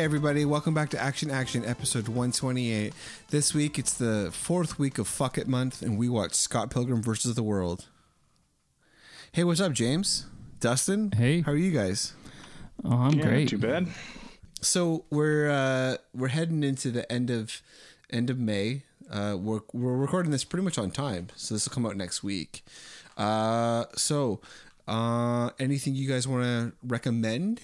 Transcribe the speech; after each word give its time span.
Hey, 0.00 0.04
everybody, 0.04 0.46
welcome 0.46 0.72
back 0.72 0.88
to 0.90 0.98
Action 0.98 1.30
Action, 1.30 1.62
episode 1.62 2.08
128. 2.08 2.94
This 3.28 3.52
week, 3.52 3.78
it's 3.78 3.92
the 3.92 4.30
fourth 4.32 4.78
week 4.78 4.98
of 4.98 5.06
Fuck 5.06 5.36
It 5.36 5.46
Month, 5.46 5.82
and 5.82 5.98
we 5.98 6.08
watch 6.08 6.32
Scott 6.32 6.70
Pilgrim 6.70 7.02
versus 7.02 7.34
the 7.34 7.42
World. 7.42 7.84
Hey, 9.32 9.44
what's 9.44 9.60
up, 9.60 9.74
James? 9.74 10.24
Dustin? 10.58 11.12
Hey. 11.12 11.42
How 11.42 11.52
are 11.52 11.56
you 11.56 11.70
guys? 11.70 12.14
Oh, 12.82 12.96
I'm 12.96 13.12
yeah, 13.12 13.26
great. 13.26 13.40
Not 13.40 13.48
too 13.50 13.58
bad. 13.58 13.88
So 14.62 15.04
we're 15.10 15.50
uh, 15.50 15.96
we're 16.14 16.28
heading 16.28 16.64
into 16.64 16.90
the 16.90 17.12
end 17.12 17.28
of 17.28 17.60
end 18.08 18.30
of 18.30 18.38
May. 18.38 18.84
Uh, 19.10 19.36
we're 19.38 19.60
we're 19.74 19.98
recording 19.98 20.32
this 20.32 20.44
pretty 20.44 20.64
much 20.64 20.78
on 20.78 20.90
time, 20.90 21.28
so 21.36 21.54
this 21.54 21.68
will 21.68 21.74
come 21.74 21.84
out 21.84 21.98
next 21.98 22.22
week. 22.22 22.64
Uh, 23.18 23.84
so 23.96 24.40
uh, 24.88 25.50
anything 25.58 25.94
you 25.94 26.08
guys 26.08 26.26
want 26.26 26.44
to 26.44 26.72
recommend? 26.82 27.60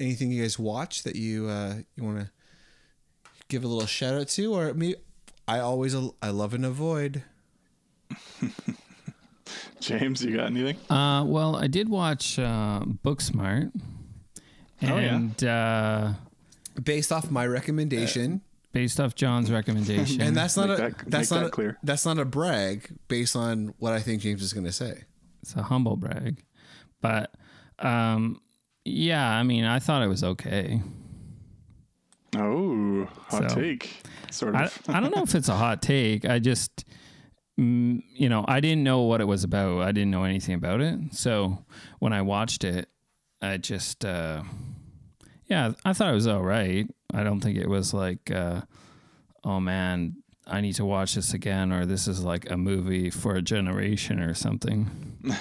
Anything 0.00 0.30
you 0.30 0.42
guys 0.42 0.58
watch 0.58 1.02
that 1.02 1.16
you 1.16 1.48
uh, 1.48 1.74
you 1.96 2.04
want 2.04 2.18
to 2.20 2.30
give 3.48 3.64
a 3.64 3.68
little 3.68 3.86
shout 3.86 4.14
out 4.14 4.28
to, 4.28 4.54
or 4.54 4.72
me? 4.74 4.94
I 5.48 5.58
always 5.60 5.94
I 6.22 6.30
love 6.30 6.54
and 6.54 6.64
avoid. 6.64 7.22
James, 9.80 10.22
you 10.24 10.36
got 10.36 10.46
anything? 10.46 10.76
Uh, 10.90 11.24
well, 11.24 11.56
I 11.56 11.66
did 11.68 11.88
watch 11.88 12.38
uh, 12.38 12.80
Booksmart, 13.04 13.70
Oh, 14.82 14.86
yeah. 14.86 14.96
and 15.14 15.44
uh, 15.44 16.12
Based 16.82 17.10
off 17.12 17.30
my 17.30 17.46
recommendation, 17.46 18.42
based 18.72 19.00
off 19.00 19.14
John's 19.14 19.50
recommendation, 19.50 20.20
and 20.20 20.36
that's 20.36 20.56
not 20.56 20.68
Make 20.68 20.78
a 20.78 20.82
that- 20.82 21.10
that's 21.10 21.30
not 21.30 21.40
that 21.40 21.46
a, 21.46 21.50
clear. 21.50 21.78
that's 21.82 22.04
not 22.04 22.18
a 22.18 22.24
brag. 22.24 22.90
Based 23.08 23.34
on 23.34 23.74
what 23.78 23.92
I 23.92 24.00
think 24.00 24.22
James 24.22 24.42
is 24.42 24.52
going 24.52 24.66
to 24.66 24.72
say. 24.72 25.04
it's 25.42 25.54
a 25.56 25.62
humble 25.62 25.96
brag. 25.96 26.42
But 27.00 27.32
um, 27.78 28.40
yeah, 28.90 29.28
I 29.28 29.42
mean, 29.42 29.64
I 29.64 29.78
thought 29.78 30.02
it 30.02 30.08
was 30.08 30.24
okay. 30.24 30.82
Oh, 32.36 33.06
hot 33.28 33.50
So- 33.50 33.54
take. 33.60 34.02
Sort 34.30 34.54
of. 34.54 34.78
I 34.88 35.00
don't 35.00 35.14
know 35.14 35.22
if 35.22 35.34
it's 35.34 35.48
a 35.48 35.54
hot 35.56 35.80
take. 35.80 36.26
I 36.26 36.38
just, 36.38 36.84
mm, 37.58 38.02
you 38.14 38.28
know, 38.28 38.44
I 38.46 38.60
didn't 38.60 38.84
know 38.84 39.00
what 39.02 39.20
it 39.22 39.24
was 39.24 39.42
about. 39.42 39.80
I 39.82 39.92
didn't 39.92 40.10
know 40.10 40.24
anything 40.24 40.54
about 40.54 40.80
it. 40.82 40.98
So 41.12 41.64
when 41.98 42.12
I 42.12 42.20
watched 42.22 42.62
it, 42.64 42.88
I 43.40 43.56
just, 43.56 44.04
uh, 44.04 44.42
yeah, 45.46 45.72
I 45.84 45.94
thought 45.94 46.10
it 46.10 46.14
was 46.14 46.26
all 46.26 46.42
right. 46.42 46.86
I 47.14 47.22
don't 47.22 47.40
think 47.40 47.56
it 47.56 47.68
was 47.68 47.94
like, 47.94 48.30
uh, 48.30 48.62
oh 49.44 49.60
man, 49.60 50.16
I 50.46 50.60
need 50.60 50.74
to 50.74 50.84
watch 50.84 51.14
this 51.14 51.32
again, 51.32 51.72
or 51.72 51.86
this 51.86 52.06
is 52.06 52.22
like 52.22 52.50
a 52.50 52.56
movie 52.58 53.08
for 53.08 53.34
a 53.34 53.42
generation 53.42 54.20
or 54.20 54.34
something. 54.34 54.90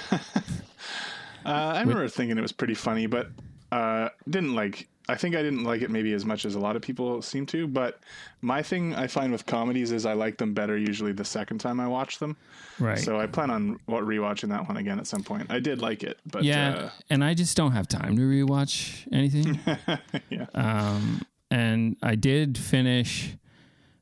Uh, 1.48 1.74
I 1.76 1.80
remember 1.80 2.08
thinking 2.08 2.38
it 2.38 2.42
was 2.42 2.52
pretty 2.52 2.74
funny, 2.74 3.08
but 3.08 3.30
uh, 3.72 4.10
didn't 4.30 4.56
like. 4.56 4.88
I 5.10 5.16
think 5.16 5.38
I 5.38 5.42
didn't 5.42 5.64
like 5.64 5.82
it 5.82 5.90
maybe 5.90 6.12
as 6.12 6.26
much 6.26 6.44
as 6.44 6.56
a 6.56 6.60
lot 6.60 6.76
of 6.76 6.82
people 6.82 7.22
seem 7.22 7.46
to. 7.48 7.66
But 7.66 8.02
my 8.42 8.62
thing 8.62 8.94
I 8.94 9.08
find 9.08 9.32
with 9.32 9.46
comedies 9.46 9.94
is 9.94 10.06
I 10.06 10.12
like 10.12 10.38
them 10.38 10.54
better 10.54 10.78
usually 10.78 11.14
the 11.14 11.24
second 11.24 11.60
time 11.60 11.80
I 11.80 11.88
watch 11.88 12.20
them. 12.20 12.36
Right. 12.78 13.00
So 13.00 13.18
I 13.18 13.26
plan 13.26 13.50
on 13.50 13.80
what 13.86 14.04
rewatching 14.04 14.50
that 14.50 14.68
one 14.68 14.76
again 14.76 15.00
at 15.00 15.08
some 15.08 15.24
point. 15.24 15.50
I 15.50 15.60
did 15.60 15.82
like 15.82 16.04
it, 16.04 16.20
but 16.26 16.44
yeah, 16.44 16.90
and 17.10 17.24
I 17.24 17.34
just 17.34 17.56
don't 17.56 17.72
have 17.72 17.88
time 17.88 18.18
to 18.18 18.22
rewatch 18.22 19.08
anything. 19.14 19.60
uh, 19.66 19.98
yeah. 20.30 20.48
Um, 20.54 21.22
and 21.50 21.96
I 22.04 22.16
did 22.16 22.58
finish 22.58 23.38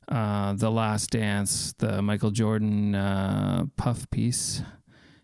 uh, 0.07 0.53
the 0.53 0.71
Last 0.71 1.11
Dance, 1.11 1.73
the 1.77 2.01
Michael 2.01 2.31
Jordan 2.31 2.95
uh, 2.95 3.65
puff 3.77 4.09
piece. 4.09 4.63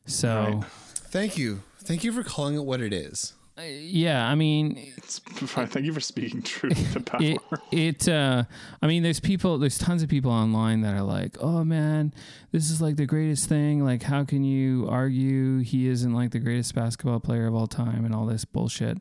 So 0.05 0.59
Right. 0.61 0.63
Thank 1.11 1.37
you. 1.37 1.61
Thank 1.91 2.05
you 2.05 2.13
for 2.13 2.23
calling 2.23 2.55
it 2.55 2.63
what 2.63 2.79
it 2.79 2.93
is. 2.93 3.33
uh, 3.57 3.63
yeah, 3.63 4.25
I 4.25 4.33
mean, 4.33 4.93
It's, 4.95 5.19
thank 5.19 5.85
you 5.85 5.91
for 5.91 5.99
speaking 5.99 6.41
truth 6.41 6.93
to 6.93 6.99
power. 7.01 7.21
it 7.21 7.37
it. 7.69 8.07
Uh, 8.07 8.45
I 8.81 8.87
mean, 8.87 9.03
there's 9.03 9.19
people, 9.19 9.57
there's 9.57 9.77
tons 9.77 10.01
of 10.01 10.07
people 10.07 10.31
online 10.31 10.79
that 10.81 10.95
are 10.95 11.01
like, 11.03 11.35
"Oh 11.41 11.65
man, 11.65 12.13
this 12.53 12.71
is 12.71 12.81
like 12.81 12.95
the 12.95 13.05
greatest 13.05 13.49
thing. 13.49 13.83
Like, 13.83 14.03
how 14.03 14.23
can 14.23 14.45
you 14.45 14.87
argue 14.89 15.59
he 15.59 15.89
isn't 15.89 16.13
like 16.13 16.31
the 16.31 16.39
greatest 16.39 16.73
basketball 16.73 17.19
player 17.19 17.45
of 17.45 17.55
all 17.55 17.67
time 17.67 18.05
and 18.05 18.15
all 18.15 18.25
this 18.25 18.45
bullshit?" 18.45 18.97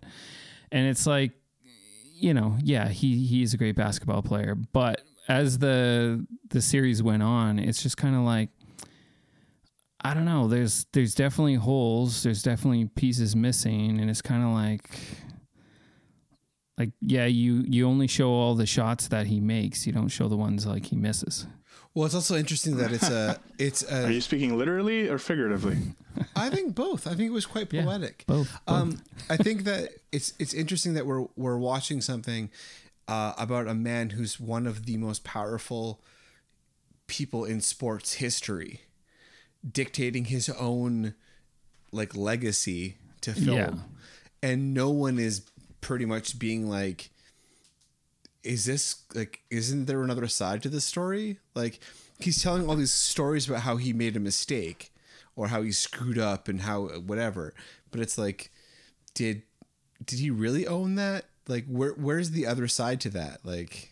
And 0.72 0.88
it's 0.88 1.06
like, 1.06 1.30
you 2.12 2.34
know, 2.34 2.56
yeah, 2.60 2.88
he 2.88 3.24
he's 3.24 3.54
a 3.54 3.56
great 3.56 3.76
basketball 3.76 4.22
player, 4.22 4.56
but 4.56 5.02
as 5.28 5.58
the 5.58 6.26
the 6.48 6.60
series 6.60 7.04
went 7.04 7.22
on, 7.22 7.60
it's 7.60 7.84
just 7.84 7.96
kind 7.96 8.16
of 8.16 8.22
like 8.22 8.48
I 10.02 10.14
don't 10.14 10.24
know. 10.24 10.48
There's 10.48 10.86
there's 10.92 11.14
definitely 11.14 11.56
holes. 11.56 12.22
There's 12.22 12.42
definitely 12.42 12.86
pieces 12.86 13.36
missing, 13.36 14.00
and 14.00 14.08
it's 14.10 14.22
kind 14.22 14.42
of 14.42 14.50
like 14.50 14.88
like 16.78 16.90
yeah, 17.02 17.26
you 17.26 17.64
you 17.68 17.86
only 17.86 18.06
show 18.06 18.30
all 18.30 18.54
the 18.54 18.66
shots 18.66 19.08
that 19.08 19.26
he 19.26 19.40
makes. 19.40 19.86
You 19.86 19.92
don't 19.92 20.08
show 20.08 20.28
the 20.28 20.36
ones 20.36 20.66
like 20.66 20.86
he 20.86 20.96
misses. 20.96 21.46
Well, 21.92 22.06
it's 22.06 22.14
also 22.14 22.36
interesting 22.36 22.76
that 22.76 22.92
it's 22.92 23.08
a 23.10 23.38
it's 23.58 23.82
a. 23.90 24.06
Are 24.06 24.10
you 24.10 24.20
speaking 24.20 24.56
literally 24.56 25.08
or 25.08 25.18
figuratively? 25.18 25.76
I 26.36 26.48
think 26.48 26.74
both. 26.74 27.06
I 27.06 27.10
think 27.10 27.28
it 27.30 27.32
was 27.32 27.46
quite 27.46 27.72
Yeah, 27.72 27.84
poetic. 27.84 28.24
both, 28.26 28.50
Um, 28.66 29.02
I 29.28 29.36
think 29.36 29.64
that 29.64 29.90
it's 30.12 30.32
it's 30.38 30.54
interesting 30.54 30.94
that 30.94 31.04
we're 31.04 31.26
we're 31.36 31.58
watching 31.58 32.00
something 32.00 32.50
uh, 33.08 33.34
about 33.36 33.66
a 33.68 33.74
man 33.74 34.10
who's 34.10 34.40
one 34.40 34.66
of 34.66 34.86
the 34.86 34.96
most 34.96 35.24
powerful 35.24 36.00
people 37.06 37.44
in 37.44 37.60
sports 37.60 38.14
history, 38.14 38.80
dictating 39.68 40.26
his 40.26 40.48
own 40.50 41.14
like 41.92 42.14
legacy 42.16 42.96
to 43.22 43.32
film, 43.34 43.56
Yeah. 43.56 43.74
and 44.42 44.72
no 44.74 44.90
one 44.90 45.18
is 45.18 45.42
pretty 45.80 46.04
much 46.04 46.38
being 46.38 46.68
like 46.68 47.10
is 48.42 48.64
this 48.64 49.02
like 49.14 49.40
isn't 49.50 49.84
there 49.86 50.02
another 50.02 50.26
side 50.26 50.62
to 50.62 50.68
this 50.70 50.84
story? 50.84 51.38
Like 51.54 51.78
he's 52.18 52.42
telling 52.42 52.68
all 52.68 52.76
these 52.76 52.92
stories 52.92 53.48
about 53.48 53.60
how 53.62 53.76
he 53.76 53.92
made 53.92 54.16
a 54.16 54.20
mistake 54.20 54.92
or 55.36 55.48
how 55.48 55.60
he 55.62 55.72
screwed 55.72 56.18
up 56.18 56.48
and 56.48 56.62
how 56.62 56.86
whatever. 56.86 57.52
But 57.90 58.00
it's 58.00 58.16
like 58.16 58.50
did 59.14 59.42
did 60.04 60.20
he 60.20 60.30
really 60.30 60.66
own 60.66 60.94
that? 60.94 61.26
Like 61.48 61.66
where 61.66 61.92
where's 61.92 62.30
the 62.30 62.46
other 62.46 62.66
side 62.68 63.00
to 63.02 63.10
that? 63.10 63.40
Like 63.44 63.90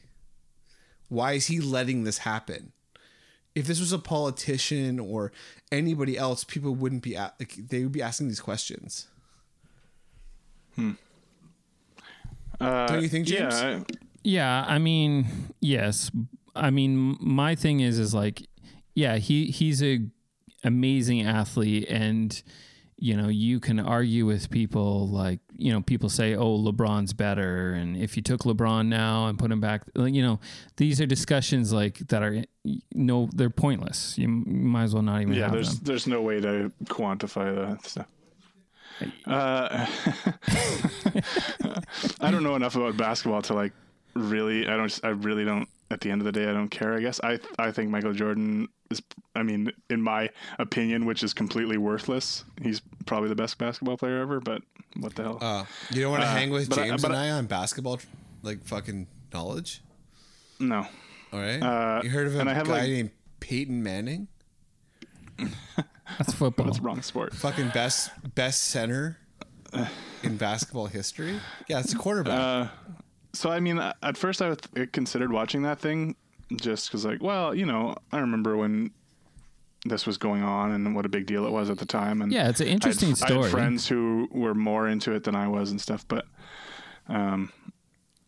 why 1.08 1.32
is 1.32 1.46
he 1.48 1.60
letting 1.60 2.04
this 2.04 2.18
happen 2.18 2.72
if 3.58 3.66
this 3.66 3.80
was 3.80 3.92
a 3.92 3.98
politician 3.98 4.98
or 5.00 5.32
anybody 5.72 6.16
else 6.16 6.44
people 6.44 6.74
wouldn't 6.74 7.02
be 7.02 7.16
at, 7.16 7.34
like 7.40 7.54
they 7.70 7.82
would 7.82 7.92
be 7.92 8.02
asking 8.02 8.28
these 8.28 8.40
questions 8.40 9.06
Uh, 12.60 12.86
Don't 12.88 13.02
you 13.02 13.08
think, 13.08 13.26
James? 13.26 13.60
Yeah, 13.60 13.78
I- 13.78 13.84
Yeah, 14.24 14.64
I 14.66 14.78
mean, 14.78 15.26
yes. 15.60 16.10
I 16.56 16.70
mean, 16.70 17.16
my 17.20 17.54
thing 17.54 17.80
is, 17.80 17.98
is 17.98 18.12
like, 18.14 18.42
yeah, 18.94 19.16
he 19.18 19.46
he's 19.46 19.82
a 19.82 20.00
amazing 20.64 21.22
athlete, 21.22 21.86
and 21.88 22.42
you 23.00 23.16
know, 23.16 23.28
you 23.28 23.60
can 23.60 23.78
argue 23.78 24.26
with 24.26 24.50
people 24.50 25.08
like, 25.08 25.38
you 25.56 25.72
know, 25.72 25.80
people 25.80 26.08
say, 26.08 26.34
oh, 26.34 26.58
LeBron's 26.58 27.12
better, 27.12 27.72
and 27.72 27.96
if 27.96 28.16
you 28.16 28.22
took 28.22 28.42
LeBron 28.42 28.88
now 28.88 29.28
and 29.28 29.38
put 29.38 29.52
him 29.52 29.60
back, 29.60 29.82
you 29.94 30.20
know, 30.20 30.40
these 30.76 31.00
are 31.00 31.06
discussions 31.06 31.72
like 31.72 31.98
that 32.08 32.22
are 32.22 32.44
no, 32.92 33.28
they're 33.32 33.50
pointless. 33.50 34.18
You 34.18 34.28
might 34.28 34.84
as 34.84 34.94
well 34.94 35.04
not 35.04 35.22
even 35.22 35.34
yeah. 35.34 35.48
There's 35.48 35.76
them. 35.76 35.84
there's 35.84 36.06
no 36.08 36.22
way 36.22 36.40
to 36.40 36.72
quantify 36.84 37.54
that 37.54 37.86
stuff. 37.86 38.08
Uh, 39.28 39.86
I 42.20 42.32
don't 42.32 42.42
know 42.42 42.56
enough 42.56 42.74
about 42.74 42.96
basketball 42.96 43.42
to 43.42 43.54
like 43.54 43.72
really. 44.14 44.66
I 44.66 44.76
don't. 44.76 45.00
I 45.04 45.10
really 45.10 45.44
don't. 45.44 45.68
At 45.90 46.00
the 46.02 46.10
end 46.10 46.20
of 46.20 46.26
the 46.26 46.32
day, 46.32 46.44
I 46.48 46.52
don't 46.52 46.68
care. 46.68 46.94
I 46.94 47.00
guess 47.00 47.18
I. 47.24 47.38
I 47.58 47.72
think 47.72 47.88
Michael 47.90 48.12
Jordan 48.12 48.68
is. 48.90 49.00
I 49.34 49.42
mean, 49.42 49.72
in 49.88 50.02
my 50.02 50.28
opinion, 50.58 51.06
which 51.06 51.22
is 51.22 51.32
completely 51.32 51.78
worthless. 51.78 52.44
He's 52.62 52.82
probably 53.06 53.30
the 53.30 53.34
best 53.34 53.56
basketball 53.56 53.96
player 53.96 54.20
ever. 54.20 54.38
But 54.40 54.60
what 55.00 55.14
the 55.14 55.22
hell? 55.22 55.38
uh 55.40 55.64
you 55.90 56.02
don't 56.02 56.10
want 56.10 56.22
to 56.24 56.28
Uh, 56.28 56.32
hang 56.34 56.50
with 56.50 56.68
but 56.68 56.78
I- 56.80 56.88
james 56.88 57.04
and 57.04 57.14
I- 57.16 57.26
i 57.28 57.30
on 57.30 57.46
basketball 57.46 58.00
like 58.42 58.64
fucking 58.64 59.06
knowledge 59.32 59.82
no. 60.60 60.86
All 61.32 61.38
right. 61.40 61.62
Uh, 61.62 62.00
you 62.02 62.10
heard 62.10 62.26
of 62.26 62.34
a 62.36 62.40
and 62.40 62.50
I 62.50 62.54
have, 62.54 62.66
guy 62.66 62.72
like- 62.80 62.88
named 62.90 63.10
Peyton 63.40 63.82
Manning? 63.82 64.28
That's 66.18 66.32
football. 66.34 66.66
That's 66.66 66.80
wrong 66.80 67.00
sport. 67.02 67.34
Fucking 67.34 67.68
best 67.68 68.10
best 68.34 68.64
center 68.64 69.18
in 70.22 70.36
basketball 70.36 70.86
history. 70.86 71.38
Yeah, 71.68 71.80
it's 71.80 71.92
a 71.92 71.96
quarterback. 71.96 72.70
So 73.38 73.50
I 73.52 73.60
mean, 73.60 73.78
at 73.78 74.16
first 74.16 74.42
I 74.42 74.54
th- 74.54 74.90
considered 74.92 75.30
watching 75.32 75.62
that 75.62 75.78
thing 75.78 76.16
just 76.56 76.88
because, 76.88 77.04
like, 77.04 77.22
well, 77.22 77.54
you 77.54 77.66
know, 77.66 77.94
I 78.10 78.18
remember 78.18 78.56
when 78.56 78.90
this 79.86 80.06
was 80.06 80.18
going 80.18 80.42
on 80.42 80.72
and 80.72 80.96
what 80.96 81.06
a 81.06 81.08
big 81.08 81.26
deal 81.26 81.46
it 81.46 81.52
was 81.52 81.70
at 81.70 81.78
the 81.78 81.86
time. 81.86 82.20
And 82.20 82.32
Yeah, 82.32 82.48
it's 82.48 82.60
an 82.60 82.66
I 82.66 82.70
had- 82.70 82.74
interesting 82.74 83.10
I 83.10 83.14
story. 83.14 83.42
had 83.42 83.50
friends 83.52 83.86
who 83.86 84.28
were 84.32 84.54
more 84.54 84.88
into 84.88 85.12
it 85.12 85.22
than 85.22 85.36
I 85.36 85.46
was 85.46 85.70
and 85.70 85.80
stuff, 85.80 86.04
but 86.08 86.26
um, 87.08 87.52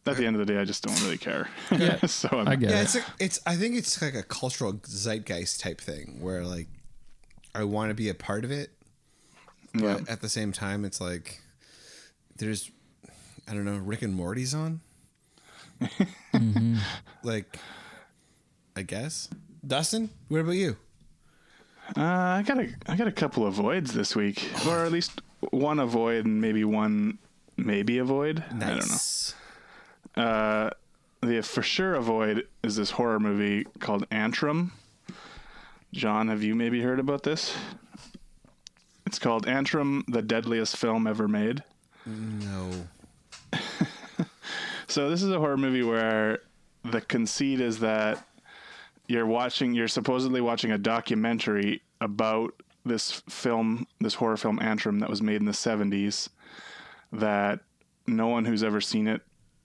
at 0.06 0.16
the 0.16 0.24
end 0.26 0.36
of 0.36 0.46
the 0.46 0.52
day, 0.52 0.60
I 0.60 0.64
just 0.64 0.84
don't 0.84 1.00
really 1.02 1.18
care. 1.18 1.48
Yeah. 1.72 1.98
so 2.06 2.28
I'm, 2.32 2.46
I 2.48 2.54
get 2.56 2.70
yeah, 2.70 2.78
it. 2.78 2.82
it's 2.82 2.94
a, 2.96 3.00
it's. 3.18 3.40
I 3.46 3.56
think 3.56 3.76
it's 3.76 4.00
like 4.00 4.14
a 4.14 4.22
cultural 4.22 4.80
zeitgeist 4.86 5.60
type 5.60 5.80
thing 5.80 6.18
where 6.20 6.44
like 6.44 6.68
I 7.54 7.64
want 7.64 7.90
to 7.90 7.94
be 7.94 8.08
a 8.10 8.14
part 8.14 8.44
of 8.44 8.52
it, 8.52 8.70
but 9.74 9.82
Yeah. 9.82 9.98
at 10.08 10.20
the 10.20 10.28
same 10.28 10.52
time, 10.52 10.84
it's 10.84 11.00
like 11.00 11.40
there's 12.36 12.70
I 13.48 13.54
don't 13.54 13.64
know. 13.64 13.76
Rick 13.78 14.02
and 14.02 14.14
Morty's 14.14 14.54
on. 14.54 14.80
Like, 17.22 17.58
I 18.76 18.82
guess. 18.82 19.28
Dustin, 19.66 20.10
what 20.28 20.40
about 20.40 20.52
you? 20.52 20.76
Uh, 21.96 22.02
I 22.02 22.42
got 22.46 22.58
a 22.58 22.68
I 22.86 22.96
got 22.96 23.08
a 23.08 23.12
couple 23.12 23.46
of 23.46 23.54
voids 23.54 23.92
this 23.92 24.14
week, 24.16 24.48
or 24.66 24.84
at 24.84 24.92
least 24.92 25.20
one 25.50 25.80
avoid 25.80 26.24
and 26.24 26.40
maybe 26.40 26.64
one 26.64 27.18
maybe 27.56 27.98
avoid. 27.98 28.42
I 28.60 28.78
don't 28.78 28.88
know. 30.16 30.22
Uh, 30.22 30.70
the 31.22 31.42
for 31.42 31.62
sure 31.62 31.94
avoid 31.94 32.46
is 32.62 32.76
this 32.76 32.90
horror 32.92 33.20
movie 33.20 33.64
called 33.80 34.08
Antrum. 34.10 34.70
John, 35.92 36.28
have 36.28 36.42
you 36.42 36.54
maybe 36.54 36.80
heard 36.80 37.00
about 37.00 37.24
this? 37.24 37.54
It's 39.04 39.18
called 39.18 39.46
Antrum, 39.46 40.04
the 40.06 40.22
deadliest 40.22 40.76
film 40.76 41.06
ever 41.06 41.26
made. 41.26 41.64
No. 42.06 42.70
So 44.90 45.08
this 45.08 45.22
is 45.22 45.30
a 45.30 45.38
horror 45.38 45.56
movie 45.56 45.84
where 45.84 46.40
the 46.82 47.00
conceit 47.00 47.60
is 47.60 47.78
that 47.78 48.26
you're 49.06 49.24
watching, 49.24 49.72
you're 49.72 49.86
supposedly 49.86 50.40
watching 50.40 50.72
a 50.72 50.78
documentary 50.78 51.82
about 52.00 52.60
this 52.84 53.22
film, 53.28 53.86
this 54.00 54.14
horror 54.14 54.36
film 54.36 54.58
Antrum 54.58 54.98
that 54.98 55.08
was 55.08 55.22
made 55.22 55.36
in 55.36 55.44
the 55.44 55.52
70s. 55.52 56.28
That 57.12 57.60
no 58.08 58.26
one 58.26 58.44
who's 58.44 58.64
ever 58.64 58.80
seen 58.80 59.06
it 59.06 59.22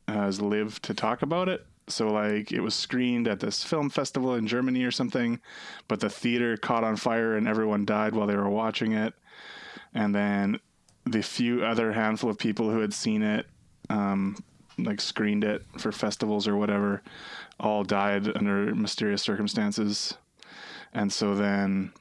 has 0.08 0.40
lived 0.40 0.84
to 0.84 0.94
talk 0.94 1.24
about 1.24 1.50
it. 1.50 1.66
So 1.88 2.12
like 2.12 2.52
it 2.52 2.62
was 2.62 2.76
screened 2.76 3.28
at 3.28 3.40
this 3.40 3.64
film 3.64 3.90
festival 3.90 4.36
in 4.36 4.46
Germany 4.46 4.84
or 4.84 4.92
something, 4.92 5.40
but 5.88 6.02
the 6.02 6.10
theater 6.10 6.56
caught 6.56 6.84
on 6.84 6.98
fire 6.98 7.36
and 7.36 7.48
everyone 7.48 7.84
died 7.84 8.14
while 8.14 8.28
they 8.28 8.36
were 8.36 8.48
watching 8.48 8.92
it. 8.92 9.16
And 9.92 10.14
then 10.14 10.60
the 11.04 11.24
few 11.24 11.66
other 11.66 11.94
handful 11.94 12.30
of 12.30 12.38
people 12.38 12.70
who 12.70 12.82
had 12.82 12.94
seen 12.94 13.24
it 13.24 13.48
um, 13.90 14.38
like 14.78 15.00
screened 15.00 15.44
it 15.44 15.64
for 15.78 15.92
festivals 15.92 16.48
or 16.48 16.56
whatever 16.56 17.02
all 17.60 17.84
died 17.84 18.36
under 18.36 18.74
mysterious 18.76 19.22
circumstances 19.22 20.16
and 20.94 21.12
so 21.12 21.34
then 21.36 21.92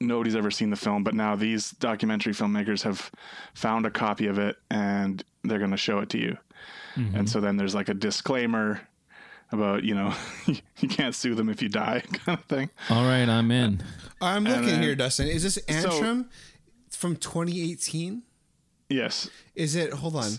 nobody's 0.00 0.36
ever 0.36 0.50
seen 0.50 0.70
the 0.70 0.76
film 0.76 1.02
but 1.02 1.14
now 1.14 1.34
these 1.34 1.70
documentary 1.72 2.32
filmmakers 2.32 2.82
have 2.82 3.10
found 3.54 3.86
a 3.86 3.90
copy 3.90 4.26
of 4.26 4.38
it 4.38 4.56
and 4.70 5.24
they're 5.44 5.58
going 5.58 5.70
to 5.70 5.76
show 5.76 5.98
it 5.98 6.08
to 6.08 6.18
you 6.18 6.36
mm-hmm. 6.96 7.16
and 7.16 7.28
so 7.28 7.40
then 7.40 7.56
there's 7.56 7.74
like 7.74 7.88
a 7.88 7.94
disclaimer 7.94 8.80
about 9.50 9.82
you 9.84 9.94
know 9.94 10.14
you 10.46 10.88
can't 10.88 11.14
sue 11.14 11.34
them 11.34 11.48
if 11.48 11.62
you 11.62 11.68
die 11.68 12.02
kind 12.12 12.38
of 12.38 12.44
thing 12.46 12.70
All 12.90 13.04
right, 13.04 13.28
I'm 13.28 13.50
in. 13.50 13.82
I'm 14.20 14.44
looking 14.44 14.66
then- 14.66 14.82
here, 14.82 14.94
Dustin. 14.94 15.28
Is 15.28 15.42
this 15.42 15.58
Antrum 15.66 16.26
It's 16.86 16.96
from 16.96 17.16
2018? 17.16 18.22
yes 18.88 19.28
Is 19.54 19.74
it, 19.74 19.92
hold 19.92 20.16
on. 20.16 20.30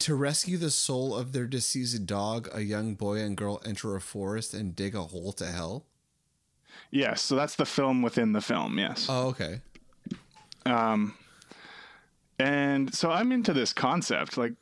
To 0.00 0.14
rescue 0.14 0.58
the 0.58 0.70
soul 0.70 1.14
of 1.16 1.32
their 1.32 1.46
deceased 1.46 2.06
dog, 2.06 2.48
a 2.52 2.60
young 2.62 2.94
boy 2.94 3.16
and 3.20 3.36
girl 3.36 3.60
enter 3.64 3.96
a 3.96 4.00
forest 4.00 4.54
and 4.54 4.74
dig 4.76 4.94
a 4.94 5.02
hole 5.02 5.32
to 5.32 5.46
hell? 5.46 5.84
yes 6.90 7.20
so 7.20 7.34
that's 7.34 7.56
the 7.56 7.66
film 7.66 8.00
within 8.02 8.32
the 8.32 8.40
film 8.40 8.78
yes 8.78 9.06
Oh, 9.10 9.28
okay. 9.28 9.60
Um, 10.64 11.14
and 12.38 12.94
so 12.94 13.10
i'm 13.10 13.32
into 13.32 13.52
this 13.52 13.72
concept 13.72 14.36
like 14.38 14.52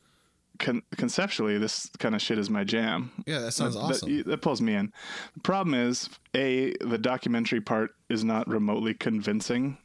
con- 0.59 0.81
conceptually 0.97 1.57
this 1.57 1.89
kind 1.99 2.15
of 2.15 2.21
shit 2.21 2.37
is 2.39 2.49
my 2.49 2.63
jam 2.63 3.11
Yeah, 3.27 3.39
that 3.39 3.51
sounds 3.53 3.75
That- 3.75 3.81
awesome. 3.81 4.17
That, 4.17 4.25
that 4.25 4.41
pulls 4.41 4.61
me 4.61 4.73
in. 4.73 4.91
The 5.35 5.41
problem 5.41 5.73
is, 5.75 6.09
a 6.35 6.73
the 6.81 6.97
documentary 6.97 7.61
part 7.61 7.91
is 8.09 8.23
not 8.23 8.47
remotely 8.47 8.93
convincing. 8.93 9.77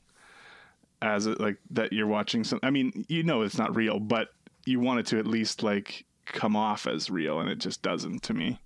As 1.03 1.27
it, 1.27 1.39
like 1.41 1.59
that 1.71 1.93
you're 1.93 2.07
watching 2.07 2.45
some. 2.45 2.61
I 2.63 2.71
mean, 2.71 3.05
you 3.09 3.23
know 3.25 3.43
it's 3.43 3.59
not 3.59 3.75
real, 3.77 3.99
but 4.01 4.29
you 4.65 4.81
want 4.81 5.01
it 5.01 5.07
to 5.07 5.19
at 5.19 5.27
least 5.27 5.63
like 5.63 6.05
come 6.27 6.57
off 6.57 6.87
as 6.87 7.11
real, 7.11 7.41
and 7.41 7.49
it 7.51 7.59
just 7.59 7.83
doesn't 7.83 8.23
to 8.25 8.35
me. 8.35 8.61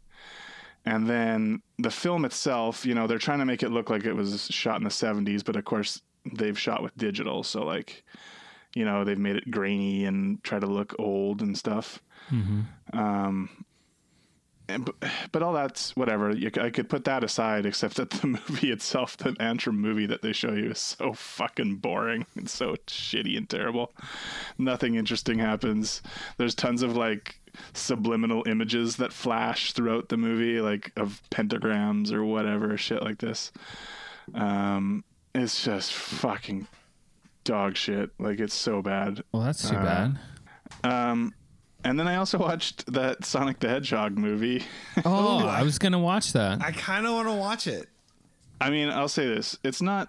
And 0.85 1.09
then 1.09 1.63
the 1.79 1.91
film 1.91 2.25
itself, 2.25 2.87
you 2.87 2.95
know, 2.95 3.07
they're 3.07 3.19
trying 3.19 3.41
to 3.41 3.45
make 3.45 3.63
it 3.65 3.71
look 3.71 3.91
like 3.91 4.05
it 4.05 4.13
was 4.13 4.47
shot 4.51 4.77
in 4.77 4.85
the 4.85 4.91
70s, 4.91 5.45
but 5.45 5.57
of 5.57 5.65
course 5.65 6.01
they've 6.33 6.59
shot 6.59 6.83
with 6.83 6.97
digital, 6.97 7.43
so 7.43 7.65
like, 7.65 8.05
you 8.75 8.85
know, 8.85 9.03
they've 9.03 9.19
made 9.19 9.37
it 9.37 9.51
grainy 9.51 10.05
and 10.05 10.43
try 10.45 10.59
to 10.61 10.67
look 10.67 10.95
old 10.99 11.43
and 11.43 11.57
stuff. 11.59 12.01
Um, 12.93 13.65
and, 14.69 14.89
but, 15.33 15.43
all 15.43 15.53
that's 15.53 15.95
whatever. 15.97 16.31
You, 16.35 16.51
I 16.61 16.71
could 16.71 16.89
put 16.89 17.05
that 17.05 17.23
aside, 17.25 17.67
except 17.67 17.97
that 17.97 18.11
the 18.11 18.27
movie 18.49 18.71
itself, 18.71 19.17
the 19.17 19.31
Antrum 19.35 19.75
movie 19.77 20.07
that 20.07 20.23
they 20.23 20.33
show 20.33 20.53
you, 20.53 20.71
is 20.71 20.79
so 20.79 21.13
fucking 21.13 21.77
boring. 21.77 22.27
and 22.37 22.49
so 22.49 22.77
shitty 22.87 23.37
and 23.37 23.49
terrible. 23.49 23.93
Nothing 24.59 24.95
interesting 24.97 25.39
happens. 25.39 26.03
There's 26.37 26.55
tons 26.55 26.83
of 26.83 26.97
like 26.97 27.41
subliminal 27.73 28.43
images 28.47 28.97
that 28.97 29.13
flash 29.13 29.73
throughout 29.73 30.09
the 30.09 30.17
movie, 30.17 30.61
like 30.61 30.93
of 30.97 31.23
pentagrams 31.31 32.13
or 32.13 32.25
whatever 32.25 32.77
shit 32.77 33.03
like 33.03 33.19
this. 33.19 33.53
Um, 34.35 35.05
it's 35.35 35.65
just 35.65 35.93
fucking 35.93 36.67
dog 37.45 37.77
shit. 37.77 38.11
Like 38.19 38.41
it's 38.41 38.55
so 38.55 38.83
bad. 38.83 39.23
Well, 39.33 39.43
that's 39.43 39.69
too 39.71 39.77
Uh, 39.77 39.85
bad. 39.85 40.19
Um, 40.85 41.35
and 41.85 41.99
then 41.99 42.09
I 42.09 42.17
also 42.17 42.39
watched 42.39 42.93
that 42.93 43.25
Sonic 43.25 43.61
the 43.61 43.69
Hedgehog 43.69 44.17
movie. 44.19 44.65
Oh, 45.05 45.47
I 45.47 45.63
was 45.63 45.79
gonna 45.79 45.99
watch 45.99 46.33
that. 46.33 46.61
I 46.63 46.73
kind 46.73 47.07
of 47.07 47.13
want 47.13 47.29
to 47.29 47.35
watch 47.35 47.67
it. 47.67 47.89
I 48.61 48.71
mean, 48.71 48.89
I'll 48.89 49.09
say 49.09 49.27
this: 49.27 49.59
it's 49.63 49.83
not 49.83 50.09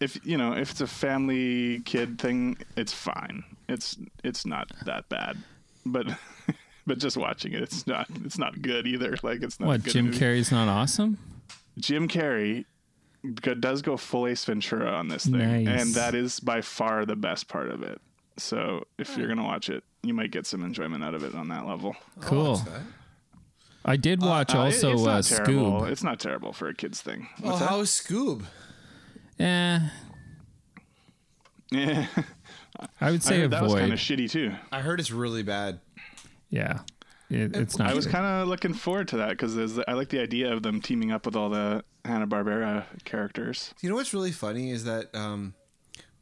if 0.00 0.18
you 0.24 0.36
know 0.38 0.52
if 0.54 0.70
it's 0.72 0.80
a 0.80 0.86
family 0.86 1.80
kid 1.80 2.18
thing, 2.18 2.56
it's 2.76 2.92
fine. 2.92 3.44
It's 3.68 3.96
it's 4.22 4.44
not 4.46 4.70
that 4.86 5.08
bad, 5.08 5.36
but 5.86 6.06
but 6.86 6.98
just 6.98 7.16
watching 7.16 7.52
it, 7.52 7.62
it's 7.62 7.86
not 7.86 8.06
it's 8.24 8.38
not 8.38 8.60
good 8.62 8.86
either. 8.86 9.14
Like 9.22 9.42
it's 9.42 9.60
not 9.60 9.66
What? 9.66 9.82
good 9.84 9.92
Jim 9.92 10.06
movie. 10.06 10.18
Carrey's 10.18 10.50
not 10.50 10.68
awesome? 10.68 11.18
Jim 11.78 12.08
Carrey 12.08 12.64
does 13.60 13.82
go 13.82 13.96
full 13.96 14.26
Ace 14.26 14.44
Ventura 14.44 14.90
on 14.92 15.08
this 15.08 15.24
thing, 15.24 15.64
Nice. 15.64 15.82
and 15.86 15.94
that 15.94 16.14
is 16.14 16.40
by 16.40 16.60
far 16.60 17.04
the 17.06 17.16
best 17.16 17.48
part 17.48 17.70
of 17.70 17.82
it. 17.82 18.00
So 18.36 18.84
if 18.98 19.16
you're 19.16 19.28
gonna 19.28 19.44
watch 19.44 19.68
it, 19.68 19.84
you 20.02 20.12
might 20.14 20.30
get 20.30 20.46
some 20.46 20.64
enjoyment 20.64 21.04
out 21.04 21.14
of 21.14 21.22
it 21.22 21.34
on 21.34 21.48
that 21.48 21.66
level. 21.66 21.96
Cool. 22.20 22.46
I'll 22.48 22.56
that. 22.56 22.82
I 23.86 23.96
did 23.96 24.20
watch 24.22 24.54
Uh, 24.54 24.58
it- 24.58 24.60
also 24.62 24.92
it's 24.92 25.02
uh, 25.02 25.06
not 25.06 25.24
terrible. 25.46 25.80
Scoob. 25.82 25.90
It's 25.90 26.02
not 26.02 26.18
terrible 26.20 26.52
for 26.52 26.68
a 26.68 26.74
kid's 26.74 27.00
thing. 27.00 27.28
Oh, 27.42 27.46
What's 27.48 27.58
that? 27.60 27.68
how's 27.68 27.90
Scoob? 27.90 28.44
Eh, 29.38 29.78
Yeah, 31.70 32.06
I 33.00 33.10
would 33.10 33.20
I 33.20 33.24
say 33.24 33.40
heard 33.40 33.50
that 33.50 33.62
was 33.62 33.74
kind 33.74 33.92
of 33.92 33.98
shitty 33.98 34.30
too. 34.30 34.52
I 34.72 34.80
heard 34.80 35.00
it's 35.00 35.10
really 35.10 35.42
bad. 35.42 35.80
yeah, 36.50 36.80
it, 37.30 37.54
it's 37.56 37.78
not. 37.78 37.90
I 37.90 37.94
was 37.94 38.06
kind 38.06 38.24
of 38.24 38.48
looking 38.48 38.74
forward 38.74 39.08
to 39.08 39.16
that 39.18 39.30
because 39.30 39.56
I 39.88 39.92
like 39.92 40.08
the 40.08 40.20
idea 40.20 40.52
of 40.52 40.62
them 40.62 40.80
teaming 40.80 41.10
up 41.12 41.26
with 41.26 41.36
all 41.36 41.50
the 41.50 41.84
Hanna 42.04 42.26
Barbera 42.26 42.84
characters. 43.04 43.74
You 43.80 43.88
know 43.90 43.96
what's 43.96 44.14
really 44.14 44.32
funny 44.32 44.70
is 44.70 44.84
that 44.84 45.14
um, 45.14 45.54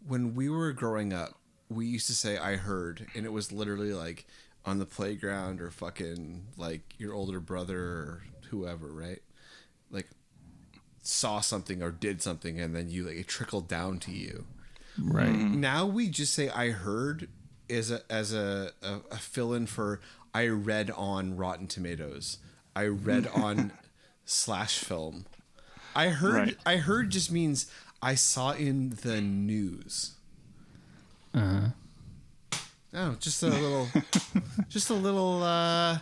when 0.06 0.34
we 0.34 0.48
were 0.48 0.72
growing 0.72 1.12
up, 1.12 1.34
we 1.74 1.86
used 1.86 2.06
to 2.06 2.14
say 2.14 2.38
"I 2.38 2.56
heard," 2.56 3.06
and 3.14 3.24
it 3.24 3.32
was 3.32 3.52
literally 3.52 3.92
like 3.92 4.26
on 4.64 4.78
the 4.78 4.86
playground 4.86 5.60
or 5.60 5.70
fucking 5.70 6.46
like 6.56 6.82
your 6.98 7.14
older 7.14 7.40
brother 7.40 7.80
or 7.80 8.22
whoever, 8.50 8.88
right? 8.92 9.22
Like 9.90 10.08
saw 11.02 11.40
something 11.40 11.82
or 11.82 11.90
did 11.90 12.22
something, 12.22 12.60
and 12.60 12.74
then 12.74 12.88
you 12.88 13.04
like 13.04 13.16
it 13.16 13.28
trickled 13.28 13.68
down 13.68 13.98
to 14.00 14.12
you. 14.12 14.44
right. 15.00 15.28
Mm-hmm. 15.28 15.60
Now 15.60 15.86
we 15.86 16.08
just 16.08 16.34
say 16.34 16.48
"I 16.48 16.70
heard" 16.70 17.28
as 17.68 17.90
a 17.90 18.00
as 18.10 18.32
a, 18.32 18.72
a, 18.82 19.00
a 19.10 19.16
fill 19.16 19.52
in 19.52 19.66
for 19.66 20.00
I 20.34 20.46
read 20.48 20.90
on 20.90 21.36
Rotten 21.36 21.66
Tomatoes. 21.66 22.38
I 22.74 22.86
read 22.86 23.26
on 23.34 23.72
slash 24.24 24.78
film. 24.78 25.26
I 25.94 26.08
heard 26.08 26.34
Right. 26.34 26.56
I 26.64 26.76
heard 26.76 27.10
just 27.10 27.30
means 27.30 27.70
I 28.00 28.14
saw 28.14 28.52
in 28.52 28.90
the 29.02 29.20
news. 29.20 30.12
Uh 31.34 31.40
huh. 31.60 32.58
Oh, 32.94 33.16
just 33.20 33.42
a 33.42 33.46
little 33.48 33.88
just 34.68 34.90
a 34.90 34.94
little 34.94 35.42
uh 35.42 35.98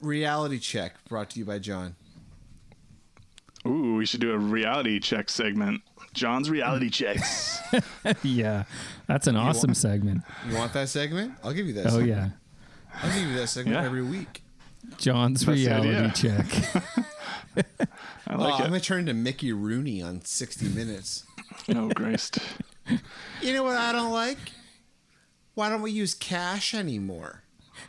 reality 0.00 0.58
check 0.58 0.94
brought 1.08 1.30
to 1.30 1.38
you 1.38 1.44
by 1.44 1.58
John. 1.58 1.96
Ooh, 3.66 3.96
we 3.96 4.06
should 4.06 4.20
do 4.20 4.32
a 4.32 4.38
reality 4.38 5.00
check 5.00 5.28
segment. 5.28 5.82
John's 6.14 6.48
reality 6.48 6.88
checks. 6.88 7.58
yeah, 8.22 8.64
that's 9.08 9.26
an 9.26 9.36
awesome 9.36 9.74
segment. 9.74 10.22
You 10.48 10.54
want 10.54 10.72
that 10.74 10.88
segment? 10.88 11.34
I'll 11.42 11.52
give 11.52 11.66
you 11.66 11.72
that. 11.74 11.86
Oh 11.86 11.90
segment. 11.98 12.08
yeah, 12.08 12.28
I'll 13.02 13.12
give 13.12 13.28
you 13.28 13.36
that 13.38 13.48
segment 13.48 13.76
Yeah. 13.76 13.84
every 13.84 14.02
week. 14.04 14.42
John's 14.98 15.44
That's 15.44 15.58
reality 15.58 16.10
check. 16.14 16.46
I 17.56 18.34
Oh, 18.34 18.38
like 18.38 18.54
I'm 18.60 18.68
gonna 18.68 18.80
turn 18.80 19.06
to 19.06 19.14
Mickey 19.14 19.52
Rooney 19.52 20.00
on 20.00 20.24
60 20.24 20.68
Minutes. 20.68 21.24
Oh, 21.74 21.90
Christ. 21.96 22.38
You 23.42 23.52
know 23.52 23.62
what 23.64 23.76
I 23.76 23.92
don't 23.92 24.12
like? 24.12 24.38
Why 25.54 25.68
don't 25.68 25.82
we 25.82 25.90
use 25.90 26.14
cash 26.14 26.74
anymore? 26.74 27.42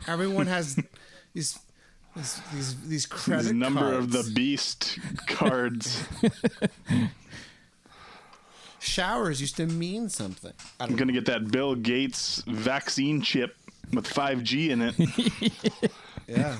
Everyone 0.06 0.46
has 0.46 0.76
these 1.34 1.58
these 2.16 2.40
these, 2.52 2.80
these 2.88 3.06
credit 3.06 3.48
The 3.48 3.54
number 3.54 3.92
of 3.94 4.10
the 4.12 4.30
beast 4.34 4.98
cards. 5.26 6.02
showers 8.80 9.40
used 9.40 9.56
to 9.56 9.66
mean 9.66 10.08
something. 10.08 10.52
I'm 10.80 10.96
gonna 10.96 11.12
get 11.12 11.26
that 11.26 11.50
Bill 11.50 11.74
Gates 11.74 12.42
vaccine 12.46 13.20
chip 13.22 13.56
with 13.92 14.06
5G 14.06 14.70
in 14.70 14.82
it. 14.82 15.92
Yeah. 16.28 16.56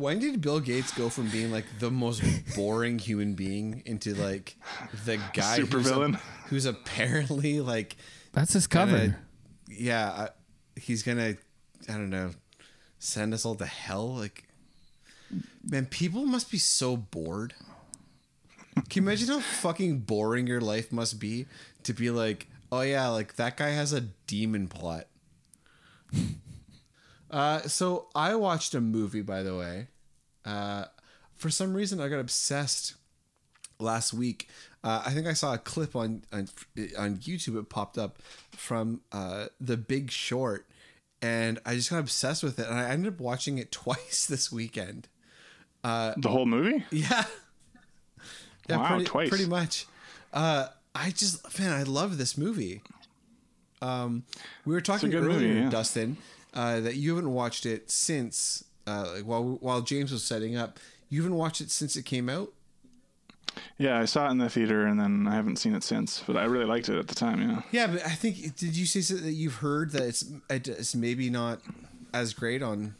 When 0.00 0.18
did 0.18 0.40
Bill 0.40 0.60
Gates 0.60 0.92
go 0.92 1.08
from 1.08 1.28
being 1.30 1.50
like 1.50 1.64
the 1.78 1.90
most 1.90 2.22
boring 2.56 2.98
human 2.98 3.34
being 3.34 3.82
into 3.86 4.14
like 4.14 4.56
the 5.04 5.18
guy 5.34 5.56
Super 5.56 5.78
who's, 5.78 5.86
a- 5.86 5.90
villain. 5.94 6.18
who's 6.46 6.64
apparently 6.66 7.60
like 7.60 7.96
That's 8.32 8.52
his 8.52 8.66
cover. 8.66 8.98
gonna- 8.98 9.18
yeah, 9.68 10.08
uh, 10.08 10.28
he's 10.76 11.02
gonna 11.02 11.36
I 11.88 11.92
don't 11.92 12.10
know 12.10 12.30
send 12.98 13.32
us 13.34 13.44
all 13.44 13.54
to 13.54 13.66
hell. 13.66 14.14
Like, 14.14 14.44
man, 15.62 15.86
people 15.86 16.26
must 16.26 16.50
be 16.50 16.58
so 16.58 16.96
bored. 16.96 17.54
Can 18.88 19.02
you 19.04 19.08
imagine 19.08 19.28
how 19.28 19.40
fucking 19.40 20.00
boring 20.00 20.46
your 20.46 20.60
life 20.60 20.90
must 20.92 21.18
be 21.20 21.46
to 21.84 21.92
be 21.92 22.10
like, 22.10 22.48
oh 22.72 22.80
yeah, 22.80 23.08
like 23.08 23.36
that 23.36 23.56
guy 23.56 23.68
has 23.70 23.92
a 23.92 24.00
demon 24.26 24.66
plot. 24.68 25.06
Uh, 27.30 27.60
so 27.62 28.08
I 28.14 28.34
watched 28.34 28.74
a 28.74 28.80
movie, 28.80 29.22
by 29.22 29.42
the 29.42 29.56
way. 29.56 29.88
Uh, 30.44 30.84
for 31.34 31.50
some 31.50 31.74
reason, 31.74 32.00
I 32.00 32.08
got 32.08 32.18
obsessed 32.20 32.94
last 33.78 34.12
week. 34.14 34.48
Uh, 34.82 35.02
I 35.04 35.10
think 35.10 35.26
I 35.26 35.32
saw 35.34 35.54
a 35.54 35.58
clip 35.58 35.94
on 35.96 36.22
on, 36.32 36.48
on 36.96 37.16
YouTube. 37.18 37.58
It 37.58 37.68
popped 37.68 37.98
up 37.98 38.18
from 38.52 39.00
uh, 39.12 39.46
The 39.60 39.76
Big 39.76 40.10
Short, 40.10 40.66
and 41.20 41.58
I 41.66 41.74
just 41.74 41.90
got 41.90 41.98
obsessed 41.98 42.42
with 42.42 42.58
it. 42.58 42.66
And 42.68 42.78
I 42.78 42.88
ended 42.90 43.12
up 43.14 43.20
watching 43.20 43.58
it 43.58 43.70
twice 43.84 44.26
this 44.26 44.50
weekend. 44.52 45.08
The 45.82 46.14
whole 46.28 46.46
movie? 46.46 46.84
Yeah. 46.90 47.24
Yeah, 48.68 48.76
Wow, 48.76 48.88
pretty, 48.88 49.04
twice. 49.06 49.28
pretty 49.30 49.46
much. 49.46 49.86
Uh, 50.30 50.66
I 50.94 51.08
just 51.10 51.58
man, 51.58 51.72
I 51.72 51.84
love 51.84 52.18
this 52.18 52.36
movie. 52.36 52.82
Um, 53.80 54.24
we 54.66 54.74
were 54.74 54.82
talking 54.82 55.14
earlier, 55.14 55.28
movie, 55.30 55.60
yeah. 55.60 55.70
Dustin, 55.70 56.18
uh, 56.54 56.80
that 56.80 56.96
you 56.96 57.14
haven't 57.14 57.32
watched 57.32 57.66
it 57.66 57.90
since 57.90 58.64
uh, 58.86 59.12
like 59.14 59.24
while 59.24 59.58
while 59.60 59.80
James 59.82 60.12
was 60.12 60.24
setting 60.24 60.56
up. 60.56 60.78
You 61.10 61.22
haven't 61.22 61.36
watched 61.36 61.60
it 61.60 61.70
since 61.70 61.96
it 61.96 62.04
came 62.04 62.28
out. 62.28 62.52
Yeah, 63.78 63.98
I 63.98 64.04
saw 64.04 64.28
it 64.28 64.32
in 64.32 64.38
the 64.38 64.48
theater 64.48 64.86
and 64.86 65.00
then 65.00 65.26
I 65.26 65.34
haven't 65.34 65.56
seen 65.56 65.74
it 65.74 65.82
since, 65.82 66.22
but 66.26 66.36
I 66.36 66.44
really 66.44 66.64
liked 66.64 66.88
it 66.88 66.98
at 66.98 67.08
the 67.08 67.14
time, 67.14 67.40
yeah. 67.40 67.62
Yeah, 67.72 67.86
but 67.88 68.04
I 68.04 68.10
think 68.10 68.56
did 68.56 68.76
you 68.76 68.86
say 68.86 69.14
that 69.16 69.32
you've 69.32 69.56
heard 69.56 69.92
that 69.92 70.02
it's 70.02 70.24
it's 70.50 70.94
maybe 70.94 71.30
not 71.30 71.60
as 72.12 72.34
great 72.34 72.62
on? 72.62 72.94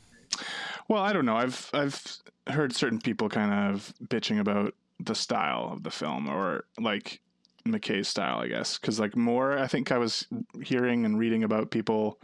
Well, 0.89 1.03
I 1.03 1.13
don't 1.13 1.27
know. 1.27 1.37
I've 1.37 1.71
I've 1.73 2.03
heard 2.49 2.75
certain 2.75 3.01
people 3.01 3.29
kind 3.29 3.75
of 3.75 3.93
bitching 4.05 4.41
about 4.41 4.75
the 5.01 5.15
style 5.15 5.71
of 5.73 5.83
the 5.83 5.91
film 5.91 6.29
or 6.29 6.65
like 6.79 7.21
McKay's 7.67 8.09
style, 8.09 8.39
I 8.41 8.49
guess. 8.49 8.79
Cuz 8.79 8.99
like 8.99 9.17
more 9.17 9.59
I 9.59 9.67
think 9.67 9.93
I 9.93 9.99
was 9.99 10.27
hearing 10.63 11.05
and 11.05 11.19
reading 11.19 11.45
about 11.45 11.71
people 11.71 12.21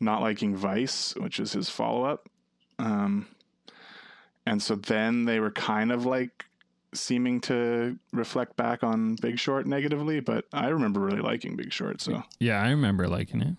not 0.00 0.22
liking 0.22 0.56
Vice, 0.56 1.14
which 1.16 1.38
is 1.38 1.52
his 1.52 1.68
follow-up. 1.68 2.28
Um 2.78 3.26
and 4.46 4.62
so 4.62 4.74
then 4.74 5.26
they 5.26 5.38
were 5.38 5.50
kind 5.50 5.92
of 5.92 6.06
like 6.06 6.46
seeming 6.94 7.40
to 7.40 7.98
reflect 8.12 8.56
back 8.56 8.82
on 8.82 9.14
Big 9.16 9.38
Short 9.38 9.66
negatively, 9.66 10.20
but 10.20 10.46
I 10.52 10.68
remember 10.68 11.00
really 11.00 11.20
liking 11.20 11.56
Big 11.56 11.72
Short, 11.72 12.00
so 12.00 12.22
yeah, 12.38 12.60
I 12.60 12.70
remember 12.70 13.06
liking 13.06 13.42
it. 13.42 13.56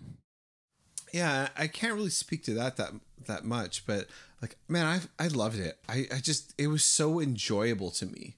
Yeah, 1.13 1.49
I 1.57 1.67
can't 1.67 1.93
really 1.93 2.09
speak 2.09 2.43
to 2.45 2.53
that 2.55 2.77
that 2.77 2.91
that 3.27 3.45
much, 3.45 3.85
but 3.85 4.07
like 4.41 4.57
man, 4.67 4.85
I 4.85 5.23
I 5.23 5.27
loved 5.27 5.59
it. 5.59 5.77
I 5.87 6.07
I 6.13 6.19
just 6.19 6.53
it 6.57 6.67
was 6.67 6.83
so 6.83 7.19
enjoyable 7.19 7.91
to 7.91 8.05
me. 8.05 8.37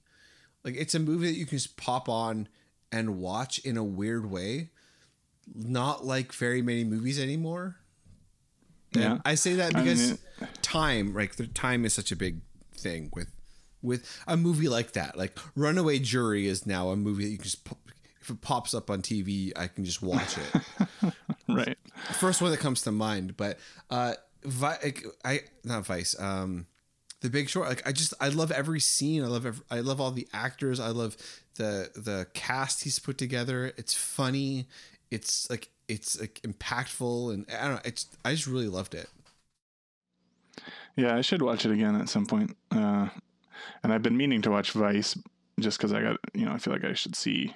Like 0.64 0.76
it's 0.76 0.96
a 0.96 1.00
movie 1.00 1.28
that 1.28 1.38
you 1.38 1.46
can 1.46 1.58
just 1.58 1.78
pop 1.78 2.08
on 2.10 2.48
and 2.92 3.20
watch 3.20 3.60
in 3.60 3.78
a 3.78 3.84
weird 3.84 4.30
way. 4.30 4.70
Not 5.54 6.06
like 6.06 6.34
very 6.34 6.62
many 6.62 6.84
movies 6.84 7.20
anymore. 7.20 7.78
Yeah. 9.02 9.20
I 9.26 9.36
say 9.36 9.56
that 9.56 9.76
I 9.76 9.84
mean, 9.84 9.86
because 9.86 10.20
time, 10.62 11.14
like 11.14 11.36
the 11.36 11.48
time 11.48 11.86
is 11.86 11.94
such 11.94 12.12
a 12.12 12.16
big 12.16 12.42
thing 12.76 13.10
with 13.14 13.32
with 13.82 14.24
a 14.28 14.38
movie 14.38 14.70
like 14.70 14.94
that. 14.94 15.18
Like 15.18 15.38
Runaway 15.56 16.00
Jury 16.00 16.48
is 16.48 16.66
now 16.66 16.90
a 16.90 16.96
movie 16.96 17.26
that 17.26 17.30
you 17.32 17.38
can 17.38 17.44
just 17.44 17.64
pop, 17.66 17.78
if 18.22 18.30
it 18.30 18.42
pops 18.42 18.74
up 18.74 18.90
on 18.90 19.02
TV, 19.02 19.52
I 19.56 19.68
can 19.68 19.84
just 19.86 20.02
watch 20.02 20.38
it. 20.38 21.14
Right. 21.50 21.78
First 22.14 22.42
one 22.42 22.52
that 22.52 22.62
comes 22.62 22.82
to 22.84 22.92
mind, 22.92 23.36
but 23.38 23.60
uh, 23.90 24.14
Vi- 24.46 24.80
like, 24.84 25.06
I 25.26 25.42
not 25.64 25.86
Vice, 25.86 26.18
um, 26.20 26.66
The 27.22 27.30
Big 27.30 27.50
Short. 27.50 27.68
Like 27.68 27.86
I 27.88 27.92
just 27.92 28.14
I 28.20 28.30
love 28.30 28.52
every 28.52 28.80
scene. 28.80 29.24
I 29.24 29.28
love 29.28 29.46
ev 29.46 29.62
I 29.70 29.82
love 29.82 30.00
all 30.02 30.12
the 30.12 30.28
actors. 30.34 30.80
I 30.80 30.88
love 30.88 31.18
the 31.56 31.92
the 31.96 32.28
cast 32.34 32.84
he's 32.86 32.98
put 32.98 33.18
together. 33.18 33.74
It's 33.78 33.94
funny. 33.94 34.68
It's 35.12 35.50
like 35.50 35.70
it's 35.88 36.20
like 36.20 36.40
impactful, 36.44 37.34
and 37.34 37.46
I 37.52 37.64
don't 37.66 37.76
know. 37.76 37.82
It's 37.86 38.08
I 38.24 38.32
just 38.32 38.48
really 38.48 38.68
loved 38.68 38.94
it. 38.96 39.10
Yeah, 40.96 41.16
I 41.16 41.22
should 41.22 41.42
watch 41.42 41.66
it 41.66 41.72
again 41.72 41.96
at 41.96 42.10
some 42.10 42.26
point. 42.26 42.56
Uh, 42.72 43.10
and 43.82 43.92
I've 43.92 44.04
been 44.04 44.18
meaning 44.18 44.42
to 44.44 44.52
watch 44.52 44.72
Vice 44.72 45.18
just 45.60 45.78
because 45.78 45.92
I 45.92 46.02
got, 46.02 46.18
you 46.34 46.46
know, 46.46 46.52
I 46.52 46.58
feel 46.58 46.74
like 46.74 46.84
I 46.84 46.94
should 46.94 47.16
see 47.16 47.56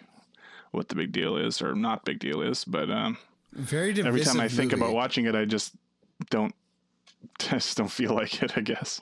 what 0.72 0.89
the 0.89 0.96
big 0.96 1.12
deal 1.12 1.38
is 1.38 1.62
or 1.62 1.75
not 1.75 2.03
big 2.05 2.19
deal 2.19 2.41
is. 2.41 2.63
But 2.65 2.89
um, 2.89 3.17
Very 3.53 3.93
divisive 3.93 4.07
every 4.07 4.22
time 4.24 4.39
I 4.39 4.48
think 4.48 4.72
movie. 4.72 4.84
about 4.84 4.96
watching 4.96 5.25
it, 5.25 5.36
I 5.36 5.46
just 5.46 5.74
don't, 6.31 6.53
I 7.51 7.55
just 7.55 7.77
don't 7.77 7.91
feel 7.91 8.13
like 8.15 8.41
it. 8.41 8.57
I 8.57 8.62
guess. 8.62 9.00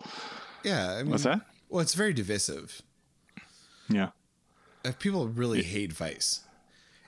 Yeah, 0.64 0.94
I 0.96 1.04
mean, 1.04 1.12
What's 1.12 1.24
that? 1.24 1.42
Well, 1.70 1.82
it's 1.82 1.94
very 1.94 2.14
divisive. 2.14 2.82
Yeah. 3.90 4.10
Uh, 4.84 4.92
People 5.00 5.28
really 5.30 5.64
hate 5.64 5.94
Vice, 5.94 6.42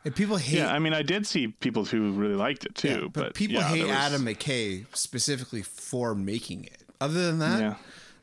and 0.05 0.15
people 0.15 0.37
hate. 0.37 0.59
Yeah. 0.59 0.71
I 0.73 0.79
mean, 0.79 0.93
I 0.93 1.01
did 1.01 1.25
see 1.27 1.47
people 1.47 1.85
who 1.85 2.11
really 2.11 2.35
liked 2.35 2.65
it 2.65 2.75
too, 2.75 2.87
yeah, 2.87 2.99
but, 3.01 3.13
but, 3.13 3.33
people 3.33 3.57
yeah, 3.57 3.67
hate 3.67 3.83
was- 3.83 3.91
Adam 3.91 4.25
McKay 4.25 4.85
specifically 4.95 5.61
for 5.61 6.15
making 6.15 6.65
it. 6.65 6.83
Other 7.01 7.25
than 7.27 7.39
that, 7.39 7.59
Yeah. 7.59 7.75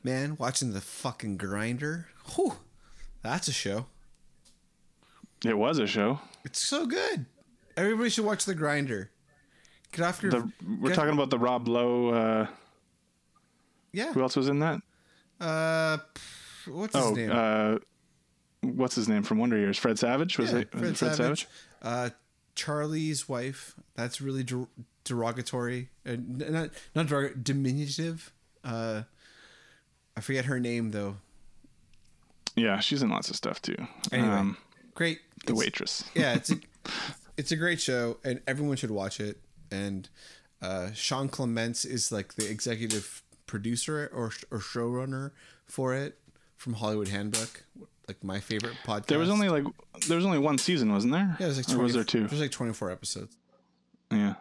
man, 0.03 0.37
watching 0.39 0.73
the 0.73 0.81
fucking 0.81 1.37
grinder, 1.37 2.09
whew, 2.35 2.57
that's 3.23 3.49
a 3.49 3.53
show. 3.53 3.87
It 5.45 5.59
was 5.59 5.79
a 5.79 5.87
show. 5.87 6.21
It's 6.45 6.67
so 6.67 6.87
good. 6.87 7.27
Everybody 7.77 8.09
should 8.11 8.25
watch 8.25 8.45
the 8.47 8.55
grinder. 8.55 9.11
Get 9.93 10.05
off 10.07 10.23
your. 10.23 10.33
The, 10.33 10.51
we're 10.81 10.95
talking 10.95 11.13
about 11.13 11.31
the 11.31 11.39
Rob 11.39 11.69
Lowe. 11.69 12.09
Uh, 12.09 12.47
yeah. 13.93 14.13
who 14.13 14.23
else 14.23 14.37
was 14.37 14.49
in 14.49 14.59
that? 14.61 14.81
Uh, 15.41 15.99
what's 16.67 16.95
his 16.97 17.05
Oh, 17.05 17.11
name? 17.15 17.31
uh, 17.33 17.77
what's 18.65 18.95
his 18.95 19.09
name 19.09 19.23
from 19.23 19.39
Wonder 19.39 19.57
Years? 19.59 19.79
Fred 19.79 19.99
Savage 19.99 20.39
was 20.39 20.53
Yeah, 20.53 20.59
it? 20.61 20.75
Was 20.75 20.91
it 20.91 20.97
Fred 20.99 21.15
Savage? 21.17 21.47
Uh, 21.83 22.11
Charlie's 22.55 23.29
wife. 23.29 23.75
That's 23.95 24.21
really 24.21 24.43
der- 24.45 24.69
derogatory. 25.05 25.91
Uh, 26.07 26.17
not 26.27 26.71
not 26.95 27.07
derog- 27.07 27.43
diminutive. 27.45 28.33
Uh, 28.63 29.03
I 30.17 30.21
forget 30.21 30.45
her 30.47 30.59
name 30.61 30.91
though. 30.93 31.17
Yeah, 32.57 32.79
she's 32.81 33.03
in 33.03 33.11
lots 33.11 33.31
of 33.31 33.37
stuff 33.37 33.61
too. 33.61 33.77
Anyway, 34.13 34.29
Um, 34.29 34.57
great. 34.95 35.21
the 35.47 35.53
It's- 35.53 35.59
waitress. 35.59 36.05
yeah, 36.15 36.35
it's 36.35 36.51
a, 36.51 36.57
it's 37.37 37.51
a 37.53 37.57
great 37.57 37.81
show, 37.81 38.19
and 38.25 38.41
everyone 38.47 38.77
should 38.77 38.93
watch 38.93 39.19
it. 39.21 39.41
And 39.71 40.09
uh, 40.63 40.93
Sean 40.93 41.29
Clements 41.29 41.85
is 41.85 42.13
like 42.13 42.35
the 42.35 42.49
executive 42.49 43.23
producer 43.47 44.09
or 44.15 44.27
or 44.51 44.61
showrunner 44.61 45.33
for 45.67 45.95
it 45.95 46.19
from 46.57 46.75
Hollywood 46.75 47.09
Handbook, 47.09 47.65
like 48.09 48.23
my 48.23 48.41
favorite 48.41 48.75
podcast. 48.85 49.07
There 49.07 49.19
was 49.19 49.31
only 49.31 49.49
like 49.49 49.65
there 50.09 50.17
was 50.17 50.27
only 50.27 50.39
one 50.39 50.59
season, 50.59 50.93
wasn't 50.93 51.13
there? 51.13 51.37
yeah, 51.39 51.47
it 51.47 51.49
was 51.49 51.57
like 51.57 51.69
or 51.69 51.75
20, 51.75 51.83
was 51.85 51.95
there 51.95 52.05
two? 52.05 52.21
There 52.21 52.29
was 52.29 52.41
like 52.41 52.51
twenty 52.51 52.73
four 52.73 52.91
episodes. 52.91 53.37
Yeah, 54.11 54.35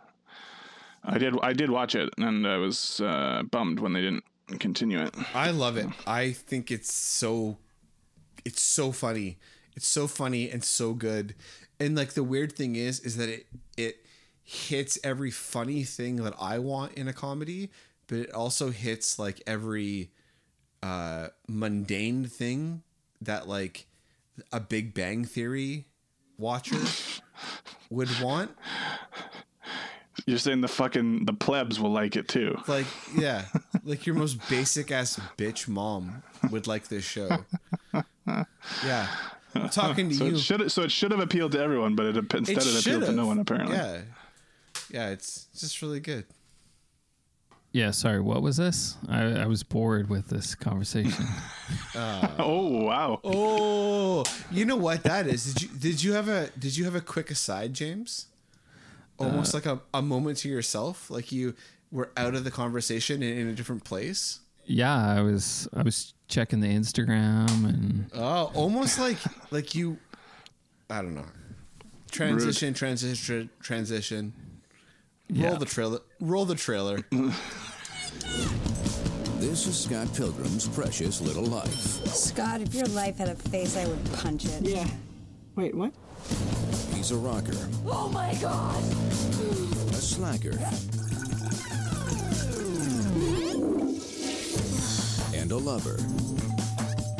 I 1.03 1.17
did. 1.17 1.35
I 1.41 1.53
did 1.53 1.69
watch 1.69 1.95
it, 1.95 2.09
and 2.17 2.47
I 2.47 2.57
was 2.57 2.99
uh, 3.01 3.43
bummed 3.49 3.79
when 3.79 3.93
they 3.93 4.01
didn't 4.01 4.23
continue 4.59 4.99
it. 5.01 5.13
I 5.33 5.51
love 5.51 5.77
it. 5.77 5.87
I 6.05 6.31
think 6.31 6.71
it's 6.71 6.93
so 6.93 7.57
it's 8.45 8.61
so 8.61 8.91
funny. 8.91 9.37
It's 9.75 9.87
so 9.87 10.07
funny 10.07 10.49
and 10.49 10.63
so 10.63 10.93
good. 10.93 11.35
And 11.79 11.95
like 11.95 12.13
the 12.13 12.23
weird 12.23 12.53
thing 12.53 12.75
is 12.75 12.99
is 12.99 13.17
that 13.17 13.29
it 13.29 13.47
it 13.77 14.05
hits 14.43 14.99
every 15.03 15.31
funny 15.31 15.83
thing 15.83 16.17
that 16.17 16.33
I 16.39 16.59
want 16.59 16.93
in 16.93 17.07
a 17.07 17.13
comedy, 17.13 17.71
but 18.07 18.19
it 18.19 18.31
also 18.33 18.69
hits 18.71 19.17
like 19.17 19.41
every 19.47 20.11
uh 20.81 21.29
mundane 21.47 22.25
thing 22.25 22.83
that 23.25 23.47
like 23.47 23.87
a 24.51 24.59
Big 24.59 24.93
Bang 24.93 25.25
Theory 25.25 25.85
watcher 26.37 26.77
would 27.89 28.09
want. 28.21 28.51
You're 30.25 30.37
saying 30.37 30.61
the 30.61 30.67
fucking 30.67 31.25
the 31.25 31.33
plebs 31.33 31.79
will 31.79 31.91
like 31.91 32.15
it 32.15 32.27
too. 32.27 32.57
Like, 32.67 32.85
yeah, 33.17 33.45
like 33.83 34.05
your 34.05 34.15
most 34.15 34.37
basic 34.49 34.91
ass 34.91 35.19
bitch 35.37 35.67
mom 35.67 36.23
would 36.51 36.65
like 36.67 36.87
this 36.87 37.03
show. 37.03 37.29
Yeah, 38.85 39.07
I'm 39.55 39.69
talking 39.69 40.09
to 40.09 40.15
So 40.15 40.25
you. 40.25 40.35
it 40.35 40.39
should 40.39 40.71
so 40.71 40.83
it 40.83 40.91
should 40.91 41.11
have 41.11 41.19
appealed 41.19 41.51
to 41.53 41.59
everyone, 41.59 41.95
but 41.95 42.05
it 42.05 42.17
instead 42.33 42.57
it, 42.57 42.79
appealed 42.79 43.05
to 43.05 43.11
no 43.11 43.27
one 43.27 43.39
apparently. 43.39 43.75
Yeah, 43.75 44.01
yeah, 44.89 45.09
it's 45.09 45.47
just 45.57 45.81
really 45.81 45.99
good. 45.99 46.25
Yeah, 47.73 47.89
sorry. 47.91 48.21
What 48.21 48.41
was 48.43 48.57
this? 48.57 48.95
I, 49.09 49.23
I 49.41 49.45
was 49.47 49.63
bored 49.63 50.07
with 50.09 50.27
this 50.29 50.55
conversation. 50.55 51.25
Uh, 51.95 52.27
oh 52.39 52.83
wow. 52.83 53.19
Oh, 53.23 54.23
you 54.51 54.65
know 54.65 54.75
what 54.75 55.03
that 55.03 55.27
is? 55.27 55.53
Did 55.53 55.61
you 55.61 55.67
did 55.79 56.03
you 56.03 56.13
have 56.13 56.27
a 56.27 56.49
did 56.57 56.75
you 56.75 56.85
have 56.85 56.93
a 56.95 57.01
quick 57.01 57.31
aside, 57.31 57.73
James? 57.73 58.27
Almost 59.17 59.53
uh, 59.53 59.57
like 59.57 59.65
a, 59.65 59.79
a 59.93 60.01
moment 60.01 60.39
to 60.39 60.49
yourself, 60.49 61.09
like 61.09 61.31
you 61.31 61.55
were 61.91 62.09
out 62.17 62.35
of 62.35 62.43
the 62.43 62.51
conversation 62.51 63.21
and 63.23 63.39
in 63.39 63.47
a 63.47 63.53
different 63.53 63.83
place. 63.85 64.39
yeah, 64.65 64.95
I 65.17 65.21
was 65.21 65.67
I 65.73 65.83
was 65.83 66.13
checking 66.27 66.59
the 66.59 66.67
Instagram 66.67 67.47
and 67.63 68.09
Oh, 68.13 68.51
almost 68.55 68.99
like 68.99 69.17
like 69.51 69.73
you. 69.73 69.97
I 70.89 71.01
don't 71.01 71.15
know. 71.15 71.25
Transition, 72.11 72.73
transition, 72.73 73.49
transition. 73.61 74.33
Yeah. 75.29 75.49
Roll 75.49 75.57
the 75.57 75.65
trailer. 75.65 75.99
Roll 76.19 76.45
the 76.45 76.55
trailer. 76.55 76.99
This 79.39 79.67
is 79.67 79.77
Scott 79.77 80.07
Pilgrim's 80.15 80.69
precious 80.69 81.19
little 81.19 81.43
life. 81.43 81.73
Scott, 82.07 82.61
if 82.61 82.73
your 82.73 82.85
life 82.87 83.17
had 83.17 83.27
a 83.27 83.35
face, 83.35 83.75
I 83.75 83.85
would 83.85 84.13
punch 84.13 84.45
it. 84.45 84.61
Yeah. 84.61 84.87
Wait, 85.55 85.75
what? 85.75 85.91
He's 86.95 87.11
a 87.11 87.17
rocker, 87.17 87.51
Oh 87.85 88.07
my 88.07 88.33
god! 88.35 88.81
a 89.91 89.95
slacker, 89.95 90.51
and 95.35 95.51
a 95.51 95.57
lover. 95.57 95.97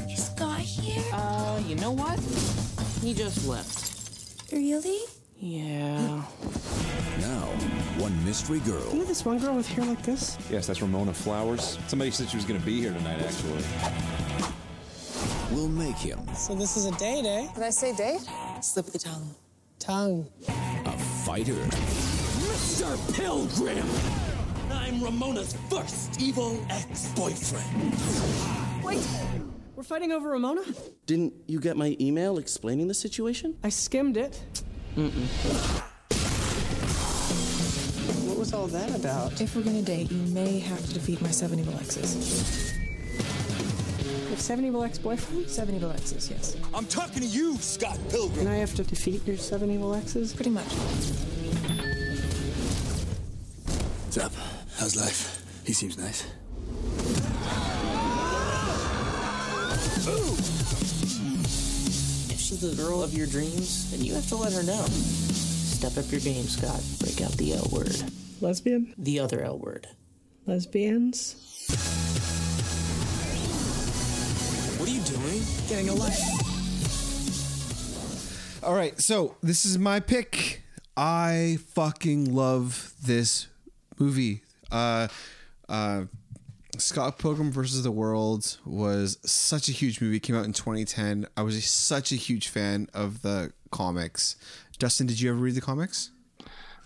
Is 0.10 0.26
Scott 0.28 0.60
here? 0.62 1.04
Uh, 1.12 1.62
you 1.68 1.76
know 1.76 1.92
what? 1.92 2.18
He 3.02 3.14
just 3.14 3.46
left. 3.46 4.52
really? 4.52 5.02
Yeah. 5.46 6.24
Now, 7.20 7.48
one 8.00 8.24
mystery 8.24 8.62
girl 8.62 8.90
You 8.94 9.00
know 9.00 9.04
this 9.04 9.26
one 9.26 9.40
girl 9.40 9.56
with 9.56 9.68
hair 9.68 9.84
like 9.84 10.02
this? 10.02 10.38
Yes, 10.50 10.68
that's 10.68 10.82
Ramona 10.82 11.14
Flowers. 11.14 11.78
Somebody 11.88 12.12
said 12.12 12.30
she 12.30 12.38
was 12.38 12.46
going 12.46 12.58
to 12.58 12.66
be 12.66 12.80
here 12.80 12.94
tonight, 12.94 13.20
actually. 13.20 13.62
will 15.54 15.68
make 15.68 15.98
him 15.98 16.26
So 16.34 16.56
this 16.56 16.78
is 16.78 16.86
a 16.86 16.92
date, 16.92 17.26
eh? 17.26 17.52
Did 17.54 17.62
I 17.62 17.72
say 17.72 17.94
date? 17.94 18.22
Slip 18.62 18.86
the 18.86 19.00
tongue. 19.00 19.36
Tongue. 19.80 20.30
a 20.48 20.98
fighter 21.26 21.52
Mr. 21.52 23.14
Pilgrim! 23.14 23.86
I'm 24.72 25.04
Ramona's 25.04 25.58
first 25.70 26.22
evil 26.22 26.66
ex-boyfriend. 26.70 28.82
Wait. 28.82 29.06
We're 29.76 29.84
fighting 29.84 30.14
over 30.14 30.30
Ramona? 30.30 30.62
Didn't 31.06 31.34
you 31.48 31.60
get 31.60 31.76
my 31.76 31.98
email 32.00 32.38
explaining 32.38 32.88
the 32.88 32.94
situation? 32.94 33.58
I 33.62 33.68
skimmed 33.68 34.16
it. 34.16 34.42
What 38.26 38.38
was 38.38 38.54
all 38.54 38.68
that 38.68 38.96
about? 38.96 39.42
If 39.42 39.56
we're 39.56 39.64
gonna 39.64 39.82
date, 39.82 40.12
you 40.12 40.22
may 40.34 40.60
have 40.60 40.86
to 40.86 40.94
defeat 40.94 41.20
my 41.20 41.32
seven 41.32 41.58
evil 41.60 41.74
exes. 41.80 42.74
You 43.98 44.30
have 44.30 44.40
seven 44.40 44.66
evil 44.66 44.84
ex-boyfriends? 44.84 45.50
Seven 45.50 45.76
evil 45.76 45.90
exes, 45.92 46.30
yes. 46.30 46.56
I'm 46.76 46.86
talking 46.86 47.24
to 47.24 47.28
you, 47.28 47.58
Scott 47.58 47.98
Pilgrim. 48.10 48.42
And 48.42 48.50
I 48.50 48.58
have 48.58 48.76
to 48.76 48.84
defeat 48.84 49.26
your 49.26 49.38
seven 49.38 49.72
evil 49.72 49.96
exes? 49.96 50.32
Pretty 50.32 50.52
much. 50.52 50.72
What's 54.04 54.18
up? 54.20 54.34
How's 54.78 54.96
life? 54.96 55.44
He 55.66 55.74
seems 55.74 55.98
nice. 55.98 56.24
If 59.76 59.82
she's 59.96 60.08
the 62.64 62.82
girl 62.82 63.04
of 63.04 63.14
your 63.14 63.28
dreams, 63.28 63.92
then 63.92 64.04
you 64.04 64.14
have 64.14 64.28
to 64.30 64.36
let 64.36 64.54
her 64.54 64.64
know. 64.64 64.86
Step 64.86 65.98
up 65.98 66.10
your 66.12 66.22
game, 66.22 66.46
Scott. 66.46 66.82
Break 67.00 67.22
out 67.22 67.34
the 67.34 67.54
L 67.54 67.68
word. 67.72 67.96
Lesbian? 68.40 68.94
The 68.98 69.20
other 69.20 69.42
L 69.42 69.60
word. 69.60 69.88
Lesbians? 70.46 71.36
What 74.80 74.88
are 74.88 74.92
you 74.92 75.02
doing? 75.02 75.42
Getting 75.68 75.90
a 75.90 75.94
life. 75.94 76.20
All 78.64 78.74
right, 78.74 79.00
so 79.00 79.36
this 79.44 79.66
is 79.66 79.78
my 79.78 80.00
pick. 80.00 80.62
I 80.96 81.58
fucking 81.74 82.34
love 82.34 82.94
this 83.04 83.48
movie. 84.00 84.44
Uh, 84.72 85.10
uh, 85.68 86.04
Scott 86.78 87.20
Pilgrim 87.20 87.52
versus 87.52 87.84
the 87.84 87.92
World 87.92 88.58
was 88.66 89.18
such 89.24 89.70
a 89.70 89.72
huge 89.72 90.02
movie. 90.02 90.18
It 90.18 90.22
came 90.22 90.36
out 90.36 90.46
in 90.46 90.54
2010. 90.54 91.28
I 91.38 91.42
was 91.42 91.56
a, 91.56 91.62
such 91.62 92.12
a 92.12 92.16
huge 92.16 92.48
fan 92.48 92.88
of 92.94 93.22
the 93.22 93.54
comics. 93.72 94.36
Dustin, 94.80 95.08
did 95.08 95.20
you 95.20 95.30
ever 95.32 95.40
read 95.40 95.56
the 95.56 95.62
comics? 95.62 96.12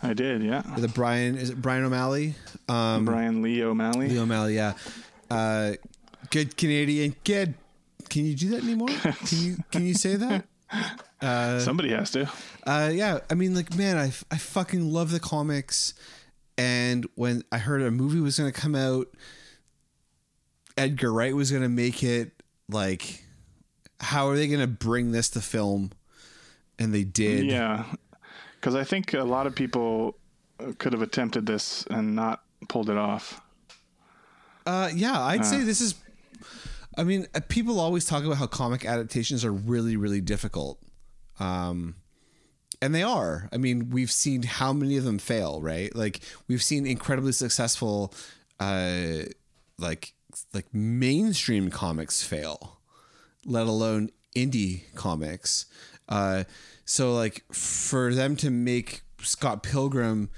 I 0.04 0.14
did, 0.14 0.44
yeah. 0.44 0.62
The 0.78 0.88
Brian 0.88 1.38
is 1.38 1.50
it 1.50 1.62
Brian 1.62 1.84
O'Malley? 1.84 2.36
Um, 2.70 3.06
Brian 3.06 3.42
Lee 3.42 3.64
O'Malley. 3.64 4.10
Lee 4.10 4.20
O'Malley, 4.20 4.56
yeah. 4.56 4.74
Uh, 5.32 5.74
good 6.30 6.56
Canadian 6.56 7.16
kid. 7.24 7.56
Can 8.10 8.26
you 8.26 8.36
do 8.36 8.50
that 8.50 8.64
anymore? 8.64 8.90
Can 9.26 9.38
you 9.40 9.58
can 9.72 9.86
you 9.86 9.94
say 9.94 10.16
that? 10.16 10.46
Somebody 11.62 11.90
has 11.90 12.12
to. 12.12 12.30
Uh, 12.66 12.92
yeah, 12.94 13.20
I 13.30 13.34
mean, 13.34 13.56
like, 13.56 13.76
man, 13.76 13.98
I, 13.98 14.12
I 14.30 14.38
fucking 14.38 14.92
love 14.92 15.12
the 15.12 15.20
comics. 15.20 15.94
And 16.58 17.08
when 17.16 17.44
I 17.52 17.58
heard 17.58 17.82
a 17.82 17.92
movie 17.92 18.20
was 18.20 18.38
going 18.38 18.52
to 18.52 18.60
come 18.60 18.76
out, 18.76 19.08
Edgar 20.78 21.12
Wright 21.12 21.36
was 21.36 21.52
going 21.52 21.64
to 21.64 21.70
make 21.70 22.04
it. 22.04 22.32
Like, 22.70 23.24
how 24.00 24.28
are 24.30 24.36
they 24.36 24.48
going 24.48 24.60
to 24.60 24.68
bring 24.68 25.12
this 25.12 25.30
to 25.30 25.42
film? 25.42 25.92
And 26.80 26.94
they 26.94 27.04
did. 27.04 27.46
Yeah, 27.46 27.86
because 28.56 28.76
I 28.76 28.84
think 28.84 29.14
a 29.14 29.24
lot 29.24 29.48
of 29.48 29.56
people 29.56 30.18
uh, 30.60 30.74
could 30.78 30.94
have 30.94 31.02
attempted 31.02 31.46
this 31.46 31.86
and 31.90 32.16
not 32.16 32.44
pulled 32.70 32.90
it 32.90 32.98
off. 32.98 33.42
Uh, 34.66 34.90
yeah, 34.94 35.20
I'd 35.20 35.46
say 35.46 35.64
this 35.64 35.82
is. 35.82 35.96
I 36.98 37.04
mean, 37.04 37.28
uh, 37.34 37.40
people 37.48 37.80
always 37.80 38.06
talk 38.06 38.24
about 38.24 38.38
how 38.38 38.48
comic 38.48 38.86
adaptations 38.86 39.46
are 39.46 39.52
really, 39.52 39.96
really 39.96 40.22
difficult. 40.22 40.80
Um, 41.40 41.96
and 42.82 42.94
they 42.94 43.04
are. 43.04 43.50
I 43.52 43.58
mean, 43.58 43.90
we've 43.90 44.12
seen 44.12 44.44
how 44.44 44.74
many 44.74 44.98
of 44.98 45.04
them 45.04 45.20
fail, 45.20 45.62
right? 45.62 45.96
Like 45.96 46.20
we've 46.48 46.62
seen 46.62 46.86
incredibly 46.86 47.32
successful, 47.32 48.14
uh, 48.60 49.24
like 49.78 50.14
like 50.54 50.74
mainstream 50.74 51.70
comics 51.70 52.24
fail, 52.24 52.80
let 53.46 53.68
alone 53.68 54.10
indie 54.36 54.84
comics. 54.96 55.66
Uh, 56.08 56.44
so 56.86 57.14
like 57.14 57.44
for 57.52 58.14
them 58.14 58.36
to 58.38 58.50
make 58.50 59.02
Scott 59.22 59.64
Pilgrim 59.64 60.30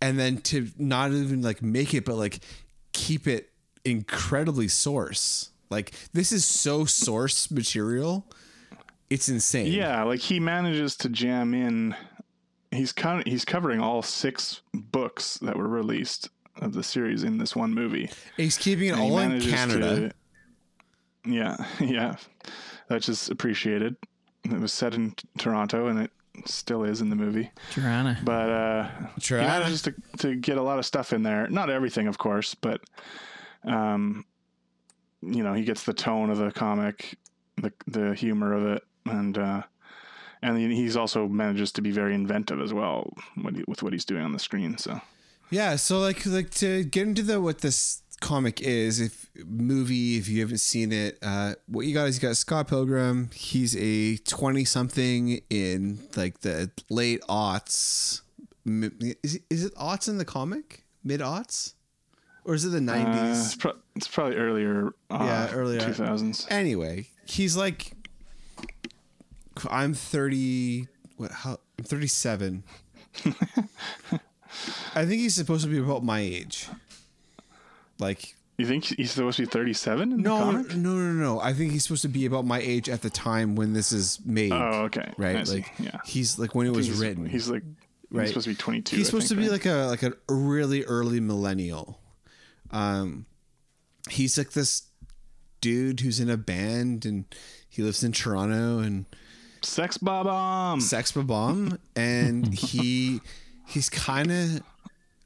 and 0.00 0.18
then 0.18 0.38
to 0.38 0.68
not 0.78 1.12
even 1.12 1.42
like 1.42 1.62
make 1.62 1.94
it 1.94 2.04
but 2.04 2.16
like 2.16 2.40
keep 2.92 3.26
it 3.26 3.50
incredibly 3.84 4.68
source 4.68 5.50
like 5.70 5.92
this 6.12 6.30
is 6.30 6.44
so 6.44 6.84
source 6.84 7.50
material 7.50 8.26
it's 9.10 9.28
insane 9.28 9.72
Yeah, 9.72 10.02
like 10.04 10.20
he 10.20 10.40
manages 10.40 10.96
to 10.96 11.08
jam 11.08 11.54
in. 11.54 11.94
He's 12.70 12.92
kind 12.92 13.20
of, 13.20 13.26
he's 13.26 13.44
covering 13.44 13.80
all 13.80 14.02
six 14.02 14.60
books 14.74 15.38
that 15.38 15.56
were 15.56 15.68
released 15.68 16.28
of 16.60 16.72
the 16.72 16.82
series 16.82 17.22
in 17.24 17.38
this 17.38 17.54
one 17.56 17.72
movie. 17.74 18.10
he's 18.36 18.56
keeping 18.58 18.88
it 18.88 18.92
And 18.92 19.00
all 19.00 19.18
in 19.18 19.40
canada 19.40 20.08
to- 20.08 20.12
yeah, 21.30 21.56
yeah, 21.80 22.16
that's 22.88 23.06
just 23.06 23.30
appreciated. 23.30 23.96
It 24.44 24.58
was 24.60 24.72
set 24.72 24.94
in 24.94 25.14
Toronto, 25.36 25.88
and 25.88 25.98
it 26.00 26.10
still 26.46 26.84
is 26.84 27.00
in 27.00 27.10
the 27.10 27.16
movie. 27.16 27.50
Toronto, 27.72 28.16
But 28.24 28.48
uh, 28.50 28.88
he 29.16 29.20
Toronto. 29.20 29.48
manages 29.48 29.82
to 29.82 29.94
to 30.18 30.36
get 30.36 30.56
a 30.56 30.62
lot 30.62 30.78
of 30.78 30.86
stuff 30.86 31.12
in 31.12 31.22
there. 31.22 31.48
Not 31.48 31.68
everything, 31.70 32.06
of 32.06 32.16
course, 32.18 32.54
but 32.54 32.80
um, 33.64 34.24
you 35.20 35.42
know, 35.42 35.52
he 35.52 35.64
gets 35.64 35.82
the 35.84 35.92
tone 35.92 36.30
of 36.30 36.38
the 36.38 36.50
comic, 36.52 37.18
the 37.56 37.72
the 37.86 38.14
humor 38.14 38.54
of 38.54 38.66
it, 38.66 38.82
and 39.04 39.36
uh, 39.36 39.62
and 40.40 40.56
he's 40.56 40.96
also 40.96 41.26
manages 41.28 41.72
to 41.72 41.82
be 41.82 41.90
very 41.90 42.14
inventive 42.14 42.60
as 42.60 42.72
well 42.72 43.12
with 43.66 43.82
what 43.82 43.92
he's 43.92 44.04
doing 44.04 44.22
on 44.24 44.32
the 44.32 44.38
screen. 44.38 44.78
So 44.78 45.00
yeah 45.50 45.76
so 45.76 45.98
like 45.98 46.24
like 46.26 46.50
to 46.50 46.84
get 46.84 47.06
into 47.06 47.22
the 47.22 47.40
what 47.40 47.60
this 47.60 48.02
comic 48.20 48.60
is 48.60 49.00
if 49.00 49.30
movie 49.46 50.16
if 50.18 50.28
you 50.28 50.40
haven't 50.40 50.58
seen 50.58 50.90
it 50.92 51.16
uh 51.22 51.54
what 51.68 51.86
you 51.86 51.94
got 51.94 52.08
is 52.08 52.20
you 52.20 52.28
got 52.28 52.36
scott 52.36 52.66
pilgrim 52.66 53.30
he's 53.32 53.76
a 53.76 54.16
20 54.16 54.64
something 54.64 55.40
in 55.50 56.00
like 56.16 56.40
the 56.40 56.68
late 56.90 57.20
aughts 57.28 58.22
Mi- 58.64 58.90
is 59.22 59.64
it 59.64 59.74
aughts 59.76 60.08
in 60.08 60.18
the 60.18 60.24
comic 60.24 60.84
mid 61.04 61.20
aughts 61.20 61.74
or 62.44 62.54
is 62.54 62.64
it 62.64 62.70
the 62.70 62.80
90s 62.80 63.04
uh, 63.06 63.30
it's, 63.30 63.54
pro- 63.56 63.76
it's 63.94 64.08
probably 64.08 64.36
earlier. 64.36 64.88
Uh, 65.10 65.18
Yeah, 65.20 65.50
earlier. 65.52 65.80
two 65.80 65.92
thousands. 65.92 66.46
Anyway, 66.48 67.06
he's 67.26 67.58
like, 67.58 67.92
I'm 69.70 69.92
30. 69.92 70.88
What? 71.18 71.30
How? 71.30 71.58
I'm 71.78 71.84
37. 71.84 72.62
I 74.94 75.04
think 75.06 75.20
he's 75.20 75.34
supposed 75.34 75.64
to 75.64 75.70
be 75.70 75.78
about 75.78 76.02
my 76.04 76.20
age. 76.20 76.68
Like, 77.98 78.34
You 78.56 78.66
think 78.66 78.84
he's 78.84 79.10
supposed 79.10 79.36
to 79.38 79.42
be 79.42 79.46
thirty 79.50 79.72
seven 79.72 80.12
in 80.12 80.22
no, 80.22 80.38
the 80.38 80.44
no, 80.44 80.52
comic? 80.52 80.76
no, 80.76 80.94
no, 80.96 81.12
no. 81.12 81.40
I 81.40 81.52
think 81.52 81.72
he's 81.72 81.82
supposed 81.84 82.02
to 82.02 82.08
be 82.08 82.26
about 82.26 82.44
my 82.44 82.60
age 82.60 82.88
at 82.88 83.02
the 83.02 83.10
time 83.10 83.54
when 83.56 83.72
this 83.72 83.92
is 83.92 84.20
made. 84.24 84.52
Oh, 84.52 84.84
okay. 84.86 85.12
I 85.18 85.22
Right? 85.22 85.46
see. 85.46 85.54
Like, 85.56 85.72
yeah. 85.78 85.98
he's 86.04 86.38
like 86.38 86.54
when 86.54 86.66
it 86.66 86.72
was 86.74 86.86
he's, 86.86 86.98
written. 87.00 87.26
He's 87.26 87.48
like 87.48 87.62
Right. 88.10 88.22
he's 88.22 88.30
supposed 88.30 88.44
to 88.44 88.50
be 88.50 88.56
twenty 88.56 88.80
two. 88.82 88.96
He's 88.96 89.06
supposed 89.06 89.28
to 89.28 89.34
be 89.36 89.48
like 89.50 89.66
a 89.66 89.86
like 89.88 90.02
a 90.02 90.12
really 90.28 90.84
early 90.84 91.20
millennial. 91.20 92.00
Um, 92.70 93.26
he's 94.10 94.38
like 94.38 94.52
this 94.52 94.82
dude 95.60 96.00
who's 96.00 96.20
in 96.20 96.30
a 96.30 96.36
band 96.36 97.04
and 97.04 97.24
he 97.68 97.82
lives 97.82 98.02
in 98.04 98.12
Toronto 98.12 98.78
and 98.78 99.04
Sex 99.62 99.98
Bomb. 99.98 100.80
Sex 100.80 101.10
Bomb, 101.12 101.78
and 101.96 102.54
he 102.54 103.20
he's 103.68 103.88
kind 103.88 104.32
of 104.32 104.62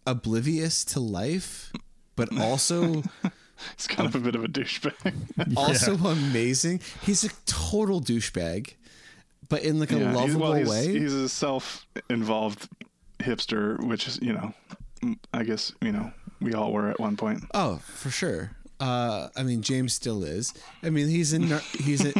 oblivious 0.06 0.84
to 0.86 1.00
life, 1.00 1.72
but 2.16 2.36
also 2.40 3.02
He's 3.76 3.86
kind 3.86 4.08
of 4.08 4.16
a 4.16 4.18
bit 4.18 4.34
of 4.34 4.42
a 4.42 4.48
douchebag. 4.48 5.54
Also 5.56 5.94
amazing. 5.96 6.80
He's 7.02 7.22
a 7.22 7.28
total 7.46 8.00
douchebag, 8.00 8.74
but 9.48 9.62
in 9.62 9.78
like 9.78 9.92
a 9.92 9.98
Yeah, 9.98 10.10
he's- 10.10 10.16
lovable 10.16 10.40
well, 10.40 10.52
he's, 10.54 10.68
way. 10.68 10.88
He's 10.98 11.12
a 11.14 11.28
self-involved 11.28 12.68
hipster, 13.20 13.80
which 13.86 14.08
is 14.08 14.18
you 14.20 14.32
know, 14.32 14.52
I 15.32 15.44
guess 15.44 15.72
you 15.80 15.92
know 15.92 16.10
we 16.40 16.54
all 16.54 16.72
were 16.72 16.90
at 16.90 16.98
one 16.98 17.16
point. 17.16 17.44
Oh, 17.54 17.76
for 17.86 18.10
sure. 18.10 18.50
Uh, 18.80 19.28
I 19.36 19.44
mean, 19.44 19.62
James 19.62 19.94
still 19.94 20.24
is. 20.24 20.52
I 20.82 20.90
mean, 20.90 21.06
he's 21.08 21.32
in. 21.32 21.42
He's 21.78 22.04
a. 22.04 22.12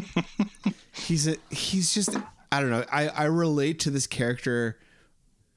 he's 0.93 1.27
a. 1.27 1.35
He's 1.51 1.93
just. 1.93 2.17
I 2.53 2.61
don't 2.61 2.71
know. 2.71 2.85
I 2.93 3.09
I 3.09 3.25
relate 3.25 3.81
to 3.81 3.91
this 3.91 4.07
character 4.07 4.79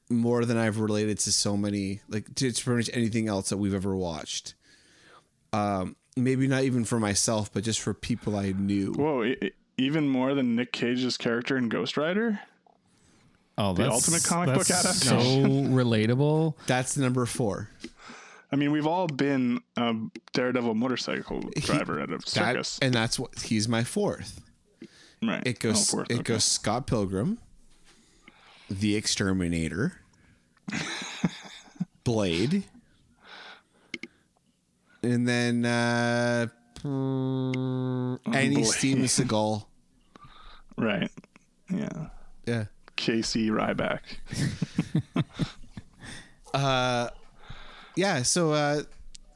more 0.08 0.44
than 0.44 0.56
I've 0.56 0.78
related 0.78 1.18
to 1.20 1.32
so 1.32 1.56
many 1.56 2.00
like 2.08 2.34
to, 2.36 2.50
to 2.52 2.64
pretty 2.64 2.76
much 2.78 2.90
anything 2.92 3.28
else 3.28 3.48
that 3.48 3.56
we've 3.56 3.74
ever 3.74 3.94
watched. 3.96 4.54
Um, 5.52 5.96
maybe 6.16 6.46
not 6.46 6.62
even 6.64 6.84
for 6.84 6.98
myself, 7.00 7.52
but 7.52 7.64
just 7.64 7.80
for 7.80 7.94
people 7.94 8.36
I 8.36 8.52
knew. 8.52 8.92
Whoa, 8.92 9.24
e- 9.24 9.52
even 9.78 10.08
more 10.08 10.34
than 10.34 10.54
Nick 10.56 10.72
Cage's 10.72 11.16
character 11.16 11.56
in 11.56 11.68
Ghost 11.68 11.96
Rider. 11.96 12.40
Oh, 13.58 13.72
The 13.72 13.84
that's 13.84 13.94
ultimate 13.94 14.24
comic 14.24 14.54
book 14.54 14.66
that's 14.66 15.02
so 15.02 15.16
relatable. 15.18 16.54
That's 16.66 16.96
number 16.96 17.24
four. 17.26 17.70
I 18.52 18.56
mean, 18.56 18.70
we've 18.70 18.86
all 18.86 19.06
been 19.06 19.60
a 19.76 19.94
Daredevil 20.34 20.74
motorcycle 20.74 21.40
driver 21.56 21.98
at 22.00 22.10
a 22.10 22.18
That, 22.18 22.28
circus, 22.28 22.78
and 22.80 22.92
that's 22.94 23.18
what 23.18 23.38
he's 23.40 23.66
my 23.66 23.82
fourth. 23.82 24.40
right? 25.22 25.42
It 25.46 25.58
goes. 25.58 25.88
Oh, 25.92 25.96
fourth, 25.96 26.10
it 26.10 26.14
okay. 26.14 26.22
goes. 26.22 26.44
Scott 26.44 26.86
Pilgrim, 26.86 27.38
the 28.70 28.96
Exterminator, 28.96 30.00
Blade, 32.04 32.64
and 35.02 35.26
then 35.28 35.64
uh, 35.64 36.46
mm, 36.82 38.18
any. 38.34 38.64
Steven 38.64 39.04
Seagal. 39.04 39.64
right. 40.76 41.10
Yeah, 41.70 42.08
Yeah. 42.46 42.64
Casey 42.94 43.50
Ryback. 43.50 44.00
uh, 46.54 47.10
Yeah. 47.96 48.22
So 48.22 48.52
uh, 48.52 48.82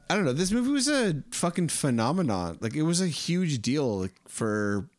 I 0.09 0.15
don't 0.15 0.25
know. 0.25 0.33
This 0.33 0.51
movie 0.51 0.71
was 0.71 0.87
a 0.87 1.23
fucking 1.31 1.67
phenomenon. 1.69 2.57
Like 2.61 2.75
it 2.75 2.83
was 2.83 3.01
a 3.01 3.07
huge 3.07 3.61
deal 3.61 3.99
like, 4.01 4.15
for 4.27 4.89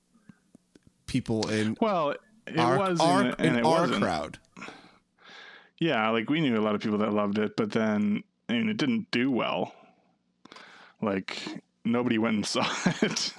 people 1.07 1.49
in 1.49 1.77
Well, 1.81 2.15
it 2.55 2.61
our 2.61 2.79
was, 2.79 3.01
our, 3.01 3.21
and, 3.21 3.29
it- 3.31 3.35
and 3.39 3.49
in 3.49 3.57
it 3.57 3.65
our 3.65 3.81
wasn't. 3.83 4.03
crowd. 4.03 4.39
Yeah, 5.79 6.09
like 6.11 6.31
we 6.31 6.41
knew 6.41 6.57
a 6.59 6.63
lot 6.63 6.75
of 6.75 6.81
people 6.81 6.99
that 6.99 7.13
loved 7.13 7.39
it, 7.39 7.57
but 7.57 7.73
then 7.73 8.23
I 8.49 8.53
mean, 8.55 8.69
it 8.69 8.77
didn't 8.77 9.11
do 9.11 9.31
well. 9.31 9.75
Like 11.01 11.39
nobody 11.85 12.19
went 12.19 12.37
and 12.37 12.47
saw 12.55 12.65
it. 13.03 13.33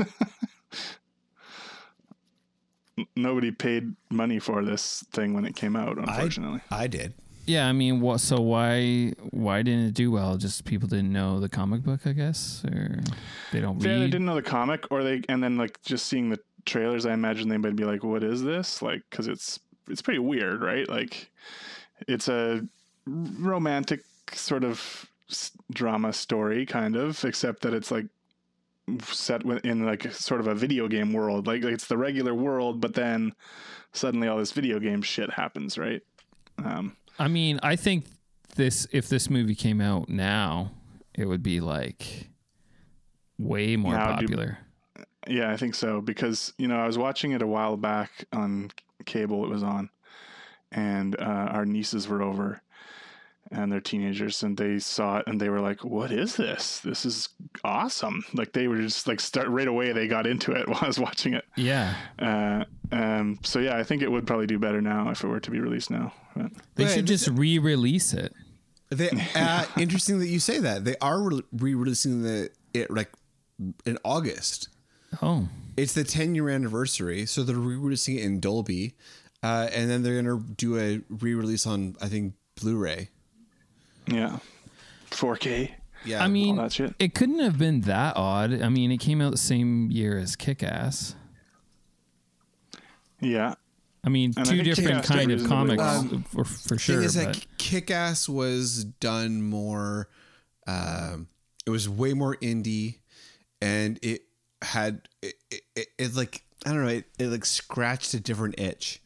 Nobody 3.16 3.52
paid 3.52 3.96
money 4.12 4.38
for 4.38 4.64
this 4.64 5.04
thing 5.14 5.34
when 5.34 5.46
it 5.46 5.56
came 5.56 5.76
out. 5.76 5.98
Unfortunately, 5.98 6.62
I 6.70 6.86
did. 6.88 7.14
Yeah, 7.46 7.68
I 7.68 7.72
mean, 7.74 8.02
what? 8.02 8.20
So 8.20 8.40
why 8.40 9.14
why 9.32 9.64
didn't 9.64 9.88
it 9.88 9.94
do 9.96 10.12
well? 10.12 10.38
Just 10.38 10.64
people 10.66 10.88
didn't 10.88 11.12
know 11.12 11.40
the 11.40 11.50
comic 11.50 11.82
book, 11.82 12.02
I 12.06 12.12
guess, 12.14 12.64
or 12.66 13.00
they 13.52 13.62
don't 13.62 13.82
yeah, 13.82 13.98
they 13.98 14.06
didn't 14.06 14.26
know 14.26 14.36
the 14.36 14.44
comic, 14.44 14.86
or 14.92 15.04
they, 15.04 15.22
and 15.28 15.44
then 15.44 15.58
like 15.58 15.82
just 15.82 16.06
seeing 16.06 16.30
the 16.30 16.40
trailers, 16.66 17.06
I 17.06 17.14
imagine 17.14 17.50
they 17.50 17.58
might 17.58 17.76
be 17.76 17.86
like, 17.86 18.04
"What 18.04 18.24
is 18.24 18.44
this?" 18.44 18.82
Like, 18.82 19.04
because 19.10 19.28
it's 19.28 19.60
it's 19.90 20.02
pretty 20.02 20.20
weird, 20.20 20.62
right? 20.62 20.88
Like, 20.88 21.30
it's 22.08 22.28
a 22.28 22.66
romantic 23.06 24.04
sort 24.34 24.64
of 24.64 25.10
s- 25.30 25.52
drama 25.72 26.14
story, 26.14 26.66
kind 26.66 26.96
of, 26.96 27.24
except 27.26 27.62
that 27.64 27.74
it's 27.74 27.92
like 27.92 28.06
set 29.02 29.44
in 29.64 29.86
like 29.86 30.12
sort 30.12 30.42
of 30.42 30.48
a 30.48 30.56
video 30.56 30.88
game 30.88 31.14
world. 31.14 31.48
Like, 31.48 31.64
it's 31.64 31.88
the 31.88 31.98
regular 31.98 32.34
world, 32.34 32.82
but 32.82 32.94
then 32.94 33.34
suddenly 33.92 34.28
all 34.28 34.38
this 34.38 34.52
video 34.52 34.80
game 34.80 35.02
shit 35.02 35.30
happens, 35.32 35.78
right? 35.78 36.02
Um, 36.64 36.96
I 37.20 37.28
mean, 37.28 37.60
I 37.64 37.76
think 37.76 38.06
this 38.56 38.88
if 38.92 39.10
this 39.10 39.30
movie 39.30 39.56
came 39.56 39.82
out 39.82 40.10
now, 40.10 40.72
it 41.14 41.26
would 41.26 41.44
be 41.44 41.60
like 41.60 42.30
way 43.38 43.76
more 43.76 43.94
Yeah, 43.94 44.04
it 44.04 44.08
would 44.08 44.16
popular. 44.16 44.58
Yeah, 45.28 45.52
I 45.52 45.58
think 45.58 45.76
so 45.76 46.02
because 46.02 46.54
you 46.58 46.68
know 46.68 46.78
I 46.78 46.88
was 46.88 46.98
watching 46.98 47.32
it 47.32 47.42
a 47.42 47.48
while 47.48 47.78
back 47.78 48.26
on 48.34 48.72
cable. 49.06 49.44
It 49.44 49.50
was 49.50 49.64
on, 49.64 49.90
and 50.72 51.20
uh, 51.20 51.50
our 51.52 51.66
nieces 51.66 52.08
were 52.08 52.22
over, 52.22 52.62
and 53.52 53.72
they're 53.72 53.80
teenagers, 53.80 54.44
and 54.44 54.58
they 54.58 54.80
saw 54.80 55.18
it, 55.18 55.28
and 55.28 55.40
they 55.40 55.50
were 55.50 55.62
like, 55.62 55.84
"What 55.84 56.12
is 56.12 56.36
this? 56.36 56.80
This 56.80 57.06
is 57.06 57.30
awesome!" 57.64 58.24
Like 58.34 58.54
they 58.54 58.68
were 58.68 58.78
just 58.78 59.08
like 59.08 59.20
start 59.20 59.48
right 59.48 59.68
away. 59.68 59.92
They 59.94 60.08
got 60.08 60.28
into 60.28 60.52
it 60.52 60.68
while 60.68 60.80
I 60.82 60.88
was 60.88 61.00
watching 61.00 61.34
it. 61.34 61.46
Yeah, 61.56 61.96
Uh, 62.20 62.66
um, 62.92 63.40
so 63.44 63.60
yeah, 63.60 63.78
I 63.78 63.84
think 63.84 64.02
it 64.02 64.12
would 64.12 64.28
probably 64.28 64.48
do 64.48 64.60
better 64.60 64.82
now 64.82 65.10
if 65.10 65.24
it 65.24 65.28
were 65.28 65.40
to 65.40 65.52
be 65.52 65.60
released 65.60 65.90
now. 65.90 66.14
But, 66.36 66.52
they 66.76 66.88
should 66.88 67.08
just 67.08 67.28
re-release 67.30 68.14
it. 68.14 68.34
They, 68.90 69.10
uh, 69.36 69.66
interesting 69.78 70.20
that 70.20 70.28
you 70.28 70.40
say 70.40 70.60
that. 70.60 70.84
They 70.86 70.96
are 71.02 71.22
re- 71.22 71.42
re-releasing 71.52 72.24
the 72.24 72.50
it 72.74 72.92
like 72.92 73.12
in 73.86 73.98
August. 74.04 74.70
Oh, 75.22 75.48
It's 75.78 75.94
the 75.94 76.04
10 76.04 76.36
year 76.36 76.50
anniversary, 76.50 77.26
so 77.26 77.44
they're 77.44 77.56
re-releasing 77.56 78.18
it 78.18 78.24
in 78.24 78.40
Dolby, 78.40 78.94
uh, 79.42 79.70
and 79.74 79.90
then 79.90 80.04
they're 80.04 80.22
gonna 80.22 80.40
do 80.56 80.78
a 80.78 81.02
re-release 81.10 81.66
on 81.68 81.96
I 82.02 82.08
think 82.08 82.34
Blu-ray. 82.60 83.10
yeah, 84.08 84.40
4K. 85.12 85.72
Yeah, 86.06 86.22
I 86.24 86.28
mean, 86.28 86.58
that 86.58 86.74
shit. 86.74 86.94
it 87.00 87.14
couldn't 87.16 87.40
have 87.40 87.58
been 87.58 87.82
that 87.82 88.18
odd. 88.18 88.62
I 88.62 88.68
mean, 88.70 88.92
it 88.92 88.98
came 88.98 89.22
out 89.22 89.32
the 89.32 89.38
same 89.38 89.90
year 89.90 90.18
as 90.18 90.36
Kick-Ass. 90.36 91.16
Yeah, 93.22 93.56
I 94.04 94.10
mean, 94.10 94.34
And 94.36 94.46
two 94.46 94.58
think 94.62 94.64
different 94.66 95.04
Kick-Ass 95.04 95.08
kind 95.08 95.32
of 95.32 95.46
comics 95.46 95.80
well. 95.82 96.24
for, 96.28 96.44
for 96.44 96.76
thing 96.76 96.78
sure. 96.78 97.02
is 97.02 97.16
but 97.16 97.34
that 97.34 97.46
Kick-Ass 97.58 98.28
was 98.28 98.84
done 98.84 99.42
more. 99.42 100.10
Um, 100.68 101.30
it 101.66 101.70
was 101.70 101.88
way 101.88 102.14
more 102.14 102.36
indie, 102.38 102.98
and 103.62 103.98
it 104.02 104.24
had 104.64 105.08
it, 105.22 105.36
it, 105.52 105.62
it, 105.76 105.88
it 105.98 106.16
like 106.16 106.44
I 106.66 106.70
don't 106.70 106.84
know. 106.84 106.90
It, 106.90 107.06
it 107.20 107.28
like 107.28 107.46
scratched 107.46 108.14
a 108.14 108.20
different 108.20 108.60
itch 108.60 109.02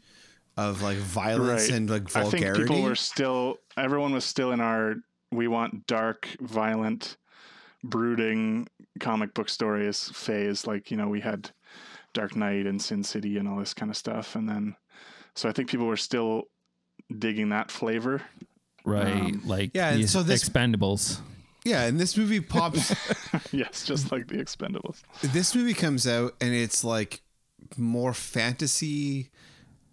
of 0.57 0.81
like 0.81 0.97
violence 0.97 1.69
and 1.69 1.89
like 1.89 2.09
vulgarity. 2.09 2.45
I 2.45 2.53
think 2.53 2.67
people 2.67 2.81
were 2.81 2.95
still, 2.95 3.57
everyone 3.77 4.11
was 4.13 4.25
still 4.25 4.51
in 4.51 4.59
our, 4.59 4.95
we 5.31 5.47
want 5.47 5.85
dark, 5.85 6.27
violent, 6.39 7.17
brooding 7.83 8.67
comic 8.99 9.33
book 9.35 9.49
stories 9.49 10.09
phase. 10.15 10.65
Like, 10.65 10.89
you 10.89 10.97
know, 10.97 11.07
we 11.07 11.21
had 11.21 11.51
Dark 12.13 12.35
Knight 12.35 12.65
and 12.65 12.81
Sin 12.81 13.03
City 13.03 13.37
and 13.37 13.47
all 13.47 13.59
this 13.59 13.73
kind 13.75 13.91
of 13.91 13.97
stuff. 13.97 14.35
And 14.35 14.49
then, 14.49 14.75
so 15.35 15.47
I 15.47 15.51
think 15.51 15.69
people 15.69 15.85
were 15.85 15.97
still 15.97 16.45
digging 17.15 17.49
that 17.49 17.69
flavor. 17.69 18.23
right, 18.83 19.13
um, 19.13 19.43
like 19.45 19.71
yeah, 19.75 19.91
the 19.91 19.99
and 19.99 20.09
so 20.09 20.23
this- 20.23 20.47
Expendables. 20.47 21.19
Yeah, 21.67 21.83
and 21.85 21.99
this 21.99 22.17
movie 22.17 22.39
pops. 22.39 22.93
yes, 23.51 23.85
just 23.85 24.11
like 24.11 24.27
the 24.27 24.35
Expendables. 24.37 25.01
this 25.21 25.53
movie 25.55 25.73
comes 25.73 26.07
out 26.07 26.33
and 26.41 26.53
it's 26.53 26.83
like 26.83 27.21
more 27.77 28.13
fantasy 28.13 29.29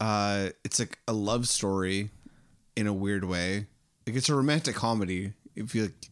uh 0.00 0.50
it's 0.64 0.78
like 0.78 0.98
a 1.08 1.12
love 1.12 1.48
story 1.48 2.10
in 2.76 2.86
a 2.86 2.92
weird 2.92 3.24
way 3.24 3.66
like 4.06 4.14
it's 4.16 4.28
a 4.28 4.34
romantic 4.34 4.74
comedy 4.76 5.32
if 5.56 5.74
you 5.74 5.82
like 5.82 6.08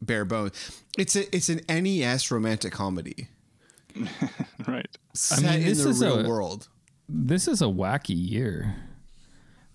bare 0.00 0.24
bones 0.24 0.82
it's 0.96 1.16
a 1.16 1.34
it's 1.34 1.48
an 1.48 1.60
nes 1.68 2.30
romantic 2.30 2.72
comedy 2.72 3.28
right. 4.68 4.86
set 5.14 5.42
mean, 5.42 5.52
in 5.60 5.64
this 5.64 5.82
the 5.82 5.90
is 5.90 6.00
real 6.02 6.20
a- 6.24 6.28
world 6.28 6.68
This 7.08 7.48
is 7.48 7.60
a 7.60 7.66
wacky 7.66 8.14
year. 8.30 8.76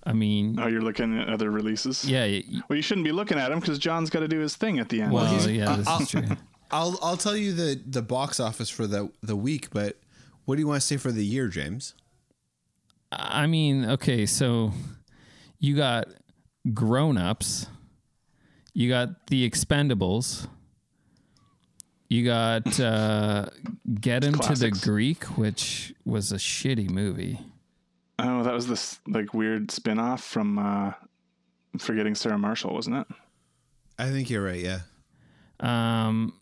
I 0.09 0.13
mean, 0.13 0.57
Oh, 0.59 0.67
you're 0.67 0.81
looking 0.81 1.17
at 1.19 1.29
other 1.29 1.51
releases? 1.51 2.03
yeah. 2.03 2.25
y- 2.25 2.43
Well, 2.67 2.75
you 2.77 2.81
shouldn't 2.81 3.05
be 3.05 3.11
looking 3.11 3.37
at 3.37 3.49
them 3.49 3.59
because 3.59 3.77
John's 3.79 4.09
got 4.09 4.21
to 4.21 4.27
do 4.27 4.39
his 4.39 4.55
thing 4.55 4.79
at 4.79 4.89
the 4.89 5.01
end. 5.01 5.11
Well, 5.13 5.25
he's- 5.25 5.47
yeah, 5.47 5.75
this 5.75 5.87
I'll- 5.87 6.01
is 6.01 6.09
true. 6.09 6.23
i'll 6.71 6.99
i'll 7.01 7.17
tell 7.17 7.35
you 7.35 7.51
the 7.51 7.81
the 7.87 8.01
box 8.03 8.39
office 8.39 8.69
for 8.69 8.85
the 8.85 9.09
the 9.23 9.35
week 9.35 9.69
but 9.71 9.97
what 10.45 10.53
do 10.55 10.61
you 10.61 10.67
want 10.67 10.79
to 10.79 10.85
say 10.85 10.97
for 10.97 11.11
the 11.11 11.25
year 11.25 11.47
james 11.47 11.95
I 13.11 13.47
mean, 13.47 13.85
okay, 13.89 14.27
so 14.27 14.71
you 15.57 15.75
got 15.75 16.09
grown 16.75 17.17
ups, 17.17 17.65
you 18.75 18.87
got 18.87 19.25
the 19.27 19.49
Expendables, 19.49 20.47
you 22.07 22.23
got 22.23 22.79
uh, 22.79 23.47
Get 23.99 24.23
Him 24.23 24.33
to 24.35 24.53
the 24.53 24.69
Greek, 24.69 25.23
which 25.39 25.91
was 26.05 26.31
a 26.31 26.35
shitty 26.37 26.87
movie. 26.89 27.39
Oh, 28.19 28.43
that 28.43 28.53
was 28.53 28.67
this 28.67 28.99
like 29.08 29.34
weird 29.34 29.71
spin 29.71 29.99
off 29.99 30.23
from 30.23 30.58
uh, 30.60 30.93
Forgetting 31.77 32.15
Sarah 32.15 32.38
Marshall, 32.38 32.73
wasn't 32.73 32.97
it? 32.97 33.08
i 33.97 34.10
think 34.10 34.29
you're 34.29 34.43
right 34.43 34.62
yeah 34.62 34.79
Um, 35.60 36.34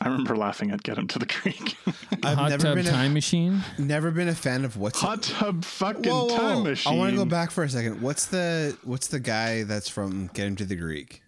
I 0.00 0.08
remember 0.08 0.36
laughing 0.36 0.70
at 0.72 0.82
Get 0.82 0.98
Him 0.98 1.06
to 1.08 1.18
the 1.18 1.26
Creek. 1.26 1.76
i've 2.24 2.36
Hot 2.38 2.50
never 2.50 2.62
Tub 2.62 2.74
been 2.76 2.84
Time 2.84 3.10
a, 3.12 3.14
Machine. 3.14 3.60
never 3.78 4.10
been 4.10 4.28
a 4.28 4.34
fan 4.34 4.64
of 4.64 4.76
what's 4.76 5.00
Hot 5.00 5.22
Tub 5.22 5.64
fucking 5.64 6.04
Whoa, 6.10 6.26
whoa, 6.26 6.36
Time 6.36 6.56
whoa. 6.58 6.62
Machine. 6.64 6.92
I 6.92 6.96
want 6.96 7.10
to 7.10 7.16
go 7.16 7.24
back 7.24 7.50
for 7.50 7.62
a 7.64 7.68
second. 7.68 8.00
What's 8.02 8.26
the 8.26 8.76
what's 8.84 9.08
the 9.08 9.20
guy 9.20 9.62
that's 9.64 9.88
from 9.88 10.30
Get 10.34 10.46
Him 10.46 10.56
to 10.56 10.64
the 10.64 10.76
Greek? 10.76 11.22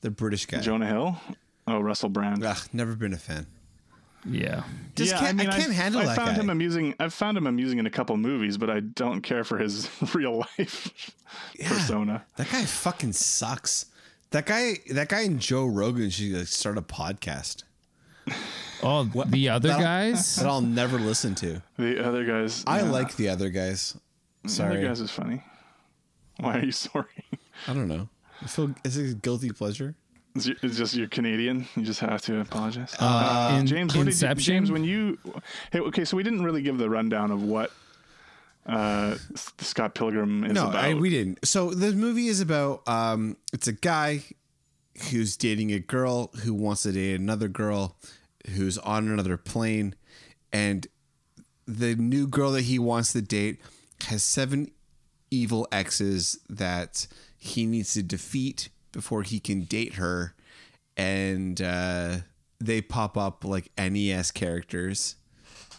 The 0.00 0.10
British 0.10 0.46
guy. 0.46 0.58
Jonah 0.60 0.86
Hill. 0.86 1.16
Oh, 1.68 1.80
Russell 1.80 2.08
Brand. 2.08 2.44
Ugh, 2.44 2.58
never 2.72 2.94
been 2.96 3.12
a 3.12 3.18
fan. 3.18 3.46
Yeah. 4.24 4.62
Just 4.94 5.16
can't, 5.16 5.40
I, 5.40 5.44
can't 5.46 5.56
I've- 5.64 5.74
handle 5.74 6.00
I 6.02 6.04
that 6.06 6.16
found 6.16 6.36
guy. 6.36 6.42
him 6.42 6.50
amusing. 6.50 6.94
I've 7.00 7.14
found 7.14 7.36
him 7.36 7.46
amusing 7.46 7.78
in 7.78 7.86
a 7.86 7.90
couple 7.90 8.16
movies, 8.16 8.56
but 8.58 8.70
I 8.70 8.80
don't 8.80 9.22
care 9.22 9.42
for 9.44 9.58
his 9.58 9.88
real 10.14 10.38
life 10.38 11.10
persona. 11.64 12.24
That 12.36 12.50
guy 12.50 12.64
fucking 12.64 13.14
sucks. 13.14 13.86
That 14.30 14.46
guy, 14.46 14.74
that 14.90 15.08
guy 15.08 15.22
and 15.22 15.40
Joe 15.40 15.66
Rogan 15.66 16.08
should 16.10 16.32
like, 16.32 16.46
start 16.46 16.78
a 16.78 16.82
podcast 16.82 17.64
Oh, 18.84 19.04
the 19.04 19.48
other 19.48 19.68
That'll- 19.68 19.82
that 20.36 20.46
I'll 20.46 20.60
never 20.60 20.98
listen 20.98 21.34
to. 21.36 21.62
The 21.78 22.04
other 22.06 22.24
guys. 22.24 22.64
I 22.66 22.78
yeah, 22.82 22.90
like 22.90 23.16
the 23.16 23.28
other 23.28 23.48
guys. 23.50 23.96
the 24.42 24.48
Sorry, 24.48 24.78
other 24.78 24.86
guys 24.88 25.00
is 25.00 25.10
funny. 25.10 25.42
Why 26.38 26.58
are 26.58 26.64
you 26.64 26.72
sorry? 26.72 27.06
I 27.68 27.74
don't 27.74 27.88
know. 27.88 28.08
I 28.40 28.46
feel 28.46 28.74
is 28.84 28.96
it 28.96 29.10
a 29.10 29.14
guilty 29.14 29.50
pleasure? 29.50 29.94
It's, 30.34 30.76
just 30.76 30.94
you're 30.94 31.08
Canadian. 31.08 31.66
You 31.76 31.82
just 31.82 32.00
have 32.00 32.22
to 32.22 32.40
apologize. 32.40 32.94
Uh, 32.98 33.56
in- 33.58 33.66
James, 33.66 33.96
what 33.96 34.06
did 34.06 34.20
you, 34.20 34.34
James, 34.36 34.70
when 34.70 34.84
you 34.84 35.18
hey, 35.70 35.80
okay, 35.80 36.04
so 36.04 36.16
we 36.16 36.22
didn't 36.22 36.42
really 36.42 36.62
give 36.62 36.78
the 36.78 36.88
rundown 36.88 37.30
of 37.30 37.42
what 37.42 37.70
uh, 38.66 39.16
Scott 39.34 39.94
Pilgrim 39.94 40.44
is 40.44 40.52
no, 40.52 40.68
about. 40.68 40.84
I, 40.84 40.94
we 40.94 41.10
didn't. 41.10 41.40
So 41.44 41.70
the 41.70 41.92
movie 41.92 42.28
is 42.28 42.40
about 42.40 42.86
um, 42.88 43.36
it's 43.52 43.68
a 43.68 43.72
guy 43.72 44.22
who's 45.10 45.36
dating 45.36 45.72
a 45.72 45.80
girl 45.80 46.30
who 46.42 46.54
wants 46.54 46.84
to 46.84 46.92
date 46.92 47.18
another 47.18 47.48
girl 47.48 47.96
who's 48.54 48.78
on 48.78 49.08
another 49.08 49.36
plane, 49.36 49.94
and 50.52 50.86
the 51.66 51.94
new 51.94 52.26
girl 52.26 52.52
that 52.52 52.62
he 52.62 52.78
wants 52.78 53.12
to 53.12 53.22
date 53.22 53.60
has 54.06 54.22
seven 54.22 54.70
evil 55.30 55.66
exes 55.72 56.38
that 56.48 57.06
he 57.38 57.66
needs 57.66 57.94
to 57.94 58.02
defeat 58.02 58.68
before 58.92 59.22
he 59.22 59.40
can 59.40 59.62
date 59.62 59.94
her, 59.94 60.34
and 60.96 61.60
uh, 61.60 62.16
they 62.60 62.80
pop 62.80 63.16
up 63.16 63.44
like 63.44 63.70
NES 63.78 64.30
characters. 64.30 65.16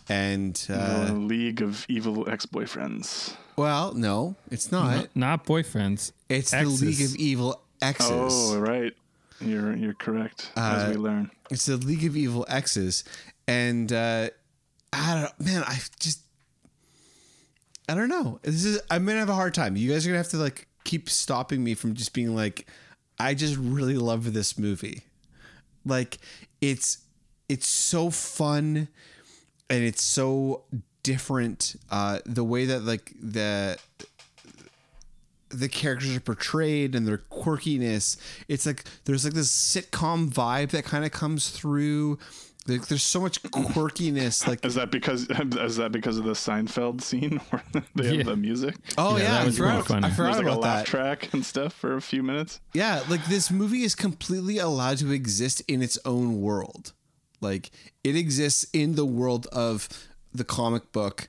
And 0.10 0.62
uh, 0.70 1.06
the 1.06 1.14
League 1.14 1.62
of 1.62 1.86
Evil 1.88 2.28
Ex-Boyfriends. 2.30 3.36
well, 3.56 3.94
no, 3.94 4.36
it's 4.52 4.70
not. 4.72 5.16
Not 5.16 5.46
boyfriends. 5.46 6.12
It's 6.28 6.54
Exes. 6.54 6.80
the 6.82 6.86
League 6.88 7.02
of 7.02 7.16
Evil 7.16 7.62
Exes. 7.82 8.10
Oh, 8.12 8.60
right. 8.60 8.94
You're 9.40 9.76
you're 9.76 9.94
correct. 9.94 10.52
Uh, 10.58 10.86
as 10.88 10.90
we 10.90 11.02
learn. 11.02 11.32
It's 11.50 11.66
the 11.66 11.78
League 11.78 12.04
of 12.06 12.18
Evil 12.18 12.46
Exes, 12.50 13.04
and 13.48 13.92
uh, 13.94 14.30
I 14.92 15.22
don't, 15.22 15.48
man, 15.48 15.64
I 15.66 15.80
just, 16.00 16.20
I 17.88 17.96
don't 17.96 18.10
know. 18.10 18.40
This 18.44 18.66
is 18.66 18.82
I'm 18.90 19.06
gonna 19.06 19.20
have 19.20 19.30
a 19.30 19.36
hard 19.36 19.54
time. 19.54 19.76
You 19.76 19.92
guys 19.92 20.06
are 20.06 20.10
gonna 20.10 20.18
have 20.18 20.30
to 20.30 20.38
like 20.38 20.68
keep 20.84 21.10
stopping 21.10 21.64
me 21.64 21.74
from 21.76 21.94
just 21.94 22.14
being 22.14 22.36
like, 22.36 22.68
I 23.24 23.34
just 23.34 23.56
really 23.58 23.98
love 23.98 24.34
this 24.34 24.60
movie. 24.60 25.04
Like 25.86 26.18
it's 26.62 27.00
it's 27.48 27.68
so 27.68 28.10
fun, 28.10 28.88
and 29.70 29.84
it's 29.84 30.04
so 30.04 30.64
different. 31.04 31.76
Uh, 31.90 32.20
the 32.26 32.44
way 32.44 32.66
that 32.66 32.84
like 32.84 33.14
the 33.22 33.78
the 35.50 35.70
characters 35.70 36.16
are 36.16 36.20
portrayed 36.20 36.96
and 36.96 37.08
their 37.08 37.20
quirkiness. 37.20 38.18
It's 38.48 38.66
like 38.66 38.84
there's 39.06 39.24
like 39.24 39.34
this 39.34 39.52
sitcom 39.52 40.30
vibe 40.30 40.72
that 40.72 40.84
kind 40.84 41.06
of 41.06 41.12
comes 41.12 41.50
through. 41.50 42.20
Like 42.66 42.88
there's 42.88 43.04
so 43.04 43.20
much 43.20 43.42
quirkiness. 43.44 44.48
Like 44.48 44.64
Is 44.66 44.76
that 44.76 44.90
because 44.90 45.28
is 45.30 45.76
that 45.76 45.92
because 45.92 46.18
of 46.18 46.24
the 46.24 46.32
Seinfeld 46.32 47.02
scene 47.02 47.38
where 47.50 47.64
they 47.96 48.06
have 48.08 48.16
Yeah. 48.16 48.24
the 48.24 48.36
music? 48.38 48.76
oh 48.98 49.18
Yeah, 49.18 49.24
yeah, 49.24 49.32
that 49.32 49.42
I 49.42 49.46
was 49.46 49.58
pretty 49.58 49.72
forgot, 49.74 49.88
funny. 49.88 49.98
I 50.06 50.08
There's 50.08 50.16
forgot 50.16 50.38
like 50.38 50.46
a 50.46 50.50
about 50.50 50.62
laugh 50.62 50.78
that. 50.80 50.86
track 50.88 51.34
and 51.34 51.46
stuff 51.46 51.74
for 51.74 51.96
a 51.96 52.02
few 52.02 52.24
minutes. 52.24 52.62
Yeah, 52.74 53.04
like 53.10 53.26
this 53.26 53.52
movie 53.52 53.84
is 53.84 53.96
completely 53.96 54.60
allowed 54.60 55.00
to 55.00 55.12
exist 55.12 55.62
in 55.68 55.82
its 55.82 55.98
own 56.06 56.42
world. 56.42 56.94
Like 57.42 57.72
it 58.04 58.16
exists 58.16 58.66
in 58.72 58.96
the 58.96 59.06
world 59.06 59.48
of 59.52 59.90
the 60.34 60.46
comic 60.46 60.94
book 60.94 61.28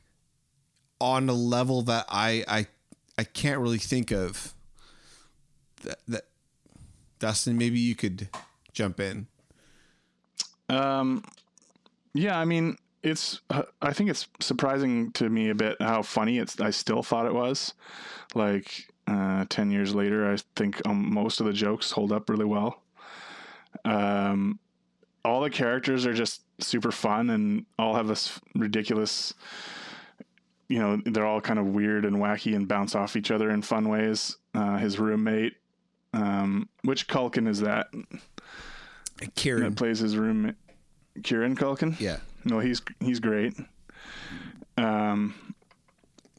on 1.01 1.29
a 1.29 1.33
level 1.35 1.83
that 1.83 2.07
I 2.09 2.45
I 2.47 2.67
I 3.19 3.25
can't 3.25 3.59
really 3.61 3.79
think 3.79 4.13
of. 4.13 4.55
That, 5.83 5.99
that 6.09 6.23
Dustin, 7.19 7.59
maybe 7.59 7.79
you 7.81 7.95
could 7.95 8.29
jump 8.73 9.01
in. 9.01 9.27
Um, 10.69 11.25
yeah, 12.15 12.39
I 12.39 12.45
mean, 12.45 12.77
it's. 13.03 13.41
Uh, 13.51 13.63
I 13.83 13.93
think 13.93 14.11
it's 14.11 14.27
surprising 14.41 15.13
to 15.13 15.29
me 15.29 15.51
a 15.51 15.55
bit 15.55 15.77
how 15.81 16.03
funny 16.03 16.39
it's. 16.39 16.61
I 16.61 16.71
still 16.71 17.03
thought 17.03 17.27
it 17.27 17.35
was. 17.35 17.75
Like 18.35 18.89
uh, 19.07 19.45
ten 19.49 19.71
years 19.71 19.95
later, 19.95 20.31
I 20.33 20.37
think 20.57 20.81
um, 20.87 21.13
most 21.13 21.41
of 21.41 21.47
the 21.47 21.53
jokes 21.53 21.91
hold 21.91 22.13
up 22.13 22.31
really 22.31 22.45
well. 22.45 22.83
Um, 23.85 24.59
all 25.25 25.41
the 25.41 25.51
characters 25.51 26.07
are 26.07 26.15
just 26.15 26.43
super 26.61 26.93
fun 26.93 27.31
and 27.31 27.67
all 27.79 27.95
have 27.95 28.07
this 28.07 28.41
ridiculous. 28.55 29.35
You 30.69 30.79
know, 30.79 31.03
they're 31.05 31.27
all 31.27 31.41
kind 31.41 31.59
of 31.59 31.67
weird 31.67 32.05
and 32.05 32.17
wacky 32.17 32.55
and 32.57 32.67
bounce 32.67 32.95
off 32.95 33.17
each 33.17 33.31
other 33.31 33.51
in 33.51 33.63
fun 33.63 33.89
ways. 33.89 34.37
Uh, 34.55 34.79
his 34.79 34.99
roommate, 34.99 35.55
um, 36.13 36.69
which 36.83 37.07
Culkin 37.09 37.49
is 37.49 37.61
that? 37.61 37.89
Kieran. 39.35 39.63
that 39.65 39.77
plays 39.77 39.99
his 40.01 40.17
roommate, 40.17 40.55
Kieran 41.23 41.57
Culkin. 41.57 41.99
Yeah. 42.01 42.19
No, 42.45 42.59
he's 42.59 42.83
he's 43.01 43.21
great. 43.21 43.55
Um, 44.77 45.35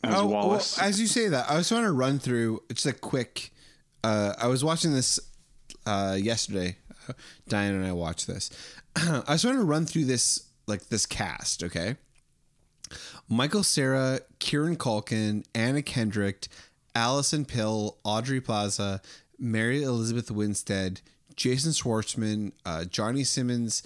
as 0.03 0.15
Oh, 0.15 0.27
Wallace. 0.27 0.77
well, 0.77 0.87
as 0.87 0.99
you 0.99 1.07
say 1.07 1.29
that, 1.29 1.49
I 1.49 1.57
just 1.57 1.71
want 1.71 1.85
to 1.85 1.91
run 1.91 2.19
through 2.19 2.61
just 2.73 2.85
a 2.85 2.93
quick. 2.93 3.51
Uh, 4.03 4.33
I 4.37 4.47
was 4.47 4.63
watching 4.63 4.93
this 4.93 5.19
uh, 5.85 6.17
yesterday. 6.19 6.77
Diane 7.47 7.75
and 7.75 7.85
I 7.85 7.91
watched 7.91 8.27
this. 8.27 8.49
I 8.95 9.23
just 9.29 9.45
want 9.45 9.57
to 9.57 9.63
run 9.63 9.85
through 9.85 10.05
this 10.05 10.47
like 10.67 10.89
this 10.89 11.05
cast. 11.05 11.63
Okay, 11.63 11.95
Michael 13.29 13.63
Cera, 13.63 14.19
Kieran 14.39 14.75
Culkin, 14.75 15.43
Anna 15.55 15.81
Kendrick, 15.81 16.47
Alison 16.93 17.45
Pill, 17.45 17.97
Aubrey 18.03 18.41
Plaza, 18.41 19.01
Mary 19.39 19.81
Elizabeth 19.83 20.29
Winstead, 20.29 21.01
Jason 21.35 21.71
Schwartzman, 21.71 22.51
uh, 22.65 22.85
Johnny 22.85 23.23
Simmons, 23.23 23.83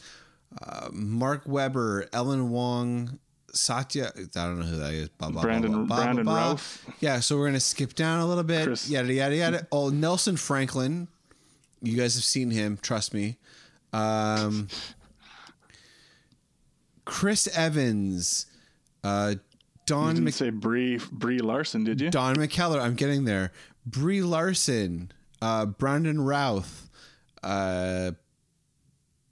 uh, 0.61 0.89
Mark 0.91 1.43
Webber, 1.45 2.07
Ellen 2.13 2.49
Wong, 2.49 3.19
Satya. 3.53 4.11
I 4.15 4.21
don't 4.45 4.59
know 4.59 4.65
who 4.65 4.77
that 4.77 4.93
is. 4.93 5.09
Blah, 5.09 5.29
blah, 5.31 5.41
Brandon- 5.41 5.71
blah, 5.71 5.79
blah, 5.79 5.87
blah, 5.95 6.03
Brandon 6.05 6.25
blah, 6.25 6.33
blah. 6.33 6.47
Routh. 6.51 6.85
Yeah, 6.99 7.19
so 7.19 7.37
we're 7.37 7.47
gonna 7.47 7.59
skip 7.59 7.95
down 7.95 8.19
a 8.19 8.25
little 8.27 8.43
bit. 8.43 8.65
Chris- 8.65 8.89
Yada 8.89 9.11
yada 9.13 9.35
yada. 9.35 9.67
Oh, 9.71 9.89
Nelson 9.89 10.37
Franklin. 10.37 11.07
You 11.81 11.95
guys 11.97 12.15
have 12.15 12.23
seen 12.25 12.51
him. 12.51 12.77
Trust 12.81 13.13
me. 13.13 13.37
Um, 13.93 14.67
Chris 17.05 17.47
Evans. 17.55 18.45
Uh, 19.03 19.33
you 19.35 19.39
Don 19.85 20.09
didn't 20.15 20.25
Mc- 20.25 20.33
say 20.33 20.49
Brie 20.51 20.99
Brie 21.11 21.39
Larson, 21.39 21.83
did 21.83 21.99
you? 22.01 22.09
Don 22.11 22.35
McKellar. 22.35 22.79
I'm 22.81 22.95
getting 22.95 23.25
there. 23.25 23.51
Brie 23.85 24.21
Larson. 24.21 25.11
Uh, 25.41 25.65
Brandon 25.65 26.21
Routh. 26.21 26.88
Uh, 27.43 28.11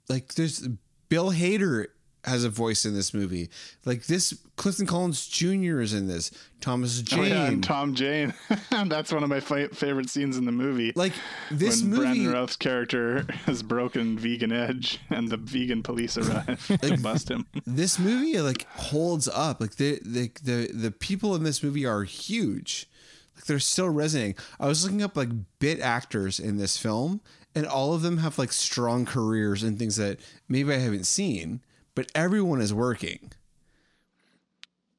like 0.08 0.34
there's 0.34 0.66
Bill 1.08 1.30
Hader 1.32 1.86
has 2.24 2.44
a 2.44 2.50
voice 2.50 2.84
in 2.84 2.94
this 2.94 3.14
movie. 3.14 3.48
Like 3.84 4.06
this, 4.06 4.34
Clifton 4.56 4.86
Collins 4.86 5.26
Jr. 5.28 5.80
is 5.80 5.94
in 5.94 6.08
this. 6.08 6.30
Thomas 6.60 7.00
Jane. 7.00 7.20
Oh, 7.20 7.22
yeah, 7.22 7.46
and 7.46 7.62
Tom 7.62 7.94
Jane. 7.94 8.34
That's 8.86 9.12
one 9.12 9.22
of 9.22 9.28
my 9.30 9.40
fi- 9.40 9.68
favorite 9.68 10.10
scenes 10.10 10.36
in 10.36 10.44
the 10.44 10.52
movie. 10.52 10.92
like 10.96 11.12
this 11.50 11.80
when 11.80 11.90
movie. 11.90 12.02
Brandon 12.02 12.32
Routh's 12.32 12.56
character 12.56 13.22
has 13.46 13.62
broken 13.62 14.18
vegan 14.18 14.52
edge, 14.52 15.00
and 15.10 15.28
the 15.28 15.36
vegan 15.36 15.82
police 15.82 16.18
arrive 16.18 16.66
to 16.82 16.98
bust 16.98 17.30
him. 17.30 17.46
this 17.66 17.98
movie 17.98 18.38
like 18.40 18.66
holds 18.72 19.28
up. 19.28 19.60
Like 19.60 19.76
the 19.76 20.00
the 20.04 20.30
the 20.42 20.70
the 20.72 20.90
people 20.90 21.34
in 21.34 21.44
this 21.44 21.62
movie 21.62 21.86
are 21.86 22.02
huge. 22.02 22.88
Like 23.36 23.46
they're 23.46 23.60
still 23.60 23.88
resonating. 23.88 24.34
I 24.58 24.66
was 24.66 24.82
looking 24.84 25.02
up 25.02 25.16
like 25.16 25.28
bit 25.60 25.78
actors 25.80 26.40
in 26.40 26.56
this 26.58 26.76
film, 26.76 27.20
and 27.54 27.66
all 27.66 27.94
of 27.94 28.02
them 28.02 28.18
have 28.18 28.38
like 28.38 28.52
strong 28.52 29.04
careers 29.04 29.62
and 29.62 29.78
things 29.78 29.96
that 29.96 30.20
maybe 30.48 30.72
I 30.72 30.78
haven't 30.78 31.06
seen, 31.06 31.60
but 31.94 32.10
everyone 32.14 32.60
is 32.60 32.72
working. 32.72 33.32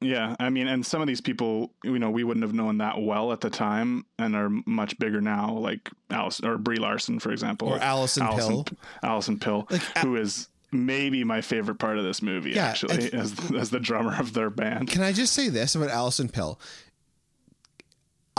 Yeah, 0.02 0.36
I 0.40 0.50
mean, 0.50 0.68
and 0.68 0.86
some 0.86 1.02
of 1.02 1.08
these 1.08 1.20
people, 1.20 1.74
you 1.84 2.00
know, 2.00 2.10
we 2.10 2.24
wouldn't 2.24 2.44
have 2.44 2.54
known 2.54 2.78
that 2.78 3.02
well 3.02 3.34
at 3.34 3.42
the 3.42 3.50
time, 3.50 4.06
and 4.18 4.34
are 4.34 4.50
much 4.66 4.98
bigger 4.98 5.20
now, 5.20 5.52
like 5.52 5.90
Alice 6.10 6.40
or 6.42 6.58
Brie 6.58 6.78
Larson, 6.78 7.20
for 7.20 7.32
example, 7.34 7.68
Or 7.68 7.80
Alison 7.80 8.26
Pill. 8.30 8.66
Alison 9.04 9.40
Pill, 9.40 9.68
Like, 9.70 9.82
who 9.98 10.16
is 10.16 10.48
maybe 10.72 11.26
my 11.26 11.42
favorite 11.42 11.80
part 11.80 11.98
of 11.98 12.06
this 12.06 12.22
movie, 12.22 12.52
Yeah, 12.52 12.68
actually, 12.68 13.12
as 13.14 13.34
as 13.52 13.72
the 13.72 13.80
drummer 13.80 14.16
of 14.18 14.34
their 14.34 14.50
band. 14.50 14.88
Can 14.88 15.02
I 15.02 15.12
just 15.12 15.34
say 15.34 15.50
this 15.50 15.76
about 15.76 15.90
Alison 15.90 16.30
Pill? 16.30 16.62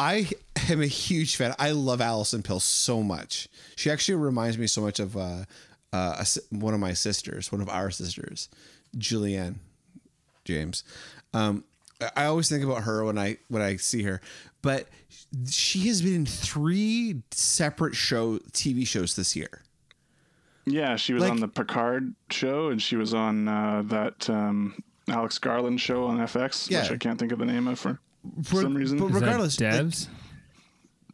I 0.00 0.30
am 0.70 0.80
a 0.80 0.86
huge 0.86 1.36
fan. 1.36 1.54
I 1.58 1.72
love 1.72 2.00
Alison 2.00 2.42
Pill 2.42 2.58
so 2.60 3.02
much. 3.02 3.48
She 3.76 3.90
actually 3.90 4.14
reminds 4.16 4.56
me 4.56 4.66
so 4.66 4.80
much 4.80 4.98
of 4.98 5.14
uh, 5.16 5.44
uh, 5.92 6.24
one 6.50 6.72
of 6.72 6.80
my 6.80 6.94
sisters, 6.94 7.52
one 7.52 7.60
of 7.60 7.68
our 7.68 7.90
sisters, 7.90 8.48
Julianne 8.96 9.56
James. 10.44 10.84
Um, 11.34 11.64
I- 12.16 12.24
always 12.24 12.48
think 12.48 12.64
about 12.64 12.84
her 12.84 13.04
when 13.04 13.18
I 13.18 13.36
when 13.48 13.60
I 13.60 13.76
see 13.76 14.02
her, 14.04 14.22
but 14.62 14.88
she 15.50 15.86
has 15.88 16.00
been 16.00 16.14
in 16.14 16.26
three 16.26 17.22
separate 17.30 17.94
show 17.94 18.38
TV 18.52 18.86
shows 18.86 19.16
this 19.16 19.36
year. 19.36 19.62
Yeah, 20.64 20.96
she 20.96 21.12
was 21.12 21.22
Like- 21.24 21.32
on 21.32 21.40
the 21.40 21.48
Picard 21.48 22.14
show, 22.30 22.68
and 22.70 22.80
she 22.80 22.96
was 22.96 23.12
on 23.12 23.48
uh, 23.48 23.82
that 23.86 24.30
um, 24.30 24.82
Alex 25.08 25.38
Garland 25.38 25.78
show 25.80 26.06
on 26.06 26.18
FX, 26.18 26.70
Yeah. 26.70 26.82
which 26.82 26.90
I 26.92 26.96
can't 26.96 27.18
think 27.18 27.32
of 27.32 27.38
the 27.38 27.44
name 27.46 27.68
of 27.68 27.78
for 27.78 28.00
Re- 28.24 28.60
some 28.62 28.74
reason. 28.74 28.98
but 28.98 29.06
Is 29.06 29.12
that 29.14 29.20
regardless, 29.20 29.60
like, 29.60 29.72
devs. 29.72 30.08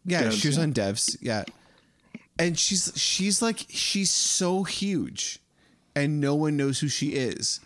yeah, 0.05 0.23
Devs, 0.25 0.41
she 0.41 0.49
was 0.49 0.57
yeah. 0.57 0.63
on 0.63 0.73
Devs. 0.73 1.17
Yeah, 1.21 1.45
and 2.39 2.59
she's 2.59 2.93
she's 2.97 3.41
like 3.43 3.65
she's 3.69 4.11
so 4.11 4.65
huge, 4.65 5.39
and 5.95 6.21
no 6.21 6.35
one 6.35 6.57
knows 6.57 6.81
who 6.81 6.89
she 6.89 7.11
is, 7.11 7.61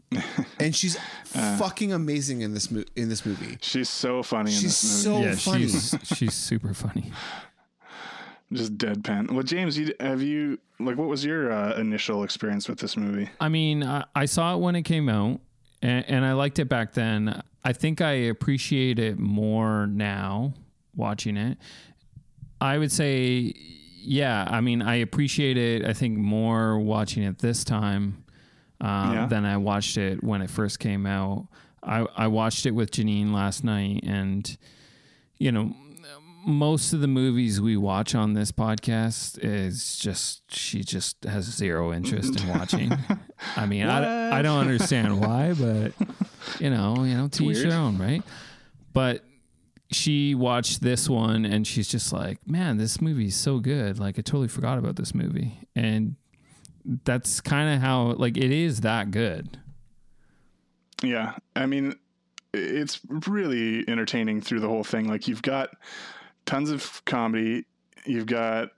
and 0.58 0.74
she's 0.74 0.96
Uh. 1.34 1.56
fucking 1.58 1.92
amazing 1.92 2.40
in 2.40 2.52
this 2.54 2.70
mo- 2.70 2.82
in 2.96 3.08
this 3.08 3.24
movie. 3.24 3.58
She's 3.60 3.88
so 3.88 4.22
funny 4.24 4.50
in 4.52 4.58
She's 4.60 4.80
this 4.80 5.06
movie. 5.06 5.22
so 5.22 5.28
yeah, 5.28 5.34
funny. 5.36 5.62
she's 5.68 5.94
she's 6.16 6.34
super 6.34 6.74
funny. 6.74 7.12
Just 8.52 8.76
deadpan. 8.78 9.30
Well, 9.30 9.44
James, 9.44 9.78
you, 9.78 9.94
have 10.00 10.20
you 10.22 10.58
like 10.80 10.96
what 10.96 11.06
was 11.06 11.24
your 11.24 11.52
uh, 11.52 11.74
initial 11.78 12.24
experience 12.24 12.68
with 12.68 12.80
this 12.80 12.96
movie? 12.96 13.28
I 13.40 13.48
mean, 13.48 13.84
I, 13.84 14.04
I 14.16 14.24
saw 14.24 14.56
it 14.56 14.58
when 14.58 14.74
it 14.74 14.82
came 14.82 15.08
out, 15.08 15.38
and, 15.82 16.04
and 16.08 16.24
I 16.24 16.32
liked 16.32 16.58
it 16.58 16.68
back 16.68 16.92
then. 16.94 17.40
I 17.64 17.72
think 17.72 18.00
I 18.00 18.12
appreciate 18.12 18.98
it 18.98 19.18
more 19.18 19.86
now 19.86 20.54
watching 20.94 21.36
it. 21.36 21.58
I 22.60 22.78
would 22.78 22.90
say, 22.92 23.52
yeah. 23.56 24.46
I 24.48 24.60
mean, 24.60 24.82
I 24.82 24.96
appreciate 24.96 25.56
it. 25.56 25.84
I 25.84 25.92
think 25.92 26.18
more 26.18 26.78
watching 26.78 27.22
it 27.22 27.38
this 27.38 27.64
time 27.64 28.24
um, 28.80 29.12
Yeah. 29.14 29.26
than 29.26 29.44
I 29.44 29.56
watched 29.58 29.96
it 29.98 30.22
when 30.24 30.40
it 30.42 30.50
first 30.50 30.78
came 30.78 31.06
out. 31.06 31.48
I 31.82 32.06
I 32.16 32.26
watched 32.28 32.66
it 32.66 32.72
with 32.72 32.90
Janine 32.90 33.32
last 33.32 33.64
night, 33.64 34.00
and 34.04 34.56
you 35.38 35.52
know. 35.52 35.74
Most 36.44 36.92
of 36.92 37.00
the 37.00 37.06
movies 37.06 37.60
we 37.60 37.76
watch 37.76 38.14
on 38.14 38.34
this 38.34 38.50
podcast 38.50 39.38
is 39.42 39.98
just 39.98 40.42
she 40.54 40.82
just 40.82 41.24
has 41.24 41.44
zero 41.44 41.92
interest 41.92 42.40
in 42.40 42.48
watching. 42.48 42.92
I 43.56 43.66
mean, 43.66 43.86
I, 43.86 44.38
I 44.38 44.42
don't 44.42 44.58
understand 44.58 45.20
why, 45.20 45.52
but 45.52 45.92
you 46.58 46.70
know, 46.70 47.04
you 47.04 47.14
know, 47.14 47.28
to 47.28 47.50
each 47.50 47.58
their 47.58 47.78
own, 47.78 47.98
right? 47.98 48.22
But 48.92 49.24
she 49.92 50.34
watched 50.34 50.82
this 50.82 51.08
one 51.08 51.44
and 51.44 51.66
she's 51.66 51.88
just 51.88 52.12
like, 52.12 52.38
man, 52.46 52.78
this 52.78 53.00
movie 53.00 53.26
is 53.26 53.36
so 53.36 53.58
good. 53.58 53.98
Like, 53.98 54.18
I 54.18 54.22
totally 54.22 54.48
forgot 54.48 54.78
about 54.78 54.96
this 54.96 55.14
movie. 55.14 55.68
And 55.74 56.16
that's 57.04 57.40
kind 57.40 57.74
of 57.74 57.80
how, 57.80 58.12
like, 58.12 58.36
it 58.36 58.52
is 58.52 58.82
that 58.82 59.10
good. 59.10 59.58
Yeah, 61.02 61.34
I 61.56 61.66
mean, 61.66 61.96
it's 62.52 63.00
really 63.08 63.88
entertaining 63.88 64.40
through 64.40 64.60
the 64.60 64.68
whole 64.68 64.84
thing. 64.84 65.08
Like 65.08 65.28
you've 65.28 65.42
got 65.42 65.70
tons 66.50 66.70
of 66.70 67.04
comedy, 67.04 67.64
you've 68.04 68.26
got 68.26 68.70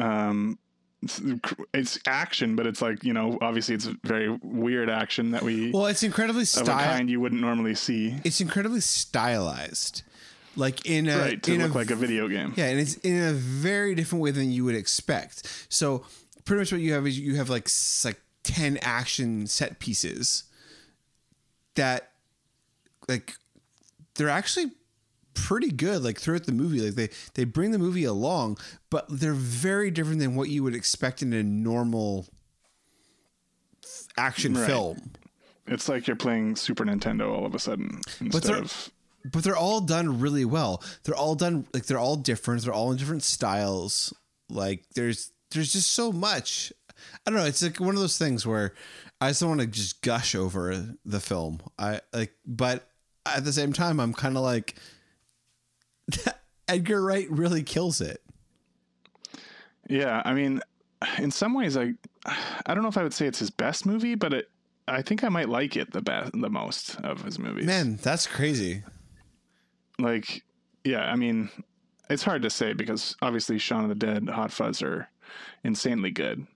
um, 0.00 0.58
it's, 1.02 1.22
it's 1.72 1.98
action, 2.06 2.56
but 2.56 2.66
it's 2.66 2.82
like 2.82 3.04
you 3.04 3.12
know, 3.12 3.38
obviously 3.40 3.74
it's 3.76 3.86
very 4.04 4.28
weird 4.42 4.90
action 4.90 5.30
that 5.30 5.42
we 5.42 5.70
Well, 5.70 5.86
it's 5.86 6.02
incredibly 6.02 6.42
of 6.42 6.44
a 6.44 6.46
style. 6.46 6.92
kind 6.92 7.08
you 7.08 7.20
wouldn't 7.20 7.40
normally 7.40 7.74
see. 7.74 8.16
It's 8.24 8.40
incredibly 8.40 8.80
stylized, 8.80 10.02
like 10.56 10.84
in 10.86 11.08
a 11.08 11.18
right 11.18 11.42
to 11.42 11.54
in 11.54 11.60
look 11.62 11.74
a, 11.74 11.78
like 11.78 11.90
a 11.90 11.96
video 11.96 12.26
game. 12.28 12.52
Yeah, 12.56 12.66
and 12.66 12.80
it's 12.80 12.96
in 12.96 13.22
a 13.22 13.32
very 13.32 13.94
different 13.94 14.22
way 14.22 14.32
than 14.32 14.50
you 14.50 14.64
would 14.64 14.74
expect. 14.74 15.66
So 15.68 16.04
pretty 16.44 16.60
much 16.60 16.72
what 16.72 16.80
you 16.80 16.92
have 16.94 17.06
is 17.06 17.18
you 17.18 17.36
have 17.36 17.48
like 17.48 17.68
like 18.04 18.20
ten 18.42 18.76
action 18.82 19.46
set 19.46 19.78
pieces 19.78 20.44
that 21.76 22.10
like 23.08 23.34
they're 24.16 24.28
actually 24.28 24.72
pretty 25.46 25.70
good 25.70 26.02
like 26.02 26.18
throughout 26.18 26.44
the 26.44 26.52
movie 26.52 26.80
like 26.80 26.94
they 26.94 27.08
they 27.34 27.44
bring 27.44 27.70
the 27.70 27.78
movie 27.78 28.04
along 28.04 28.56
but 28.90 29.06
they're 29.08 29.32
very 29.32 29.90
different 29.90 30.18
than 30.20 30.34
what 30.34 30.48
you 30.48 30.62
would 30.62 30.74
expect 30.74 31.22
in 31.22 31.32
a 31.32 31.42
normal 31.42 32.26
action 34.16 34.54
Right. 34.54 34.66
film 34.66 35.12
It's 35.66 35.88
like 35.88 36.06
you're 36.06 36.16
playing 36.16 36.56
Super 36.56 36.84
Nintendo 36.84 37.30
all 37.30 37.46
of 37.46 37.54
a 37.54 37.58
sudden 37.58 38.00
instead 38.20 38.42
they're- 38.42 38.62
of 38.62 38.90
but 39.22 39.44
they're 39.44 39.54
all 39.56 39.82
done 39.82 40.18
really 40.18 40.46
well. 40.46 40.82
They're 41.02 41.14
all 41.14 41.34
done 41.34 41.66
like 41.74 41.84
they're 41.84 41.98
all 41.98 42.16
different. 42.16 42.62
They're 42.64 42.72
all 42.72 42.90
in 42.90 42.96
different 42.96 43.22
styles. 43.22 44.14
Like 44.48 44.86
there's 44.94 45.30
there's 45.50 45.74
just 45.74 45.90
so 45.90 46.10
much. 46.10 46.72
I 47.26 47.30
don't 47.30 47.38
know. 47.38 47.44
It's 47.44 47.62
like 47.62 47.78
one 47.80 47.94
of 47.94 48.00
those 48.00 48.16
things 48.16 48.46
where 48.46 48.72
I 49.20 49.28
just 49.28 49.40
don't 49.40 49.50
want 49.50 49.60
to 49.60 49.66
just 49.66 50.00
gush 50.00 50.34
over 50.34 50.94
the 51.04 51.20
film. 51.20 51.60
I 51.78 52.00
like, 52.14 52.32
but 52.46 52.88
at 53.26 53.44
the 53.44 53.52
same 53.52 53.74
time, 53.74 54.00
I'm 54.00 54.14
kind 54.14 54.38
of 54.38 54.42
like 54.42 54.76
Edgar 56.68 57.02
Wright 57.02 57.30
really 57.30 57.62
kills 57.62 58.00
it. 58.00 58.22
Yeah, 59.88 60.22
I 60.24 60.34
mean, 60.34 60.60
in 61.18 61.30
some 61.30 61.54
ways, 61.54 61.76
I 61.76 61.94
I 62.66 62.74
don't 62.74 62.82
know 62.82 62.88
if 62.88 62.98
I 62.98 63.02
would 63.02 63.14
say 63.14 63.26
it's 63.26 63.38
his 63.40 63.50
best 63.50 63.86
movie, 63.86 64.14
but 64.14 64.32
it, 64.32 64.50
I 64.86 65.02
think 65.02 65.24
I 65.24 65.28
might 65.28 65.48
like 65.48 65.76
it 65.76 65.92
the 65.92 66.00
best, 66.02 66.32
the 66.32 66.50
most 66.50 66.96
of 67.00 67.24
his 67.24 67.38
movies. 67.38 67.66
Man, 67.66 67.96
that's 67.96 68.26
crazy. 68.26 68.82
like, 69.98 70.42
yeah, 70.84 71.10
I 71.10 71.16
mean, 71.16 71.50
it's 72.08 72.22
hard 72.22 72.42
to 72.42 72.50
say 72.50 72.72
because 72.72 73.16
obviously 73.22 73.58
Shaun 73.58 73.82
of 73.84 73.88
the 73.88 73.94
Dead, 73.94 74.28
Hot 74.28 74.52
Fuzz 74.52 74.82
are 74.82 75.08
insanely 75.64 76.10
good, 76.10 76.46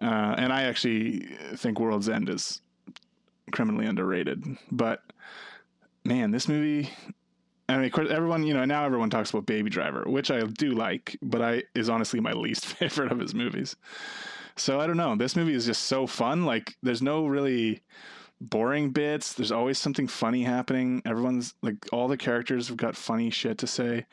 uh, 0.00 0.34
and 0.38 0.52
I 0.52 0.62
actually 0.62 1.26
think 1.56 1.80
World's 1.80 2.08
End 2.08 2.28
is 2.28 2.60
criminally 3.50 3.86
underrated. 3.86 4.44
But 4.70 5.02
man, 6.04 6.30
this 6.30 6.46
movie. 6.48 6.90
I 7.68 7.76
mean, 7.76 7.84
of 7.86 7.92
course, 7.92 8.10
everyone, 8.10 8.42
you 8.44 8.54
know, 8.54 8.64
now 8.64 8.84
everyone 8.84 9.08
talks 9.10 9.30
about 9.30 9.46
Baby 9.46 9.70
Driver, 9.70 10.04
which 10.06 10.30
I 10.30 10.42
do 10.42 10.72
like, 10.72 11.16
but 11.22 11.40
I 11.40 11.62
is 11.74 11.88
honestly 11.88 12.20
my 12.20 12.32
least 12.32 12.66
favorite 12.76 13.12
of 13.12 13.18
his 13.18 13.34
movies. 13.34 13.76
So 14.56 14.80
I 14.80 14.86
don't 14.86 14.96
know. 14.98 15.16
This 15.16 15.36
movie 15.36 15.54
is 15.54 15.64
just 15.66 15.84
so 15.84 16.06
fun. 16.06 16.44
Like, 16.44 16.76
there's 16.82 17.00
no 17.02 17.26
really 17.26 17.80
boring 18.40 18.90
bits. 18.90 19.32
There's 19.34 19.52
always 19.52 19.78
something 19.78 20.08
funny 20.08 20.42
happening. 20.42 21.00
Everyone's 21.06 21.54
like, 21.62 21.76
all 21.92 22.08
the 22.08 22.16
characters 22.16 22.66
have 22.68 22.76
got 22.76 22.96
funny 22.96 23.30
shit 23.30 23.56
to 23.58 23.66
say. 23.68 24.04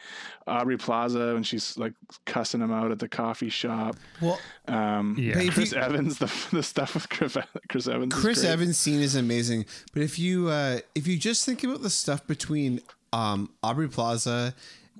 Aubrey 0.47 0.77
Plaza, 0.77 1.33
when 1.33 1.43
she's 1.43 1.77
like 1.77 1.93
cussing 2.25 2.61
him 2.61 2.71
out 2.71 2.91
at 2.91 2.99
the 2.99 3.09
coffee 3.09 3.49
shop. 3.49 3.95
Well, 4.21 4.39
Um, 4.67 5.15
Yeah. 5.19 5.33
But 5.33 5.53
Chris 5.53 5.71
you- 5.73 5.79
Evans, 5.79 6.19
the 6.19 6.31
the 6.51 6.63
stuff 6.63 6.93
with 6.93 7.09
Chris, 7.09 7.35
Chris 7.69 7.87
Evans. 7.87 8.13
is 8.13 8.21
Chris 8.21 8.41
great. 8.41 8.49
Evans 8.51 8.77
scene 8.77 9.01
is 9.01 9.15
amazing, 9.15 9.65
but 9.93 10.03
if 10.03 10.17
you 10.19 10.47
uh, 10.49 10.79
if 10.95 11.07
you 11.07 11.17
just 11.17 11.45
think 11.45 11.63
about 11.63 11.81
the 11.81 11.89
stuff 11.89 12.25
between 12.27 12.81
um, 13.13 13.49
Aubrey 13.63 13.87
Plaza 13.87 14.53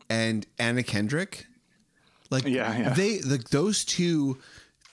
and 0.10 0.46
Anna 0.58 0.84
Kendrick, 0.84 1.48
like 2.30 2.46
Yeah, 2.46 2.78
yeah. 2.78 2.94
they 2.94 3.22
like 3.22 3.50
those 3.50 3.86
two 3.86 4.38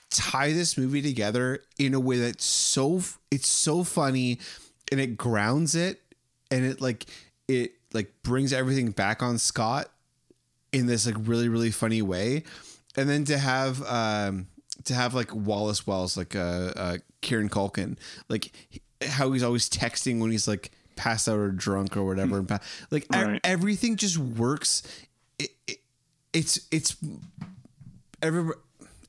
tie 0.09 0.53
this 0.53 0.77
movie 0.77 1.01
together 1.01 1.61
in 1.77 1.93
a 1.93 1.99
way 1.99 2.17
that's 2.19 2.45
so 2.45 3.01
it's 3.29 3.47
so 3.47 3.83
funny 3.83 4.39
and 4.91 5.01
it 5.01 5.17
grounds 5.17 5.75
it 5.75 6.01
and 6.49 6.65
it 6.65 6.79
like 6.79 7.05
it 7.47 7.73
like 7.93 8.11
brings 8.23 8.53
everything 8.53 8.91
back 8.91 9.21
on 9.21 9.37
Scott 9.37 9.89
in 10.71 10.87
this 10.87 11.05
like 11.05 11.15
really 11.19 11.49
really 11.49 11.71
funny 11.71 12.01
way 12.01 12.43
and 12.95 13.09
then 13.09 13.25
to 13.25 13.37
have 13.37 13.83
um 13.85 14.47
to 14.85 14.93
have 14.93 15.13
like 15.13 15.33
Wallace 15.35 15.85
Wells 15.85 16.15
like 16.15 16.35
uh, 16.35 16.71
uh 16.75 16.97
Kieran 17.21 17.49
Culkin 17.49 17.97
like 18.29 18.51
how 19.05 19.31
he's 19.31 19.43
always 19.43 19.69
texting 19.69 20.19
when 20.19 20.31
he's 20.31 20.47
like 20.47 20.71
passed 20.97 21.29
out 21.29 21.37
or 21.39 21.51
drunk 21.51 21.95
or 21.95 22.03
whatever 22.03 22.39
and 22.39 22.47
pa- 22.49 22.59
like 22.91 23.03
e- 23.05 23.07
Right. 23.23 23.41
everything 23.43 23.95
just 23.95 24.17
works. 24.17 24.83
It, 25.39 25.51
it, 25.67 25.77
it's 26.33 26.59
it's 26.71 26.97
everybody 28.21 28.59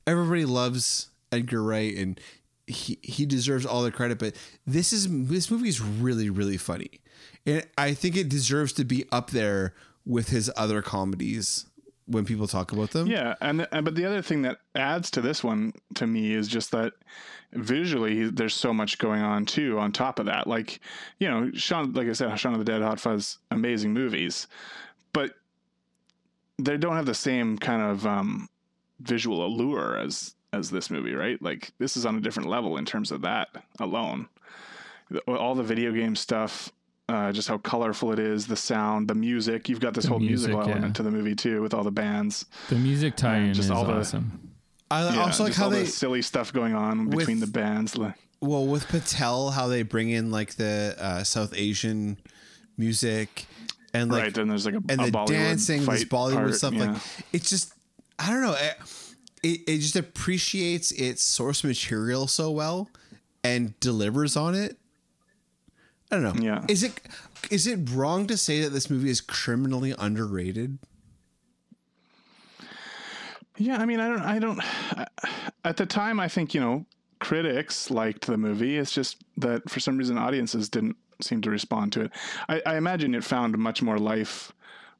everybody 0.07 0.45
loves 0.45 1.09
Edgar 1.31 1.61
Wright 1.63 1.95
and 1.95 2.19
he 2.67 2.99
he 3.01 3.25
deserves 3.25 3.65
all 3.65 3.81
the 3.83 3.91
credit 3.91 4.19
but 4.19 4.35
this 4.65 4.93
is 4.93 5.07
this 5.27 5.49
movie 5.51 5.69
is 5.69 5.81
really 5.81 6.29
really 6.29 6.57
funny. 6.57 7.01
And 7.45 7.65
I 7.77 7.93
think 7.93 8.15
it 8.15 8.29
deserves 8.29 8.73
to 8.73 8.85
be 8.85 9.05
up 9.11 9.31
there 9.31 9.73
with 10.05 10.29
his 10.29 10.51
other 10.55 10.81
comedies 10.81 11.65
when 12.09 12.25
people 12.25 12.47
talk 12.47 12.71
about 12.71 12.91
them 12.91 13.07
Yeah, 13.07 13.35
and, 13.41 13.67
and 13.71 13.85
but 13.85 13.95
the 13.95 14.05
other 14.05 14.21
thing 14.21 14.41
that 14.41 14.57
adds 14.75 15.11
to 15.11 15.21
this 15.21 15.43
one 15.43 15.73
to 15.95 16.07
me 16.07 16.33
is 16.33 16.47
just 16.47 16.71
that 16.71 16.93
visually 17.53 18.29
there's 18.29 18.53
so 18.53 18.73
much 18.73 18.97
going 18.97 19.21
on 19.21 19.45
too. 19.45 19.79
On 19.79 19.91
top 19.91 20.19
of 20.19 20.25
that, 20.25 20.47
like 20.47 20.79
you 21.19 21.29
know, 21.29 21.51
Shaun, 21.53 21.93
like 21.93 22.07
I 22.07 22.13
said, 22.13 22.35
Shaun 22.37 22.53
of 22.53 22.59
the 22.59 22.65
Dead, 22.65 22.81
Hot 22.81 22.99
Fuzz, 22.99 23.37
amazing 23.51 23.93
movies, 23.93 24.47
but 25.13 25.33
they 26.57 26.77
don't 26.77 26.95
have 26.95 27.05
the 27.05 27.13
same 27.13 27.57
kind 27.57 27.81
of 27.81 28.05
um, 28.05 28.49
visual 28.99 29.45
allure 29.45 29.97
as 29.97 30.35
as 30.51 30.69
this 30.69 30.89
movie, 30.89 31.13
right? 31.13 31.41
Like 31.41 31.71
this 31.77 31.95
is 31.95 32.05
on 32.05 32.15
a 32.15 32.21
different 32.21 32.49
level 32.49 32.77
in 32.77 32.85
terms 32.85 33.11
of 33.11 33.21
that 33.21 33.49
alone. 33.79 34.27
All 35.27 35.55
the 35.55 35.63
video 35.63 35.91
game 35.91 36.15
stuff. 36.15 36.71
Uh, 37.09 37.31
just 37.31 37.47
how 37.47 37.57
colorful 37.57 38.11
it 38.13 38.19
is, 38.19 38.45
the 38.45 38.55
sound, 38.55 39.07
the 39.07 39.15
music. 39.15 39.67
You've 39.67 39.79
got 39.79 39.95
this 39.95 40.03
The 40.05 40.11
whole 40.11 40.19
musical 40.19 40.57
music, 40.57 40.67
yeah. 40.67 40.73
element 40.75 40.95
to 40.97 41.03
the 41.03 41.09
movie 41.11 41.33
too, 41.35 41.61
with 41.63 41.73
all 41.73 41.83
the 41.83 41.89
bands. 41.91 42.45
The 42.69 42.75
music 42.75 43.15
tie-in 43.15 43.53
just 43.55 43.65
is 43.65 43.71
all 43.71 43.83
the- 43.83 43.93
awesome. 43.93 44.51
I 44.91 45.13
Yeah, 45.15 45.21
also 45.21 45.43
like 45.43 45.49
just 45.51 45.59
how 45.59 45.65
all 45.65 45.71
they 45.71 45.83
the 45.85 45.87
silly 45.89 46.21
stuff 46.21 46.53
going 46.53 46.75
on 46.75 47.09
between 47.09 47.39
the 47.39 47.47
bands. 47.47 47.97
like- 47.97 48.13
well 48.41 48.65
with 48.67 48.87
Patel 48.87 49.49
how 49.51 49.67
they 49.67 49.81
bring 49.83 50.09
in 50.11 50.29
like 50.31 50.53
the 50.55 50.95
uh, 50.99 51.23
South 51.23 51.53
Asian 51.55 52.17
music 52.77 53.45
and 53.93 54.11
like 54.11 54.23
right, 54.23 54.33
then 54.33 54.47
there's 54.47 54.65
like 54.65 54.75
a, 54.75 54.81
and 54.89 55.01
a 55.01 55.05
the 55.05 55.11
Bollywood 55.11 55.27
dancing, 55.27 55.85
this 55.85 56.03
Bollywood 56.05 56.33
part, 56.33 56.55
stuff. 56.55 56.73
yeah. 56.73 56.91
Like 56.93 57.01
it's 57.33 57.49
just, 57.49 57.73
I 58.19 58.29
don't 58.29 58.41
know. 58.41 58.53
eh, 58.53 58.73
it, 59.43 59.61
it 59.67 59.77
just 59.79 59.95
appreciates 59.95 60.91
its 60.91 61.23
source 61.23 61.63
material 61.63 62.27
so 62.27 62.51
well 62.51 62.89
and 63.43 63.79
delivers 63.79 64.35
on 64.37 64.53
it. 64.55 64.77
I 66.11 66.17
don't 66.17 66.23
know. 66.23 66.43
Yeah. 66.43 66.65
Is 66.67 66.83
it 66.83 66.99
is 67.51 67.67
it 67.67 67.89
wrong 67.91 68.27
to 68.27 68.37
say 68.37 68.61
that 68.61 68.69
this 68.69 68.89
movie 68.89 69.09
is 69.09 69.21
criminally 69.21 69.93
underrated? 69.97 70.79
Yeah, 73.57 73.77
I 73.77 73.85
mean, 73.85 73.99
I 73.99 74.07
don't, 74.07 74.21
I 74.21 74.39
don't. 74.39 74.61
At 75.65 75.75
the 75.77 75.85
time, 75.85 76.19
I 76.19 76.27
think 76.27 76.53
you 76.53 76.61
know 76.61 76.85
critics 77.19 77.91
liked 77.91 78.25
the 78.25 78.37
movie. 78.37 78.77
It's 78.77 78.91
just 78.91 79.17
that 79.37 79.69
for 79.69 79.79
some 79.79 79.97
reason 79.97 80.17
audiences 80.17 80.69
didn't 80.69 80.95
seem 81.21 81.41
to 81.41 81.49
respond 81.49 81.91
to 81.93 82.01
it. 82.01 82.11
I, 82.47 82.61
I 82.65 82.77
imagine 82.77 83.13
it 83.13 83.23
found 83.23 83.57
much 83.57 83.81
more 83.81 83.97
life 83.99 84.53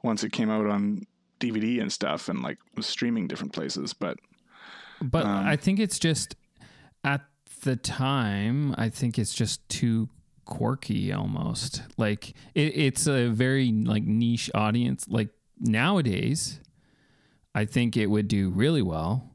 once 0.03 0.23
it 0.23 0.31
came 0.31 0.49
out 0.49 0.65
on 0.67 1.05
DVD 1.39 1.81
and 1.81 1.91
stuff, 1.91 2.27
and 2.29 2.41
like 2.41 2.57
was 2.75 2.85
streaming 2.85 3.27
different 3.27 3.53
places. 3.53 3.93
But 3.93 4.19
But 5.01 5.25
Um, 5.25 5.47
I 5.47 5.55
think 5.55 5.79
it's 5.79 5.97
just 5.97 6.35
at 7.03 7.21
the 7.63 7.77
time, 7.77 8.75
I 8.77 8.89
think 8.89 9.17
it's 9.17 9.33
just 9.33 9.67
too 9.69 10.09
quirky 10.49 11.13
almost. 11.13 11.83
Like 11.97 12.29
it, 12.55 12.75
it's 12.75 13.07
a 13.07 13.27
very 13.29 13.71
like 13.71 14.03
niche 14.03 14.49
audience. 14.55 15.05
Like 15.07 15.29
nowadays, 15.59 16.59
I 17.53 17.65
think 17.65 17.95
it 17.95 18.07
would 18.07 18.27
do 18.27 18.49
really 18.49 18.81
well 18.81 19.29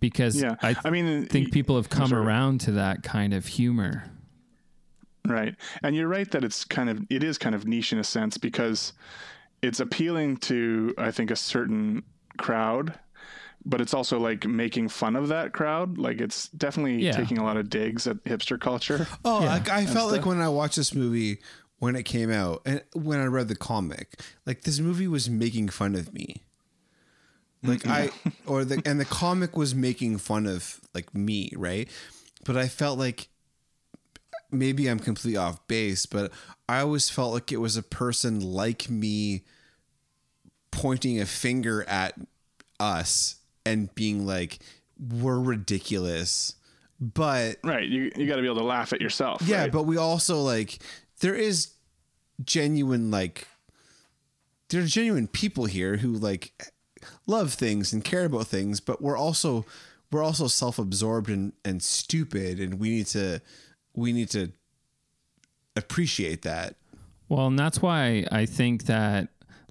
because 0.00 0.40
Yeah. 0.40 0.56
I, 0.62 0.74
I 0.84 0.90
mean, 0.90 1.26
think 1.26 1.52
people 1.52 1.76
have 1.76 1.90
come 1.90 2.12
around 2.14 2.62
to 2.62 2.72
that 2.72 3.02
kind 3.02 3.34
of 3.34 3.46
humor. 3.46 4.10
Right. 5.26 5.54
And 5.82 5.94
you're 5.94 6.08
right 6.08 6.30
that 6.30 6.42
it's 6.42 6.64
kind 6.64 6.88
of 6.88 7.04
it 7.10 7.22
is 7.22 7.36
kind 7.36 7.54
of 7.54 7.66
niche 7.66 7.92
in 7.92 7.98
a 7.98 8.04
sense 8.04 8.38
because 8.38 8.94
it's 9.60 9.80
appealing 9.80 10.38
to 10.38 10.94
I 10.96 11.10
think 11.10 11.30
a 11.30 11.36
certain 11.36 12.02
crowd, 12.38 12.94
but 13.68 13.82
it's 13.82 13.92
also 13.92 14.18
like 14.18 14.46
making 14.46 14.88
fun 14.88 15.14
of 15.14 15.28
that 15.28 15.52
crowd. 15.52 15.98
Like 15.98 16.20
it's 16.20 16.48
definitely 16.48 17.04
Yeah. 17.04 17.12
taking 17.12 17.36
a 17.38 17.44
lot 17.44 17.58
of 17.58 17.68
digs 17.68 18.06
at 18.06 18.24
hipster 18.24 18.58
culture. 18.58 19.06
Oh, 19.24 19.42
Yeah. 19.42 19.52
like 19.52 19.68
I 19.68 19.84
felt 19.84 20.10
like 20.10 20.24
when 20.24 20.40
I 20.40 20.48
watched 20.48 20.76
this 20.76 20.94
movie 20.94 21.38
when 21.78 21.94
it 21.94 22.02
came 22.04 22.32
out 22.32 22.62
and 22.64 22.82
when 22.94 23.20
I 23.20 23.26
read 23.26 23.48
the 23.48 23.54
comic, 23.54 24.20
like 24.46 24.62
this 24.62 24.80
movie 24.80 25.06
was 25.06 25.28
making 25.28 25.68
fun 25.68 25.94
of 25.94 26.12
me. 26.14 26.42
Like 27.62 27.86
I 27.86 28.08
mm-hmm. 28.08 28.28
or 28.50 28.64
the 28.64 28.82
and 28.86 28.98
the 28.98 29.04
comic 29.04 29.56
was 29.56 29.74
making 29.74 30.16
fun 30.18 30.46
of 30.46 30.80
like 30.94 31.14
me, 31.14 31.52
right? 31.54 31.88
But 32.44 32.56
I 32.56 32.68
felt 32.68 32.98
like 32.98 33.28
maybe 34.50 34.88
I'm 34.88 34.98
completely 34.98 35.36
off 35.36 35.66
base, 35.68 36.06
but 36.06 36.32
I 36.68 36.80
always 36.80 37.10
felt 37.10 37.34
like 37.34 37.52
it 37.52 37.58
was 37.58 37.76
a 37.76 37.82
person 37.82 38.40
like 38.40 38.88
me 38.88 39.44
pointing 40.70 41.20
a 41.20 41.26
finger 41.26 41.84
at 41.84 42.14
us 42.80 43.37
and 43.64 43.94
being 43.94 44.26
like 44.26 44.58
we're 44.98 45.40
ridiculous. 45.40 46.54
But 47.00 47.58
Right. 47.62 47.88
You 47.88 48.10
you 48.16 48.26
got 48.26 48.36
to 48.36 48.42
be 48.42 48.48
able 48.48 48.60
to 48.60 48.64
laugh 48.64 48.92
at 48.92 49.00
yourself. 49.00 49.42
yeah, 49.46 49.62
right? 49.62 49.72
but 49.72 49.84
we 49.84 49.96
also 49.96 50.40
like 50.40 50.78
there 51.20 51.34
is 51.34 51.72
genuine 52.44 53.10
like 53.10 53.46
there 54.70 54.82
are 54.82 54.86
genuine 54.86 55.26
people 55.26 55.66
here 55.66 55.96
who 55.96 56.12
like 56.12 56.72
love 57.26 57.54
things 57.54 57.92
and 57.92 58.04
care 58.04 58.24
about 58.24 58.46
things, 58.46 58.80
but 58.80 59.00
we're 59.00 59.16
also 59.16 59.64
we're 60.10 60.22
also 60.22 60.46
self-absorbed 60.46 61.30
and 61.30 61.52
and 61.64 61.82
stupid 61.82 62.58
and 62.58 62.80
we 62.80 62.90
need 62.90 63.06
to 63.06 63.40
we 63.94 64.12
need 64.12 64.30
to 64.30 64.52
appreciate 65.76 66.42
that. 66.42 66.76
Well, 67.28 67.46
and 67.46 67.58
that's 67.58 67.82
why 67.82 68.24
I 68.32 68.46
think 68.46 68.84
that 68.84 69.28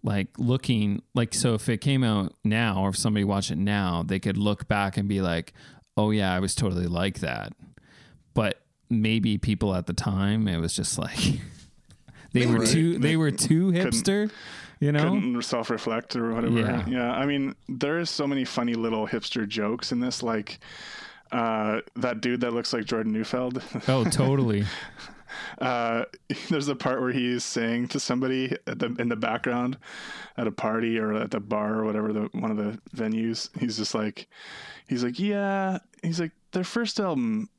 like 0.07 0.29
looking 0.37 1.01
like 1.13 1.33
so 1.33 1.53
if 1.53 1.67
it 1.67 1.81
came 1.81 2.03
out 2.03 2.33
now 2.43 2.81
or 2.81 2.89
if 2.89 2.97
somebody 2.97 3.23
watched 3.25 3.51
it 3.51 3.57
now, 3.57 4.03
they 4.03 4.19
could 4.19 4.37
look 4.37 4.67
back 4.67 4.97
and 4.97 5.07
be 5.07 5.21
like, 5.21 5.53
"Oh 5.97 6.11
yeah, 6.11 6.33
I 6.33 6.39
was 6.39 6.55
totally 6.55 6.87
like 6.87 7.19
that." 7.19 7.53
But 8.33 8.61
maybe 8.89 9.37
people 9.37 9.75
at 9.75 9.85
the 9.85 9.93
time 9.93 10.47
it 10.47 10.59
was 10.59 10.73
just 10.73 10.97
like 10.97 11.19
they 12.31 12.45
were 12.45 12.59
Maybe. 12.59 12.65
too 12.71 12.97
they 12.99 13.17
were 13.17 13.31
too 13.31 13.71
hipster, 13.71 14.31
you 14.79 14.93
know? 14.93 15.11
couldn't 15.11 15.41
self-reflect 15.41 16.15
or 16.15 16.33
whatever. 16.33 16.59
Yeah. 16.59 16.85
Yeah. 16.87 17.11
I 17.11 17.25
mean, 17.25 17.53
there's 17.67 18.09
so 18.09 18.25
many 18.25 18.45
funny 18.45 18.75
little 18.75 19.07
hipster 19.07 19.45
jokes 19.47 19.91
in 19.91 19.99
this, 19.99 20.23
like 20.23 20.59
uh, 21.33 21.81
that 21.97 22.21
dude 22.21 22.41
that 22.41 22.53
looks 22.53 22.71
like 22.71 22.85
Jordan 22.85 23.11
Neufeld. 23.11 23.61
Oh, 23.89 24.05
totally. 24.05 24.63
uh, 25.59 26.05
there's 26.49 26.67
a 26.67 26.75
part 26.75 27.01
where 27.01 27.11
he's 27.11 27.43
saying 27.43 27.89
to 27.89 27.99
somebody 27.99 28.55
at 28.65 28.79
the, 28.79 28.95
in 28.99 29.09
the 29.09 29.15
background 29.15 29.77
at 30.37 30.47
a 30.47 30.51
party 30.51 30.97
or 30.97 31.13
at 31.13 31.31
the 31.31 31.39
bar 31.39 31.79
or 31.79 31.85
whatever 31.85 32.13
the 32.13 32.29
one 32.33 32.51
of 32.51 32.57
the 32.57 32.79
venues. 32.95 33.49
He's 33.59 33.77
just 33.77 33.95
like, 33.95 34.27
he's 34.87 35.03
like, 35.03 35.19
yeah. 35.19 35.79
He's 36.03 36.19
like, 36.19 36.31
their 36.51 36.63
first 36.63 36.99
album 36.99 37.49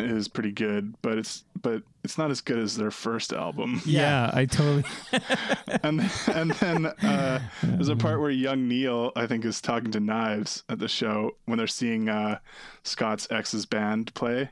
is 0.00 0.28
pretty 0.28 0.52
good, 0.52 0.94
but 1.02 1.18
it's 1.18 1.44
but 1.60 1.82
it's 2.04 2.18
not 2.18 2.30
as 2.30 2.40
good 2.40 2.58
as 2.58 2.76
their 2.76 2.90
first 2.90 3.32
album. 3.32 3.82
Yeah, 3.86 4.30
I 4.32 4.44
totally 4.44 4.84
and 5.82 6.10
and 6.28 6.50
then 6.52 6.86
uh, 6.86 7.40
there's 7.62 7.88
a 7.88 7.96
part 7.96 8.20
where 8.20 8.30
young 8.30 8.68
Neil, 8.68 9.12
I 9.16 9.26
think, 9.26 9.44
is 9.44 9.60
talking 9.60 9.90
to 9.92 10.00
Knives 10.00 10.62
at 10.68 10.78
the 10.78 10.88
show 10.88 11.36
when 11.46 11.58
they're 11.58 11.66
seeing 11.66 12.08
uh, 12.08 12.38
Scott's 12.82 13.26
ex's 13.30 13.66
band 13.66 14.14
play. 14.14 14.50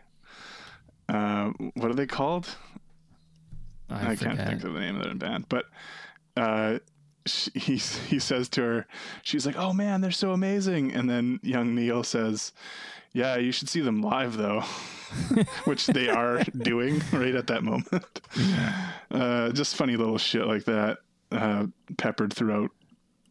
Uh, 1.09 1.51
what 1.74 1.91
are 1.91 1.95
they 1.95 2.07
called? 2.07 2.57
I, 3.89 4.12
I, 4.12 4.16
can't 4.16 4.39
think 4.39 4.64
of 4.64 4.74
the 4.74 4.80
name 4.80 4.97
of 4.97 5.05
their 5.05 5.14
band, 5.14 5.47
but 5.49 5.66
uh, 6.37 6.78
she, 7.26 7.51
he 7.55 7.76
he 7.76 8.18
says 8.18 8.49
to 8.51 8.62
her, 8.62 8.87
she's 9.22 9.47
like, 9.47 9.57
"Oh 9.57 9.72
man, 9.72 10.01
they're 10.01 10.11
so 10.11 10.32
amazing," 10.32 10.93
and 10.93 11.09
then 11.09 11.41
young 11.43 11.74
Neil 11.74 12.03
says. 12.03 12.53
Yeah, 13.12 13.37
you 13.37 13.51
should 13.51 13.70
see 13.70 13.80
them 13.80 14.03
live 14.03 14.37
though, 14.37 14.61
which 15.64 15.87
they 15.87 16.11
are 16.11 16.43
doing 16.59 17.01
right 17.14 17.34
at 17.34 17.47
that 17.47 17.64
moment. 17.64 18.20
Uh, 19.11 19.53
just 19.53 19.74
funny 19.74 19.97
little 19.97 20.18
shit 20.18 20.47
like 20.47 20.64
that, 20.64 20.99
uh, 21.32 21.64
peppered 21.97 22.34
throughout 22.34 22.70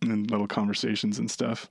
in 0.01 0.23
little 0.23 0.47
conversations 0.47 1.19
and 1.19 1.29
stuff. 1.29 1.69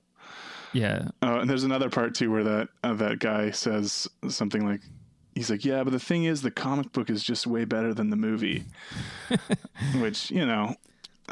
Yeah. 0.75 1.09
Uh, 1.21 1.39
and 1.39 1.49
there's 1.49 1.63
another 1.63 1.89
part 1.89 2.15
too 2.15 2.31
where 2.31 2.43
that 2.43 2.69
uh, 2.83 2.93
that 2.95 3.19
guy 3.19 3.51
says 3.51 4.07
something 4.27 4.65
like, 4.65 4.81
"He's 5.35 5.51
like, 5.51 5.63
yeah, 5.63 5.83
but 5.83 5.91
the 5.91 5.99
thing 5.99 6.23
is, 6.23 6.41
the 6.41 6.49
comic 6.51 6.91
book 6.93 7.09
is 7.09 7.23
just 7.23 7.45
way 7.45 7.65
better 7.65 7.93
than 7.93 8.09
the 8.09 8.15
movie," 8.15 8.63
which 9.99 10.31
you 10.31 10.45
know. 10.45 10.75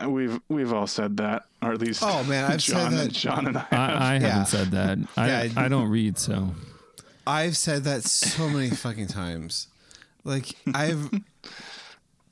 We've 0.07 0.39
we've 0.49 0.73
all 0.73 0.87
said 0.87 1.17
that, 1.17 1.43
or 1.61 1.71
at 1.71 1.79
least 1.79 2.01
Oh, 2.03 2.23
man, 2.23 2.51
I've 2.51 2.63
said 2.63 2.89
that. 2.93 3.11
John 3.11 3.45
and 3.45 3.57
I. 3.59 3.65
I, 3.71 3.75
I 3.75 4.13
Yeah. 4.15 4.19
haven't 4.21 4.47
said 4.47 4.71
that. 4.71 4.97
I 5.15 5.27
Yeah. 5.43 5.51
I 5.55 5.67
don't 5.67 5.87
read, 5.87 6.17
so 6.17 6.49
I've 7.27 7.55
said 7.55 7.83
that 7.83 8.03
so 8.03 8.49
many 8.49 8.71
fucking 8.71 9.05
times. 9.09 9.67
Like 10.23 10.55
I've 10.73 11.13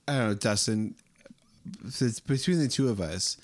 I 0.07 0.17
don't 0.17 0.27
know, 0.29 0.33
Dustin, 0.33 0.95
it's 1.83 2.19
between 2.19 2.57
the 2.57 2.67
two 2.67 2.89
of 2.89 2.99
us, 2.99 3.37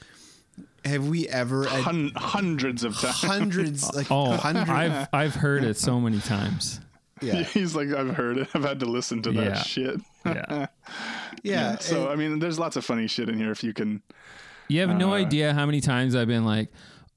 have 0.84 1.08
we 1.08 1.28
ever 1.28 1.66
at 1.68 1.82
Hun- 1.84 2.12
hundreds 2.16 2.84
of 2.84 2.98
times. 2.98 3.22
hundreds 3.22 3.94
like 3.94 4.08
oh, 4.10 4.32
hundreds 4.32 4.68
I've 4.72 5.08
I've 5.14 5.36
heard 5.36 5.64
it 5.64 5.78
so 5.78 6.00
many 6.00 6.20
times. 6.22 6.80
Yeah. 7.22 7.44
He's 7.54 7.76
like, 7.76 7.90
I've 7.90 8.16
heard 8.16 8.38
it. 8.38 8.48
I've 8.54 8.64
had 8.64 8.80
to 8.82 8.86
listen 8.86 9.22
to 9.24 9.32
that 9.32 9.44
Yeah. 9.44 9.62
shit. 9.64 10.02
Yeah. 10.26 10.68
Yeah. 11.44 11.78
So 11.78 12.04
and- 12.04 12.12
I 12.12 12.16
mean, 12.16 12.40
there's 12.40 12.58
lots 12.60 12.76
of 12.76 12.84
funny 12.86 13.08
shit 13.08 13.30
in 13.30 13.38
here. 13.38 13.52
If 13.52 13.64
you 13.64 13.74
can, 13.74 14.02
You 14.70 14.82
have 14.82 14.98
no 14.98 15.12
Uh, 15.12 15.18
idea 15.18 15.54
how 15.54 15.66
many 15.66 15.80
times 15.82 16.16
I've 16.16 16.28
been 16.28 16.44
like, 16.46 16.70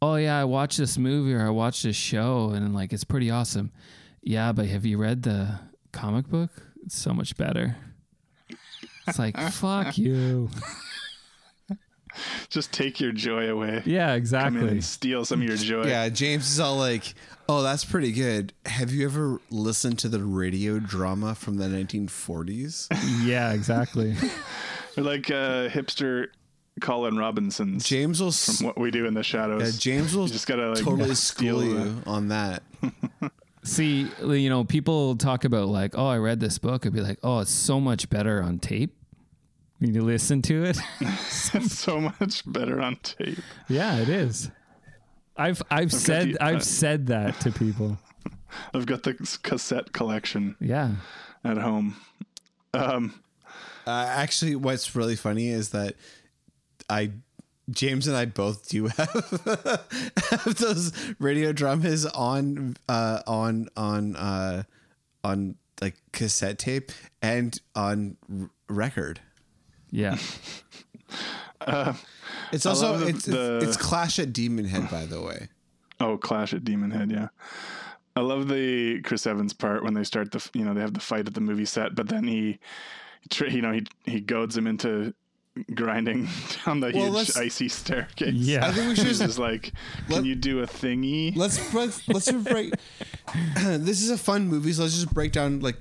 "Oh 0.03 0.14
yeah, 0.16 0.38
I 0.38 0.44
watched 0.44 0.78
this 0.78 0.96
movie 0.98 1.34
or 1.34 1.44
I 1.46 1.51
watched 1.51 1.82
this 1.82 1.96
show 1.96 2.51
and 2.51 2.74
like 2.74 2.92
it's 2.92 3.05
pretty 3.05 3.30
awesome." 3.30 3.72
Yeah, 4.22 4.53
but 4.53 4.66
have 4.66 4.84
you 4.84 4.98
read 4.98 5.22
the 5.22 5.59
comic 5.92 6.28
book? 6.28 6.51
It's 6.84 6.96
so 6.98 7.12
much 7.12 7.36
better. 7.36 7.76
It's 9.09 9.18
like, 9.18 9.36
"Fuck 9.53 9.96
you." 9.98 10.51
just 12.48 12.72
take 12.72 13.00
your 13.00 13.12
joy 13.12 13.48
away. 13.50 13.82
Yeah, 13.84 14.06
Come 14.06 14.12
in 14.14 14.18
exactly. 14.18 14.68
and 14.68 14.84
steal 14.84 15.24
some 15.24 15.40
of 15.42 15.48
your 15.48 15.56
joy. 15.56 15.86
yeah, 15.86 16.08
James 16.08 16.50
is 16.50 16.61
all 16.61 16.76
like, 16.76 17.14
"Oh, 17.48 17.62
that's 17.62 17.84
pretty 17.84 18.12
good. 18.12 18.52
Have 18.66 18.90
you 18.92 19.04
ever 19.06 19.40
listened 19.50 19.98
to 20.00 20.08
the 20.08 20.22
radio 20.22 20.78
drama 20.78 21.34
from 21.34 21.56
the 21.56 21.66
1940s?" 21.66 22.88
Yeah, 23.26 23.52
exactly. 23.52 24.14
Or 24.96 25.04
like 25.04 25.30
uh, 25.30 25.68
hipster 25.68 26.26
Colin 26.80 27.16
Robinson's 27.16 27.84
James 27.88 28.20
will 28.20 28.32
from 28.32 28.66
what 28.66 28.76
we 28.76 28.90
do 28.90 29.06
in 29.06 29.14
the 29.14 29.22
shadows. 29.22 29.62
yeah, 29.62 29.78
James 29.78 30.16
will 30.16 30.24
You 30.26 30.32
just 30.32 30.48
gotta 30.48 30.70
like 30.70 30.82
totally 30.82 31.14
steal 31.14 31.61
school 31.61 31.61
the- 31.61 31.66
you 31.90 32.02
on 32.06 32.28
that. 32.28 32.62
See, 33.62 34.08
you 34.22 34.48
know, 34.48 34.64
people 34.64 35.16
talk 35.16 35.44
about 35.44 35.68
like, 35.68 35.96
"Oh, 35.96 36.06
I 36.06 36.16
read 36.16 36.40
this 36.40 36.58
book." 36.58 36.86
I'd 36.86 36.92
be 36.94 37.02
like, 37.02 37.18
"Oh, 37.22 37.40
it's 37.40 37.50
so 37.52 37.78
much 37.78 38.08
better 38.08 38.42
on 38.42 38.58
tape." 38.58 38.96
When 39.81 39.95
you 39.95 40.03
listen 40.03 40.43
to 40.43 40.64
it, 40.64 40.78
It's 41.01 41.72
so 41.78 42.01
much 42.01 42.43
better 42.51 42.81
on 42.81 42.97
tape. 42.97 43.39
yeah, 43.68 43.97
it 43.99 44.09
is. 44.09 44.51
I've 45.37 45.62
I've 45.70 45.93
said 45.93 46.35
the- 46.35 46.45
I've 46.45 46.57
uh, 46.57 46.61
said 46.61 47.07
that 47.09 47.41
to 47.41 47.51
people. 47.51 47.99
I've 48.74 48.85
got 48.87 49.05
the 49.05 49.14
cassette 49.43 49.93
collection 49.93 50.55
Yeah. 50.61 50.97
at 51.45 51.57
home. 51.57 51.97
Um, 52.74 53.14
Uh, 53.87 54.05
actually, 54.07 54.55
what's 54.55 54.95
really 54.95 55.16
funny 55.16 55.49
is 55.49 55.70
that 55.70 55.95
I 56.91 57.12
James 57.70 58.07
and 58.07 58.16
I 58.16 58.26
both 58.26 58.68
do 58.68 58.87
have, 58.99 59.09
have 60.31 60.55
those 60.59 60.93
radio 61.18 61.53
dramas 61.53 62.05
on 62.05 62.76
uh, 62.89 63.22
on 63.26 63.68
on 63.76 64.14
uh, 64.16 64.64
on 65.24 65.57
like 65.81 65.97
cassette 66.12 66.59
tape 66.59 66.93
and 67.22 67.59
on 67.74 68.16
r- 68.31 68.51
record. 68.68 69.20
Yeah. 69.91 70.16
It's 72.53 72.66
also 72.66 72.97
the- 72.99 73.07
it's, 73.09 73.24
the- 73.26 73.61
it's 73.62 73.76
Clash 73.76 74.18
at 74.18 74.32
Demon 74.32 74.64
Head, 74.64 74.91
by 74.91 75.05
the 75.07 75.20
way. 75.22 75.49
Oh, 76.01 76.16
Clash 76.16 76.53
at 76.55 76.64
Demon 76.64 76.91
Head, 76.91 77.11
yeah. 77.12 77.28
I 78.16 78.20
love 78.20 78.49
the 78.49 79.01
Chris 79.03 79.24
Evans 79.26 79.53
part 79.53 79.84
when 79.84 79.95
they 79.95 80.03
start 80.03 80.32
the, 80.32 80.45
you 80.55 80.64
know, 80.64 80.74
they 80.74 80.80
have 80.80 80.95
the 80.95 81.01
fight 81.01 81.28
at 81.28 81.34
the 81.34 81.41
movie 81.41 81.64
set, 81.64 81.95
but 81.95 82.09
then 82.09 82.26
he, 82.26 82.59
tr- 83.28 83.47
you 83.47 83.62
know, 83.62 83.72
he 83.72 83.86
he 84.05 84.20
goads 84.20 84.57
him 84.57 84.66
into 84.66 85.14
grinding 85.74 86.26
down 86.66 86.80
the 86.80 86.91
Well, 86.93 87.12
huge 87.18 87.36
icy 87.36 87.68
staircase. 87.68 88.34
Yeah. 88.34 88.66
I 88.66 88.72
think 88.72 88.88
we 88.88 88.97
should 88.97 89.07
just 89.16 89.38
like, 89.38 89.72
can 90.09 90.16
Let- 90.16 90.24
you 90.24 90.34
do 90.34 90.61
a 90.61 90.66
thingy? 90.66 91.36
let's 91.36 91.72
let's 91.72 92.07
let's 92.09 92.32
break. 92.32 92.74
this 93.57 94.03
is 94.03 94.11
a 94.11 94.18
fun 94.18 94.49
movie, 94.49 94.72
so 94.72 94.82
let's 94.82 94.95
just 94.95 95.14
break 95.14 95.30
down 95.32 95.61
like, 95.61 95.76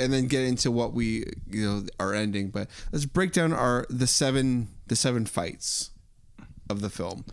and 0.00 0.12
then 0.12 0.26
get 0.26 0.42
into 0.42 0.70
what 0.70 0.92
we 0.92 1.24
you 1.50 1.64
know 1.64 1.82
our 2.00 2.14
ending. 2.14 2.50
But 2.50 2.68
let's 2.92 3.04
break 3.06 3.32
down 3.32 3.52
our 3.52 3.86
the 3.90 4.06
seven 4.06 4.68
the 4.86 4.96
seven 4.96 5.26
fights 5.26 5.90
of 6.70 6.80
the 6.80 6.90
film. 6.90 7.24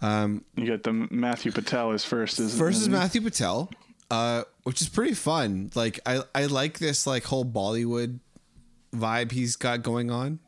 Um, 0.00 0.44
You 0.56 0.66
got 0.66 0.82
the 0.82 0.92
Matthew 0.92 1.52
Patel 1.52 1.92
is 1.92 2.04
first. 2.04 2.40
Is 2.40 2.58
First 2.58 2.82
is 2.82 2.88
Matthew 2.88 3.20
Patel, 3.20 3.70
uh, 4.10 4.42
which 4.64 4.80
is 4.82 4.88
pretty 4.88 5.14
fun. 5.14 5.70
Like 5.74 6.00
I, 6.04 6.22
I 6.34 6.46
like 6.46 6.78
this 6.80 7.06
like 7.06 7.24
whole 7.24 7.44
Bollywood 7.44 8.18
vibe 8.94 9.30
he's 9.32 9.54
got 9.56 9.82
going 9.82 10.10
on. 10.10 10.40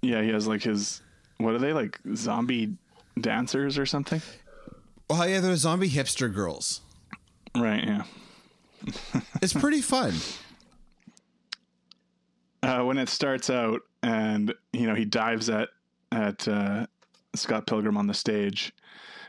Yeah, 0.00 0.22
he 0.22 0.28
has 0.30 0.46
like 0.46 0.62
his. 0.62 1.02
What 1.38 1.54
are 1.54 1.58
they 1.58 1.72
like? 1.72 1.98
Zombie 2.14 2.76
dancers 3.20 3.78
or 3.78 3.86
something? 3.86 4.22
Oh 5.10 5.24
yeah, 5.24 5.40
they're 5.40 5.56
zombie 5.56 5.90
hipster 5.90 6.32
girls. 6.32 6.80
Right. 7.56 7.84
Yeah. 7.84 8.02
It's 9.42 9.52
pretty 9.52 9.80
fun. 9.80 10.14
Uh, 12.62 12.82
when 12.82 12.98
it 12.98 13.08
starts 13.08 13.50
out 13.50 13.82
and 14.02 14.54
you 14.72 14.86
know 14.86 14.94
he 14.94 15.04
dives 15.04 15.50
at 15.50 15.68
at 16.12 16.46
uh, 16.48 16.86
Scott 17.34 17.66
Pilgrim 17.66 17.96
on 17.96 18.06
the 18.06 18.14
stage, 18.14 18.72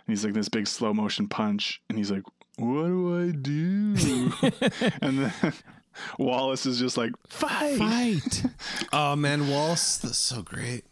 and 0.06 0.14
he's 0.14 0.24
like 0.24 0.34
this 0.34 0.50
big 0.50 0.68
slow 0.68 0.94
motion 0.94 1.28
punch, 1.28 1.82
and 1.90 1.98
he's 1.98 2.12
like, 2.12 2.24
"What 2.58 2.88
do 2.88 3.28
I 3.28 3.32
do?" 3.32 4.32
and 5.02 5.20
then 5.20 5.54
Wallace 6.18 6.66
is 6.66 6.80
just 6.80 6.98
like, 6.98 7.12
"Fight!" 7.28 7.78
Fight. 7.78 8.44
oh 8.94 9.16
man, 9.16 9.50
Wallace, 9.50 9.98
that's 9.98 10.18
so 10.18 10.42
great. 10.42 10.86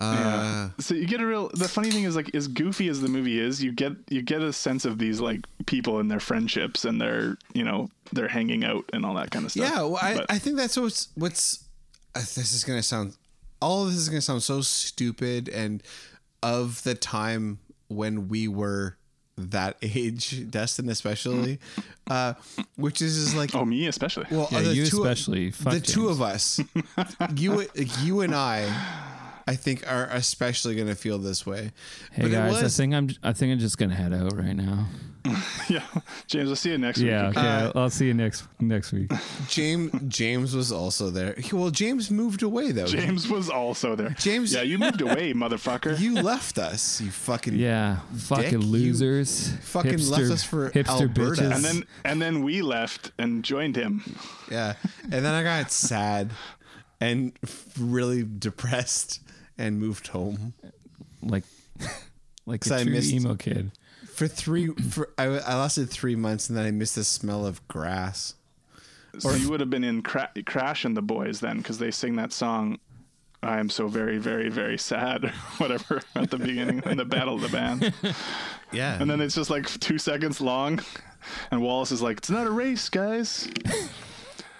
Uh, 0.00 0.70
So 0.78 0.94
you 0.94 1.06
get 1.06 1.20
a 1.20 1.26
real. 1.26 1.50
The 1.54 1.68
funny 1.68 1.90
thing 1.90 2.04
is, 2.04 2.16
like, 2.16 2.34
as 2.34 2.48
goofy 2.48 2.88
as 2.88 3.00
the 3.00 3.08
movie 3.08 3.38
is, 3.38 3.62
you 3.62 3.70
get 3.72 3.92
you 4.08 4.22
get 4.22 4.40
a 4.42 4.52
sense 4.52 4.84
of 4.84 4.98
these 4.98 5.20
like 5.20 5.40
people 5.66 5.98
and 6.00 6.10
their 6.10 6.20
friendships 6.20 6.84
and 6.84 7.00
their 7.00 7.36
you 7.52 7.62
know 7.64 7.90
their 8.12 8.26
hanging 8.28 8.64
out 8.64 8.84
and 8.92 9.04
all 9.04 9.14
that 9.14 9.30
kind 9.30 9.44
of 9.44 9.52
stuff. 9.52 9.70
yeah, 9.70 9.82
well, 9.82 9.98
I, 10.00 10.14
But- 10.16 10.26
I 10.30 10.38
think 10.38 10.56
that's 10.56 10.76
what's 10.76 11.08
what's. 11.14 11.64
Uh, 12.14 12.20
this 12.20 12.52
is 12.52 12.64
gonna 12.64 12.82
sound. 12.82 13.16
All 13.60 13.82
of 13.84 13.90
this 13.90 13.98
is 14.00 14.08
gonna 14.08 14.20
sound 14.22 14.42
so 14.42 14.62
stupid 14.62 15.48
and 15.48 15.82
of 16.42 16.82
the 16.82 16.94
time 16.94 17.58
when 17.88 18.28
we 18.28 18.48
were 18.48 18.96
that 19.36 19.76
age, 19.82 20.50
Destin 20.50 20.88
especially, 20.88 21.58
uh, 22.08 22.34
which 22.76 23.02
is, 23.02 23.16
is 23.16 23.34
like 23.34 23.54
oh, 23.54 23.64
me 23.64 23.86
especially. 23.86 24.26
Well, 24.30 24.48
Yeah, 24.50 24.60
the 24.62 24.74
you 24.74 24.86
two, 24.86 25.02
especially. 25.04 25.50
Fuck 25.50 25.72
the 25.74 25.80
two 25.80 26.08
of 26.08 26.20
us, 26.22 26.58
you, 27.36 27.66
you 28.02 28.20
and 28.22 28.34
I, 28.34 28.64
I 29.50 29.56
think 29.56 29.84
are 29.90 30.06
especially 30.12 30.76
going 30.76 30.86
to 30.86 30.94
feel 30.94 31.18
this 31.18 31.44
way. 31.44 31.72
Hey 32.12 32.22
But 32.22 32.26
it 32.26 32.30
guys, 32.34 32.62
I 32.62 32.68
think 32.68 32.94
I'm. 32.94 33.10
I 33.22 33.32
think 33.32 33.52
I'm 33.52 33.58
just 33.58 33.78
gonna 33.78 33.94
head 33.96 34.12
out 34.14 34.36
right 34.36 34.54
now. 34.54 34.86
yeah, 35.68 35.82
James, 36.28 36.48
I'll 36.48 36.56
see 36.56 36.70
you 36.70 36.78
next 36.78 36.98
Yeah. 37.00 37.28
week. 37.28 37.36
Okay. 37.36 37.46
Uh, 37.46 37.72
I'll 37.74 37.90
see 37.90 38.06
you 38.06 38.14
next 38.14 38.44
next 38.60 38.92
week. 38.92 39.10
James 39.48 39.90
James 40.08 40.54
was 40.54 40.70
also 40.70 41.10
there. 41.10 41.34
He- 41.36 41.54
Well, 41.56 41.70
James 41.70 42.10
moved 42.12 42.42
away 42.44 42.70
though. 42.70 42.86
James 42.86 43.28
was 43.28 43.50
also 43.50 43.96
there. 43.96 44.10
James- 44.18 44.54
yeah, 44.54 44.62
you 44.62 44.78
moved 44.78 45.00
away, 45.00 45.34
motherfucker. 45.44 45.98
you 45.98 46.14
left 46.14 46.56
us. 46.58 47.00
You 47.00 47.10
fucking 47.10 47.54
Yeah. 47.58 47.98
Fucking 48.16 48.62
you 48.62 48.66
losers. 48.68 49.52
fucking 49.62 49.98
left 50.08 50.30
us 50.30 50.44
for 50.44 50.70
hipster 50.70 51.00
Alberta. 51.02 51.42
bitches. 51.42 51.54
and 51.56 51.64
then 51.64 51.84
and 52.04 52.22
then 52.22 52.42
we 52.44 52.62
left 52.62 53.10
and 53.18 53.42
joined 53.44 53.74
him. 53.76 54.02
yeah. 54.50 54.74
And 55.02 55.24
then 55.24 55.34
I 55.34 55.42
got 55.42 55.70
sad 55.72 56.30
and 57.00 57.32
really 57.78 58.24
depressed 58.24 59.20
and 59.60 59.78
moved 59.78 60.08
home 60.08 60.54
like 61.22 61.44
like 62.46 62.66
a 62.66 62.74
I 62.74 62.82
true 62.82 62.92
missed- 62.92 63.12
emo 63.12 63.34
kid. 63.34 63.70
for 64.12 64.26
three. 64.26 64.68
For 64.68 65.10
I, 65.18 65.24
I 65.24 65.54
lasted 65.56 65.90
three 65.90 66.16
months 66.16 66.48
and 66.48 66.56
then 66.58 66.64
I 66.66 66.70
missed 66.70 66.94
the 66.96 67.04
smell 67.04 67.46
of 67.46 67.66
grass. 67.68 68.34
So 69.18 69.32
you 69.34 69.50
would 69.50 69.60
have 69.60 69.70
been 69.70 69.84
in 69.84 70.02
Cra- 70.02 70.30
Crash 70.46 70.84
and 70.84 70.96
the 70.96 71.02
Boys 71.02 71.40
then, 71.40 71.58
because 71.58 71.78
they 71.78 71.90
sing 71.90 72.14
that 72.16 72.32
song. 72.32 72.78
I 73.42 73.58
am 73.58 73.68
so 73.68 73.88
very, 73.88 74.18
very, 74.18 74.48
very 74.50 74.78
sad, 74.78 75.24
or 75.24 75.28
whatever, 75.58 76.00
at 76.14 76.30
the 76.30 76.38
beginning 76.38 76.80
in 76.86 76.96
the 76.96 77.04
Battle 77.04 77.34
of 77.34 77.40
the 77.40 77.48
Band. 77.48 77.92
Yeah. 78.70 79.00
And 79.00 79.10
then 79.10 79.20
it's 79.20 79.34
just 79.34 79.50
like 79.50 79.66
two 79.80 79.98
seconds 79.98 80.40
long. 80.40 80.80
And 81.50 81.60
Wallace 81.60 81.90
is 81.90 82.00
like, 82.02 82.18
it's 82.18 82.30
not 82.30 82.46
a 82.46 82.50
race, 82.50 82.88
guys. 82.88 83.48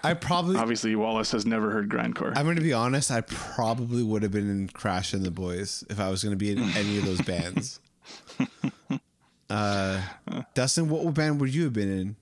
I 0.03 0.13
probably 0.15 0.57
Obviously, 0.57 0.95
Wallace 0.95 1.31
has 1.31 1.45
never 1.45 1.69
heard 1.69 1.89
grindcore. 1.89 2.33
I'm 2.35 2.45
going 2.45 2.55
to 2.55 2.61
be 2.61 2.73
honest. 2.73 3.11
I 3.11 3.21
probably 3.21 4.03
would 4.03 4.23
have 4.23 4.31
been 4.31 4.49
in 4.49 4.67
Crash 4.69 5.13
and 5.13 5.23
the 5.23 5.31
Boys 5.31 5.83
if 5.89 5.99
I 5.99 6.09
was 6.09 6.23
going 6.23 6.31
to 6.31 6.37
be 6.37 6.51
in 6.51 6.59
any 6.59 6.97
of 6.97 7.05
those 7.05 7.21
bands. 7.21 7.79
Uh, 9.49 10.01
Dustin, 10.53 10.87
what 10.87 11.13
band 11.13 11.41
would 11.41 11.53
you 11.53 11.65
have 11.65 11.73
been 11.73 11.91
in? 11.91 12.15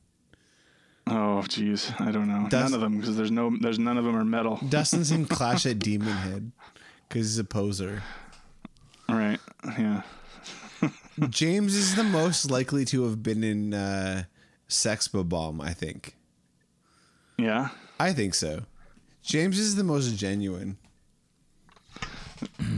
oh, 1.05 1.43
jeez, 1.45 1.93
I 2.01 2.09
don't 2.11 2.27
know. 2.27 2.47
Does- 2.49 2.71
none 2.71 2.73
of 2.73 2.81
them, 2.81 2.99
because 2.99 3.15
there's 3.15 3.29
no, 3.29 3.55
there's 3.61 3.77
none 3.77 3.99
of 3.99 4.03
them 4.03 4.15
are 4.15 4.25
metal. 4.25 4.59
Dustin's 4.67 5.11
in 5.11 5.25
Clash 5.27 5.67
at 5.67 5.77
Demon 5.77 6.07
Head 6.07 6.51
because 7.07 7.27
he's 7.27 7.37
a 7.37 7.43
poser. 7.43 8.01
Right? 9.07 9.39
Yeah. 9.77 10.01
James 11.29 11.75
is 11.75 11.93
the 11.95 12.03
most 12.03 12.49
likely 12.49 12.83
to 12.85 13.03
have 13.03 13.21
been 13.21 13.43
in 13.43 13.75
uh, 13.75 14.23
Sex 14.67 15.07
Bomb. 15.07 15.61
I 15.61 15.73
think. 15.73 16.15
Yeah. 17.39 17.69
I 17.99 18.13
think 18.13 18.33
so. 18.35 18.63
James 19.23 19.59
is 19.59 19.75
the 19.75 19.83
most 19.83 20.15
genuine. 20.17 20.77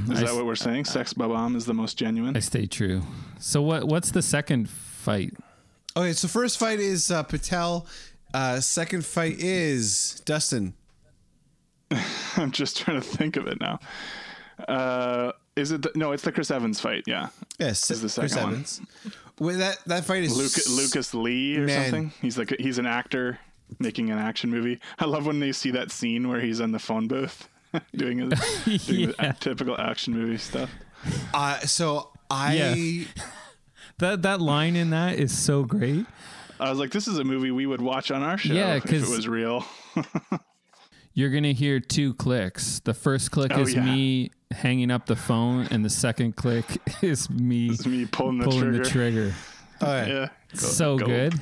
Is 0.09 0.19
that 0.19 0.23
s- 0.29 0.33
what 0.35 0.45
we're 0.45 0.55
saying? 0.55 0.85
Sex 0.85 1.13
Bob-Omb 1.13 1.55
is 1.55 1.65
the 1.65 1.73
most 1.73 1.97
genuine. 1.97 2.35
I 2.35 2.39
stay 2.39 2.65
true. 2.65 3.03
So 3.39 3.61
what? 3.61 3.85
What's 3.85 4.11
the 4.11 4.21
second 4.21 4.69
fight? 4.69 5.33
Okay, 5.95 6.13
so 6.13 6.27
first 6.27 6.57
fight 6.57 6.79
is 6.79 7.11
uh, 7.11 7.23
Patel. 7.23 7.85
Uh, 8.33 8.59
second 8.59 9.05
fight 9.05 9.35
is 9.39 10.21
Dustin. 10.25 10.73
I'm 12.37 12.51
just 12.51 12.77
trying 12.77 12.99
to 13.01 13.05
think 13.05 13.35
of 13.35 13.47
it 13.47 13.59
now. 13.59 13.79
Uh, 14.67 15.33
is 15.55 15.71
it 15.71 15.81
the, 15.83 15.91
no? 15.95 16.11
It's 16.13 16.23
the 16.23 16.31
Chris 16.31 16.49
Evans 16.49 16.79
fight. 16.79 17.03
Yeah, 17.07 17.27
Yes, 17.59 17.91
Is 17.91 18.01
the 18.01 18.21
Chris 18.21 18.31
second 18.33 18.43
one. 18.47 18.53
Evans. 18.53 18.81
Wait, 19.39 19.55
that 19.57 19.77
that 19.87 20.05
fight 20.05 20.23
is 20.23 20.35
Lucas, 20.37 20.69
Lucas 20.69 21.13
Lee 21.13 21.57
or 21.57 21.65
Man. 21.65 21.83
something. 21.91 22.11
He's 22.21 22.37
like 22.37 22.55
he's 22.59 22.77
an 22.77 22.85
actor 22.85 23.39
making 23.79 24.09
an 24.09 24.17
action 24.19 24.49
movie. 24.49 24.79
I 24.99 25.05
love 25.05 25.25
when 25.25 25.39
they 25.39 25.51
see 25.51 25.71
that 25.71 25.91
scene 25.91 26.27
where 26.27 26.39
he's 26.41 26.59
in 26.59 26.71
the 26.71 26.79
phone 26.79 27.07
booth 27.07 27.47
doing, 27.95 28.19
his, 28.31 28.85
doing 28.85 28.99
Yeah. 29.19 29.31
the 29.31 29.37
typical 29.39 29.79
action 29.79 30.13
movie 30.13 30.37
stuff. 30.37 30.69
Uh, 31.33 31.59
so 31.61 32.11
I 32.29 32.53
Yeah. 32.55 33.05
That 33.97 34.21
that 34.23 34.41
line 34.41 34.75
in 34.75 34.89
that 34.91 35.19
is 35.19 35.37
so 35.37 35.63
great. 35.63 36.05
I 36.59 36.69
was 36.69 36.79
like, 36.79 36.91
this 36.91 37.07
is 37.07 37.17
a 37.19 37.23
movie 37.23 37.51
we 37.51 37.65
would 37.65 37.81
watch 37.81 38.11
on 38.11 38.21
our 38.23 38.37
show 38.37 38.53
Yeah, 38.53 38.75
if 38.75 38.91
it 38.91 39.01
was 39.07 39.27
real. 39.27 39.65
You're 41.13 41.29
gonna 41.29 41.51
hear 41.51 41.79
two 41.79 42.13
clicks. 42.13 42.79
The 42.79 42.93
first 42.93 43.31
click 43.31 43.51
Oh, 43.53 43.61
is 43.61 43.73
yeah. 43.75 43.83
me 43.83 44.31
hanging 44.51 44.91
up 44.91 45.07
the 45.07 45.15
phone, 45.15 45.67
and 45.69 45.83
the 45.83 45.89
second 45.89 46.35
click 46.35 46.65
is 47.01 47.29
me 47.29 47.69
It's 47.69 47.85
me 47.85 48.05
pulling 48.05 48.37
the 48.39 48.45
pulling 48.45 48.59
trigger. 48.61 48.83
the 48.83 48.89
trigger. 48.89 49.33
all 49.81 49.87
right. 49.89 50.07
Yeah, 50.07 50.29
so 50.53 50.97
go. 50.97 51.05
good. 51.05 51.33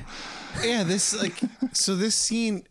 Yeah, 0.64 0.82
this 0.82 1.20
like 1.20 1.38
so 1.72 1.94
this 1.96 2.14
scene, 2.14 2.64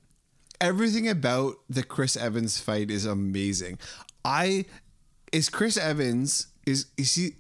everything 0.62 1.08
about 1.08 1.56
the 1.70 1.84
Chris 1.84 2.16
Evans 2.18 2.60
fight 2.60 2.90
is 2.92 3.06
amazing. 3.06 3.78
I 4.26 4.66
is 5.32 5.50
Chris 5.50 5.78
Evans 5.78 6.48
is 6.66 6.88
is 6.98 7.16
he? 7.16 7.32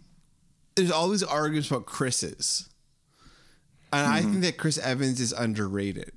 There's 0.76 0.92
always 0.92 1.24
arguments 1.24 1.70
about 1.70 1.86
Chris's, 1.86 2.70
and 3.92 4.06
I 4.08 4.20
Mm-hmm. 4.22 4.32
think 4.32 4.44
that 4.44 4.58
Chris 4.58 4.78
Evans 4.78 5.20
is 5.20 5.34
underrated. 5.34 6.12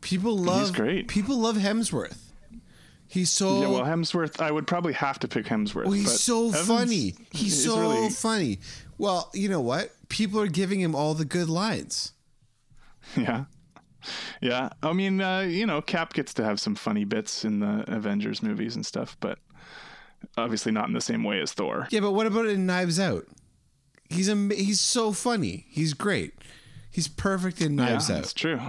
People 0.00 0.36
love 0.36 0.60
He's 0.60 0.70
great. 0.72 1.08
People 1.08 1.38
love 1.38 1.56
Hemsworth. 1.56 2.18
He's 3.08 3.30
so 3.30 3.60
Yeah, 3.62 3.68
well, 3.68 3.84
Hemsworth, 3.84 4.40
I 4.40 4.50
would 4.50 4.66
probably 4.66 4.92
have 4.94 5.18
to 5.20 5.28
pick 5.28 5.46
Hemsworth. 5.46 5.84
Well, 5.84 5.92
he's 5.92 6.20
so 6.20 6.48
Evans 6.48 6.66
funny. 6.66 7.14
He's 7.30 7.64
so 7.64 7.80
really- 7.80 8.10
funny. 8.10 8.58
Well, 8.98 9.30
you 9.32 9.48
know 9.48 9.60
what? 9.60 9.90
People 10.08 10.40
are 10.40 10.46
giving 10.48 10.80
him 10.80 10.94
all 10.94 11.14
the 11.14 11.24
good 11.24 11.48
lines. 11.48 12.12
Yeah. 13.16 13.44
Yeah. 14.42 14.68
I 14.82 14.92
mean, 14.92 15.22
uh, 15.22 15.40
you 15.40 15.64
know, 15.64 15.80
Cap 15.80 16.12
gets 16.12 16.34
to 16.34 16.44
have 16.44 16.60
some 16.60 16.74
funny 16.74 17.04
bits 17.04 17.44
in 17.44 17.60
the 17.60 17.84
Avengers 17.88 18.42
movies 18.42 18.76
and 18.76 18.84
stuff, 18.84 19.16
but 19.20 19.38
Obviously, 20.36 20.72
not 20.72 20.88
in 20.88 20.94
the 20.94 21.00
same 21.00 21.24
way 21.24 21.40
as 21.40 21.52
Thor. 21.52 21.86
Yeah, 21.90 22.00
but 22.00 22.12
what 22.12 22.26
about 22.26 22.46
in 22.46 22.66
Knives 22.66 22.98
Out? 22.98 23.26
He's 24.08 24.28
am- 24.28 24.50
he's 24.50 24.80
so 24.80 25.12
funny. 25.12 25.66
He's 25.68 25.94
great. 25.94 26.34
He's 26.90 27.08
perfect 27.08 27.60
in 27.60 27.76
Knives 27.76 28.08
yeah, 28.08 28.16
Out. 28.16 28.22
That's 28.22 28.34
true. 28.34 28.60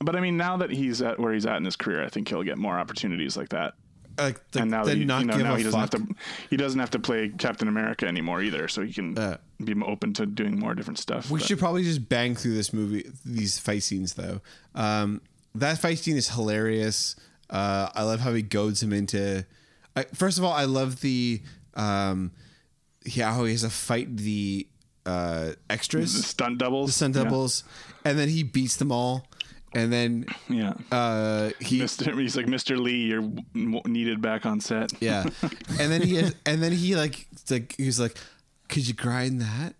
But 0.00 0.16
I 0.16 0.20
mean, 0.20 0.36
now 0.36 0.56
that 0.58 0.70
he's 0.70 1.00
at 1.00 1.18
where 1.18 1.32
he's 1.32 1.46
at 1.46 1.56
in 1.56 1.64
his 1.64 1.76
career, 1.76 2.04
I 2.04 2.08
think 2.08 2.28
he'll 2.28 2.42
get 2.42 2.58
more 2.58 2.78
opportunities 2.78 3.36
like 3.36 3.50
that. 3.50 3.74
Like, 4.18 4.40
like 4.54 4.62
and 4.62 4.70
now 4.70 4.84
he, 4.86 5.04
not 5.04 5.20
you 5.20 5.26
know, 5.26 5.36
now 5.38 5.54
he 5.56 5.62
doesn't 5.62 5.80
fuck. 5.80 5.92
have 5.92 6.08
to 6.08 6.14
he 6.50 6.56
doesn't 6.56 6.78
have 6.80 6.90
to 6.90 6.98
play 6.98 7.30
Captain 7.30 7.68
America 7.68 8.06
anymore 8.06 8.42
either, 8.42 8.68
so 8.68 8.82
he 8.82 8.92
can 8.92 9.16
Uh, 9.18 9.36
be 9.64 9.74
open 9.84 10.12
to 10.14 10.26
doing 10.26 10.58
more 10.58 10.74
different 10.74 10.98
stuff. 10.98 11.30
We 11.30 11.38
But- 11.40 11.48
should 11.48 11.58
probably 11.58 11.84
just 11.84 12.08
bang 12.08 12.34
through 12.36 12.54
this 12.54 12.72
movie, 12.72 13.10
these 13.24 13.58
fight 13.58 13.82
scenes, 13.82 14.14
though. 14.14 14.40
Um, 14.74 15.20
that 15.54 15.78
fight 15.78 15.98
scene 15.98 16.16
is 16.16 16.28
hilarious. 16.30 17.14
Uh, 17.50 17.90
I 17.94 18.02
love 18.04 18.20
how 18.20 18.32
he 18.32 18.42
goads 18.42 18.82
him 18.82 18.92
into. 18.92 19.44
I, 19.94 20.04
first 20.14 20.38
of 20.38 20.44
all, 20.44 20.52
I 20.52 20.64
love 20.64 21.00
the 21.02 21.42
um, 21.74 22.32
yeah, 23.04 23.32
how 23.34 23.44
he 23.44 23.52
has 23.52 23.62
to 23.62 23.70
fight 23.70 24.16
the 24.16 24.66
uh, 25.04 25.52
extras, 25.68 26.14
the 26.14 26.22
stunt 26.22 26.58
doubles, 26.58 26.88
the 26.88 26.92
stunt 26.92 27.16
Yeah. 27.16 27.24
doubles, 27.24 27.64
and 28.04 28.18
then 28.18 28.28
he 28.28 28.42
beats 28.42 28.76
them 28.76 28.92
all, 28.92 29.26
and 29.74 29.92
then 29.92 30.26
Yeah. 30.48 30.74
uh, 30.90 31.50
he 31.60 31.80
Mr. 31.80 32.18
He's 32.18 32.36
like 32.36 32.46
Mr. 32.46 32.78
Lee, 32.78 33.06
you're 33.06 33.28
needed 33.54 34.20
back 34.20 34.46
on 34.46 34.60
set. 34.60 34.92
yeah, 35.00 35.24
and 35.80 35.90
then 35.92 36.02
he 36.02 36.18
and 36.18 36.62
then 36.62 36.72
he 36.72 36.94
like 36.96 37.26
like 37.50 37.74
he 37.76 37.86
was 37.86 37.98
like, 38.00 38.16
could 38.68 38.86
you 38.86 38.94
grind 38.94 39.40
that? 39.40 39.74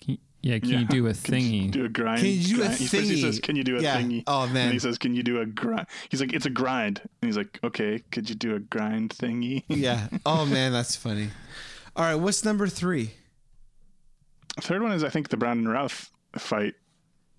Can, 0.00 0.18
yeah, 0.42 0.58
can 0.58 0.68
you 0.70 0.84
do 0.86 1.06
a 1.06 1.14
Can 1.14 1.34
you 1.40 1.68
thingy? 1.68 1.70
do 1.70 1.84
a 1.84 1.88
grind? 1.88 2.20
Can 2.20 2.28
you 2.30 2.42
do 2.42 2.54
a 2.54 2.58
grind? 2.66 2.74
He 2.78 2.86
first 2.86 3.02
he 3.08 3.14
thingy? 3.16 3.20
says, 3.20 3.38
"Can 3.40 3.54
you 3.56 3.62
do 3.64 3.76
a 3.76 3.80
Yeah. 3.82 4.00
thingy?" 4.00 4.24
Oh, 4.26 4.46
man. 4.48 4.64
And 4.64 4.72
he 4.72 4.78
says, 4.80 4.98
"Can 4.98 5.14
you 5.14 5.22
do 5.22 5.40
a 5.40 5.46
grind?" 5.46 5.86
He's 6.08 6.20
like, 6.20 6.32
"It's 6.32 6.46
a 6.46 6.50
grind." 6.50 7.00
And 7.20 7.28
he's 7.28 7.36
like, 7.36 7.60
"Okay, 7.62 8.00
could 8.10 8.28
you 8.28 8.34
do 8.34 8.54
a 8.56 8.58
grind 8.58 9.10
thingy?" 9.10 9.62
Yeah. 9.68 10.08
Oh 10.26 10.44
man, 10.44 10.72
that's 10.72 10.96
funny. 10.96 11.28
All 11.94 12.04
right, 12.04 12.14
what's 12.16 12.44
number 12.44 12.66
three? 12.66 13.12
Third 14.60 14.82
one 14.82 14.92
is 14.92 15.02
I 15.04 15.08
think 15.08 15.28
the 15.28 15.36
Brandon 15.36 15.68
Routh 15.68 16.10
fight. 16.36 16.74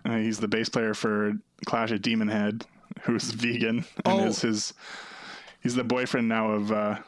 Uh, 0.04 0.16
he's 0.18 0.38
the 0.38 0.48
bass 0.48 0.68
player 0.68 0.92
for 0.94 1.32
Clash 1.66 1.90
of 1.90 2.02
Demon 2.02 2.28
Head, 2.28 2.66
who's 3.02 3.30
vegan 3.30 3.78
and 4.04 4.20
Oh. 4.20 4.26
is 4.26 4.40
his. 4.42 4.74
He's 5.62 5.74
the 5.74 5.84
boyfriend 5.84 6.28
now 6.28 6.50
of 6.50 6.70
uh, 6.72 6.98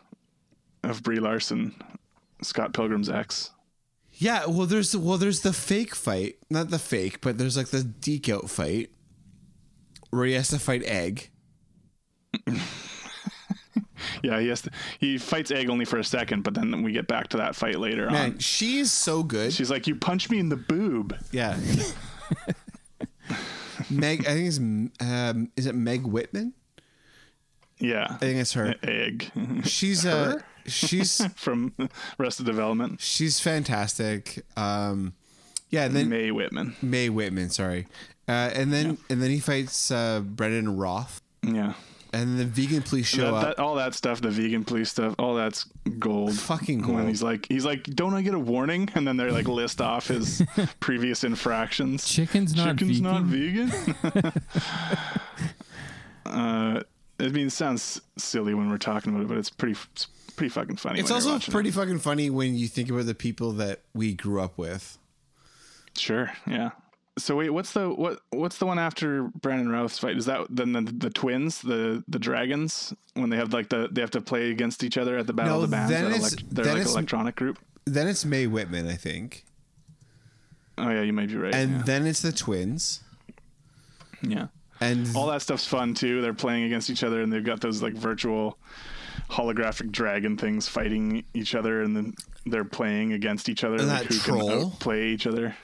of 0.82 1.02
Brie 1.02 1.20
Larson, 1.20 1.74
Scott 2.42 2.72
Pilgrim's 2.72 3.10
ex. 3.10 3.50
Yeah, 4.14 4.46
well, 4.46 4.66
there's 4.66 4.96
well, 4.96 5.18
there's 5.18 5.40
the 5.40 5.52
fake 5.52 5.94
fight, 5.94 6.36
not 6.48 6.70
the 6.70 6.78
fake, 6.78 7.20
but 7.20 7.36
there's 7.36 7.56
like 7.56 7.66
the 7.68 7.82
deke 7.84 8.30
out 8.30 8.48
fight 8.48 8.90
where 10.08 10.24
he 10.24 10.32
has 10.32 10.48
to 10.48 10.58
fight 10.58 10.82
Egg. 10.84 11.28
Yeah, 14.22 14.40
he 14.40 14.48
has 14.48 14.62
to, 14.62 14.70
he 14.98 15.18
fights 15.18 15.50
Egg 15.50 15.68
only 15.68 15.84
for 15.84 15.98
a 15.98 16.04
second, 16.04 16.42
but 16.42 16.54
then 16.54 16.82
we 16.82 16.92
get 16.92 17.06
back 17.06 17.28
to 17.28 17.36
that 17.38 17.54
fight 17.54 17.78
later 17.78 18.10
Man, 18.10 18.32
on. 18.32 18.38
she's 18.38 18.90
so 18.90 19.22
good. 19.22 19.52
She's 19.52 19.70
like, 19.70 19.86
"You 19.86 19.94
punch 19.94 20.30
me 20.30 20.38
in 20.38 20.48
the 20.48 20.56
boob." 20.56 21.16
yeah. 21.32 21.58
Meg, 23.90 24.20
I 24.26 24.34
think 24.34 24.48
it's 24.48 24.58
um, 25.00 25.50
is 25.56 25.66
it 25.66 25.74
Meg 25.74 26.04
Whitman? 26.06 26.52
Yeah, 27.78 28.06
I 28.10 28.14
think 28.16 28.38
it's 28.40 28.54
her. 28.54 28.74
Egg 28.82 29.30
She's 29.64 30.06
uh, 30.06 30.40
she's 30.66 31.24
from 31.36 31.74
Arrested 32.18 32.46
Development. 32.46 33.00
she's 33.00 33.38
fantastic. 33.40 34.44
Um, 34.56 35.14
yeah, 35.70 35.84
and 35.84 35.94
then 35.94 36.08
May 36.08 36.30
Whitman. 36.30 36.74
May 36.80 37.08
Whitman, 37.10 37.50
sorry, 37.50 37.86
uh, 38.28 38.50
and 38.54 38.72
then 38.72 38.98
and 39.10 39.20
then 39.22 39.30
he 39.30 39.40
fights 39.40 39.90
uh, 39.90 40.20
Brandon 40.20 40.76
Routh, 40.76 41.20
Yeah. 41.42 41.74
And 42.20 42.38
the 42.38 42.44
vegan 42.44 42.82
police 42.82 43.06
show 43.06 43.22
That, 43.30 43.34
up. 43.34 43.42
that, 43.56 43.58
all 43.62 43.74
that 43.76 43.94
stuff, 43.94 44.20
the 44.20 44.30
vegan 44.30 44.64
police 44.64 44.90
stuff, 44.90 45.14
all 45.18 45.34
that's 45.34 45.64
gold. 45.98 46.34
Fucking 46.38 46.80
When 46.86 46.96
gold. 46.96 47.08
he's 47.08 47.22
like, 47.22 47.46
he's 47.48 47.64
like, 47.64 47.84
don't 47.84 48.14
I 48.14 48.22
get 48.22 48.34
a 48.34 48.38
warning? 48.38 48.88
And 48.94 49.06
then 49.06 49.16
they're 49.16 49.32
like, 49.32 49.48
list 49.48 49.80
off 49.80 50.08
his 50.08 50.42
previous 50.80 51.24
infractions. 51.24 52.08
Chicken's 52.08 52.54
not 52.56 52.76
Chicken's 52.78 52.98
vegan. 53.00 53.02
not 53.02 53.22
vegan. 53.24 54.32
uh, 56.26 56.80
I 57.18 57.28
mean, 57.28 57.46
it 57.46 57.52
sounds 57.52 58.00
silly 58.18 58.54
when 58.54 58.68
we're 58.70 58.78
talking 58.78 59.12
about 59.12 59.22
it, 59.24 59.28
but 59.28 59.38
it's 59.38 59.50
pretty, 59.50 59.78
it's 59.92 60.06
pretty 60.36 60.50
fucking 60.50 60.76
funny. 60.76 61.00
It's 61.00 61.10
also 61.10 61.38
pretty 61.50 61.70
it. 61.70 61.74
fucking 61.74 61.98
funny 62.00 62.30
when 62.30 62.54
you 62.54 62.68
think 62.68 62.90
about 62.90 63.06
the 63.06 63.14
people 63.14 63.52
that 63.52 63.80
we 63.94 64.14
grew 64.14 64.40
up 64.40 64.58
with. 64.58 64.98
Sure, 65.96 66.30
yeah. 66.46 66.70
So 67.18 67.36
wait, 67.36 67.48
what's 67.50 67.72
the 67.72 67.88
what? 67.88 68.20
What's 68.30 68.58
the 68.58 68.66
one 68.66 68.78
after 68.78 69.24
Brandon 69.40 69.70
Routh's 69.70 69.98
fight? 69.98 70.16
Is 70.18 70.26
that 70.26 70.46
then 70.50 70.72
the, 70.72 70.82
the 70.82 71.08
twins, 71.10 71.62
the 71.62 72.04
the 72.08 72.18
dragons, 72.18 72.92
when 73.14 73.30
they 73.30 73.36
have 73.38 73.52
like 73.54 73.70
the 73.70 73.88
they 73.90 74.02
have 74.02 74.10
to 74.10 74.20
play 74.20 74.50
against 74.50 74.84
each 74.84 74.98
other 74.98 75.16
at 75.16 75.26
the 75.26 75.32
battle 75.32 75.58
No, 75.58 75.64
of 75.64 75.70
the 75.70 75.76
bands? 75.76 75.90
then 75.90 76.04
it's- 76.06 76.18
elect- 76.20 76.54
they're 76.54 76.64
then 76.66 76.74
like 76.74 76.80
it's- 76.82 76.94
electronic 76.94 77.34
group. 77.36 77.58
Then 77.86 78.06
it's 78.08 78.24
May 78.24 78.46
Whitman, 78.46 78.86
I 78.88 78.96
think, 78.96 79.44
Oh 80.76 80.90
yeah, 80.90 81.02
you 81.02 81.12
might 81.12 81.28
be 81.28 81.36
right. 81.36 81.54
and 81.54 81.70
yeah. 81.76 81.82
then 81.84 82.06
it's 82.06 82.20
the 82.20 82.32
twins, 82.32 83.02
yeah. 84.22 84.48
and 84.80 85.08
all 85.16 85.28
that 85.28 85.40
stuff's 85.40 85.66
fun 85.66 85.94
too. 85.94 86.20
They're 86.20 86.34
playing 86.34 86.64
against 86.64 86.90
each 86.90 87.02
other, 87.04 87.22
and 87.22 87.32
they've 87.32 87.44
got 87.44 87.60
those 87.60 87.82
like 87.82 87.94
virtual 87.94 88.58
holographic 89.30 89.90
dragon 89.92 90.36
things 90.36 90.68
fighting 90.68 91.24
each 91.32 91.54
other, 91.54 91.80
and 91.82 91.96
then 91.96 92.14
they're 92.44 92.64
playing 92.64 93.12
against 93.12 93.48
each 93.48 93.64
other. 93.64 93.76
And 93.76 93.86
like, 93.88 94.02
that 94.02 94.12
who 94.12 94.18
troll. 94.18 94.48
can 94.48 94.70
play 94.72 95.06
each 95.08 95.26
other. 95.26 95.54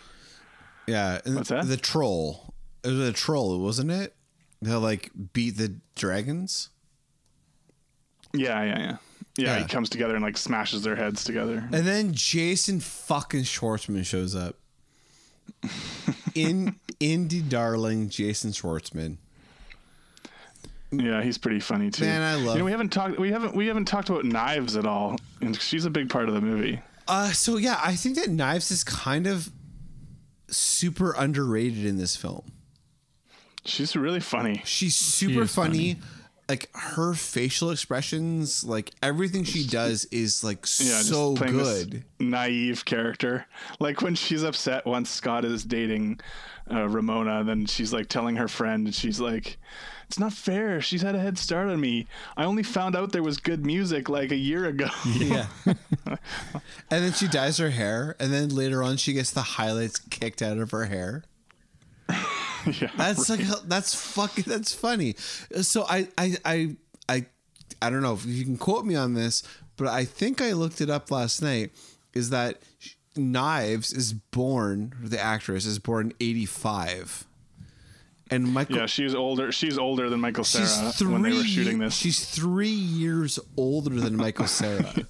Yeah, 0.93 1.21
What's 1.27 1.49
that? 1.49 1.67
The 1.67 1.77
troll. 1.77 2.53
It 2.85 2.89
was 2.89 3.09
a 3.09 3.13
troll, 3.13 3.59
wasn't 3.61 3.91
it? 3.91 4.15
They'll 4.61 4.81
like 4.81 5.11
beat 5.33 5.57
the 5.57 5.75
dragons. 5.97 6.69
Yeah, 8.35 8.63
yeah, 8.63 8.79
yeah, 8.79 8.79
yeah. 8.79 8.97
Yeah. 9.55 9.59
He 9.61 9.65
comes 9.67 9.89
together 9.89 10.15
and 10.15 10.23
like 10.23 10.37
smashes 10.37 10.83
their 10.83 10.95
heads 10.97 11.25
together. 11.25 11.67
And 11.73 11.87
then 11.87 12.13
Jason 12.13 12.81
fucking 12.81 13.43
Schwartzman 13.45 14.05
shows 14.05 14.35
up. 14.37 14.57
In 16.35 16.77
indie 17.01 17.49
darling 17.49 18.09
Jason 18.11 18.51
Schwartzman. 18.53 19.17
Yeah, 20.91 21.23
he's 21.23 21.39
pretty 21.39 21.61
funny 21.61 21.91
too. 21.91 22.05
Man, 22.05 22.21
I 22.23 22.35
love- 22.35 22.55
You 22.55 22.59
know, 22.61 22.65
we 22.67 22.71
haven't 22.73 22.91
talked. 22.91 23.19
We 23.19 23.31
haven't. 23.33 23.55
We 23.57 23.67
haven't 23.67 23.87
talked 23.87 24.11
about 24.11 24.25
knives 24.27 24.77
at 24.77 24.87
all, 24.87 25.17
and 25.41 25.59
she's 25.59 25.87
a 25.87 25.91
big 25.91 26.11
part 26.11 26.29
of 26.29 26.35
the 26.35 26.41
movie. 26.43 26.81
Uh 27.09 27.33
so 27.33 27.57
yeah, 27.57 27.81
I 27.83 27.97
think 27.97 28.17
that 28.17 28.29
Knives 28.31 28.71
is 28.71 28.85
kind 28.85 29.27
of 29.27 29.51
super 30.53 31.13
underrated 31.13 31.85
in 31.85 31.99
this 31.99 32.17
film. 32.17 32.53
She's 33.65 33.95
really 33.95 34.21
funny. 34.21 34.63
She's 34.65 34.97
super 34.97 35.43
is 35.43 35.55
funny. 35.55 35.97
Like 36.49 36.69
her 36.75 37.15
facial 37.15 37.71
expressions, 37.71 38.65
like 38.65 38.91
everything 39.03 39.45
she 39.45 39.67
does 39.67 40.05
is 40.07 40.43
like 40.45 40.59
Yeah, 40.81 41.01
so 41.01 41.35
good. 41.35 42.05
Naive 42.19 42.85
character. 42.85 43.47
Like 43.81 44.03
when 44.03 44.15
she's 44.15 44.43
upset 44.43 44.85
once 44.85 45.09
Scott 45.09 45.45
is 45.45 45.65
dating 45.65 46.21
uh, 46.71 46.89
Ramona, 46.89 47.45
then 47.45 47.67
she's 47.67 47.93
like 47.93 48.09
telling 48.09 48.37
her 48.37 48.49
friend, 48.49 48.87
and 48.87 48.95
she's 48.95 49.21
like, 49.21 49.59
"It's 50.07 50.19
not 50.19 50.33
fair. 50.33 50.81
She's 50.81 51.03
had 51.03 51.15
a 51.15 51.19
head 51.21 51.39
start 51.39 51.69
on 51.69 51.81
me. 51.81 52.07
I 52.37 52.45
only 52.45 52.63
found 52.63 52.97
out 52.97 53.13
there 53.13 53.23
was 53.23 53.39
good 53.39 53.65
music 53.65 54.09
like 54.09 54.31
a 54.31 54.37
year 54.37 54.67
ago." 54.67 54.89
Yeah. 55.07 55.47
and 56.07 56.19
then 56.89 57.13
she 57.13 57.29
dyes 57.29 57.59
her 57.59 57.71
hair, 57.71 58.17
and 58.19 58.33
then 58.33 58.51
later 58.51 58.83
on 58.83 58.97
she 58.97 59.13
gets 59.13 59.31
the 59.31 59.43
highlights 59.43 59.99
kicked 59.99 60.43
out 60.43 60.59
of 60.59 60.71
her 60.71 60.87
hair. 60.87 61.25
yeah, 62.81 62.91
That's 62.97 63.29
like 63.29 63.41
that's 63.67 63.95
fucking 63.95 64.45
that's 64.47 64.75
funny. 64.75 65.15
So 65.63 65.85
I 65.89 66.09
I 66.17 66.37
I 66.45 66.77
I 67.09 67.27
I 67.81 67.91
don't 67.91 68.03
know 68.03 68.15
if 68.15 68.25
you 68.27 68.45
can 68.45 68.57
quote 68.57 68.85
me 68.85 68.95
on 68.95 69.15
this, 69.15 69.43
but 69.77 69.89
I 69.89 70.05
think 70.05 70.41
I 70.41 70.53
looked 70.53 70.81
it 70.81 70.91
up 70.91 71.11
last 71.11 71.43
night. 71.43 71.73
Is 72.15 72.31
that 72.31 72.61
Knives 73.17 73.93
is 73.93 74.13
born 74.13 74.95
the 75.03 75.21
actress 75.21 75.67
is 75.67 75.79
born 75.79 76.13
eighty 76.21 76.47
five, 76.47 77.25
and 78.31 78.53
Michael 78.53 78.77
yeah. 78.77 78.87
She's 78.87 79.15
older. 79.15 79.53
She's 79.53 79.79
older 79.79 80.09
than 80.09 80.21
Michael 80.21 80.45
Cera 80.45 80.93
three 80.93 81.13
when 81.13 81.23
they 81.23 81.33
were 81.33 81.45
shooting 81.45 81.79
this. 81.79 81.95
she's 81.95 82.25
three 82.25 82.69
years 82.69 83.39
older 83.57 84.01
than 84.01 84.17
Michael 84.17 84.47
Cera. 84.47 84.95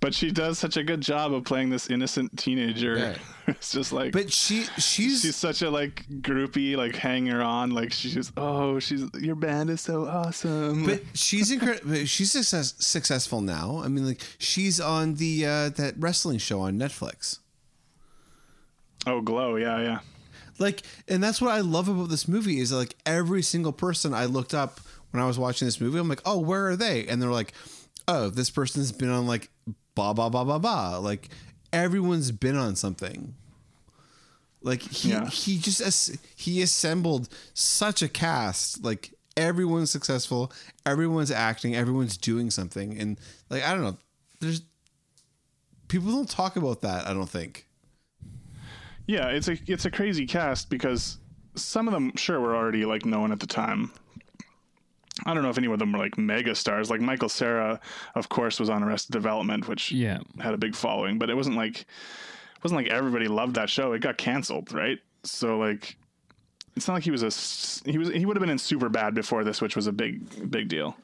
but 0.00 0.14
she 0.14 0.30
does 0.30 0.58
such 0.58 0.76
a 0.76 0.82
good 0.84 1.00
job 1.00 1.32
of 1.32 1.44
playing 1.44 1.70
this 1.70 1.90
innocent 1.90 2.38
teenager. 2.38 2.96
Yeah. 2.96 3.18
it's 3.48 3.72
just 3.72 3.92
like. 3.92 4.12
but 4.12 4.32
she 4.32 4.64
she's 4.78 5.22
She's 5.22 5.36
such 5.36 5.62
a 5.62 5.70
like 5.70 6.06
groupie, 6.20 6.76
like 6.76 6.94
hanger 6.94 7.42
on. 7.42 7.70
Like 7.70 7.92
she's 7.92 8.14
just, 8.14 8.32
oh, 8.36 8.78
she's 8.78 9.04
your 9.18 9.34
band 9.34 9.70
is 9.70 9.80
so 9.80 10.06
awesome. 10.06 10.86
But 10.86 11.02
she's 11.14 11.50
incredible. 11.50 12.04
She's 12.04 12.30
success- 12.32 12.74
successful 12.78 13.40
now. 13.40 13.80
I 13.84 13.88
mean, 13.88 14.06
like 14.06 14.20
she's 14.38 14.80
on 14.80 15.14
the 15.14 15.46
uh, 15.46 15.68
that 15.70 15.94
wrestling 15.98 16.38
show 16.38 16.60
on 16.60 16.78
Netflix. 16.78 17.38
oh, 19.06 19.20
glow, 19.20 19.56
yeah, 19.56 19.80
yeah. 19.80 19.98
Like, 20.60 20.82
and 21.06 21.22
that's 21.22 21.40
what 21.40 21.52
I 21.52 21.60
love 21.60 21.88
about 21.88 22.08
this 22.08 22.26
movie 22.26 22.58
is 22.58 22.72
like 22.72 22.96
every 23.06 23.42
single 23.42 23.72
person 23.72 24.12
I 24.12 24.24
looked 24.24 24.54
up 24.54 24.80
when 25.12 25.22
I 25.22 25.26
was 25.26 25.38
watching 25.38 25.66
this 25.66 25.80
movie. 25.80 25.98
I'm 25.98 26.08
like, 26.08 26.22
oh, 26.24 26.38
where 26.38 26.68
are 26.68 26.76
they? 26.76 27.06
And 27.06 27.22
they're 27.22 27.30
like, 27.30 27.52
oh, 28.08 28.28
this 28.28 28.50
person's 28.50 28.90
been 28.92 29.08
on 29.10 29.26
like 29.26 29.50
blah 29.98 30.12
blah 30.12 30.28
blah 30.28 30.44
blah 30.44 30.58
blah. 30.58 30.98
Like 30.98 31.28
everyone's 31.72 32.30
been 32.30 32.56
on 32.56 32.76
something. 32.76 33.34
Like 34.62 34.82
he 34.82 35.10
Yeah. 35.10 35.28
he 35.28 35.58
just 35.58 35.80
as- 35.80 36.16
he 36.36 36.62
assembled 36.62 37.28
such 37.54 38.00
a 38.02 38.08
cast. 38.08 38.84
Like 38.84 39.12
everyone's 39.36 39.90
successful, 39.90 40.52
everyone's 40.86 41.30
acting, 41.32 41.74
everyone's 41.74 42.16
doing 42.16 42.50
something, 42.50 42.96
and 42.98 43.18
like 43.50 43.64
I 43.64 43.72
don't 43.74 43.82
know, 43.82 43.98
there's 44.40 44.62
people 45.88 46.12
don't 46.12 46.28
talk 46.30 46.56
about 46.56 46.80
that. 46.82 47.06
I 47.08 47.12
don't 47.12 47.28
think. 47.30 47.66
Yeah, 49.06 49.28
it's 49.28 49.48
a 49.48 49.58
it's 49.66 49.84
a 49.84 49.90
crazy 49.90 50.26
cast 50.26 50.70
because 50.70 51.18
some 51.56 51.88
of 51.88 51.94
them 51.94 52.14
sure 52.16 52.38
were 52.40 52.54
already 52.54 52.84
like 52.84 53.04
known 53.04 53.32
at 53.32 53.40
the 53.40 53.46
time. 53.46 53.90
I 55.26 55.34
don't 55.34 55.42
know 55.42 55.50
if 55.50 55.58
any 55.58 55.66
of 55.66 55.78
them 55.78 55.92
were 55.92 55.98
like 55.98 56.16
mega 56.18 56.54
stars. 56.54 56.90
Like 56.90 57.00
Michael 57.00 57.28
Cera, 57.28 57.80
of 58.14 58.28
course, 58.28 58.60
was 58.60 58.70
on 58.70 58.82
Arrested 58.82 59.12
Development, 59.12 59.66
which 59.68 59.90
Yeah. 59.92 60.18
had 60.40 60.54
a 60.54 60.58
big 60.58 60.74
following, 60.74 61.18
but 61.18 61.28
it 61.30 61.34
wasn't 61.34 61.56
like 61.56 61.80
it 61.80 62.64
wasn't 62.64 62.82
like 62.82 62.92
everybody 62.92 63.28
loved 63.28 63.54
that 63.56 63.70
show. 63.70 63.92
It 63.92 64.00
got 64.00 64.16
canceled, 64.18 64.72
right? 64.72 64.98
So 65.24 65.58
like 65.58 65.96
it's 66.76 66.86
not 66.86 66.94
like 66.94 67.02
he 67.04 67.10
was 67.10 67.22
a 67.22 67.90
he 67.90 67.98
was 67.98 68.08
he 68.10 68.24
would 68.26 68.36
have 68.36 68.40
been 68.40 68.50
in 68.50 68.58
Superbad 68.58 69.14
before 69.14 69.42
this, 69.44 69.60
which 69.60 69.74
was 69.76 69.86
a 69.88 69.92
big 69.92 70.50
big 70.50 70.68
deal. 70.68 70.96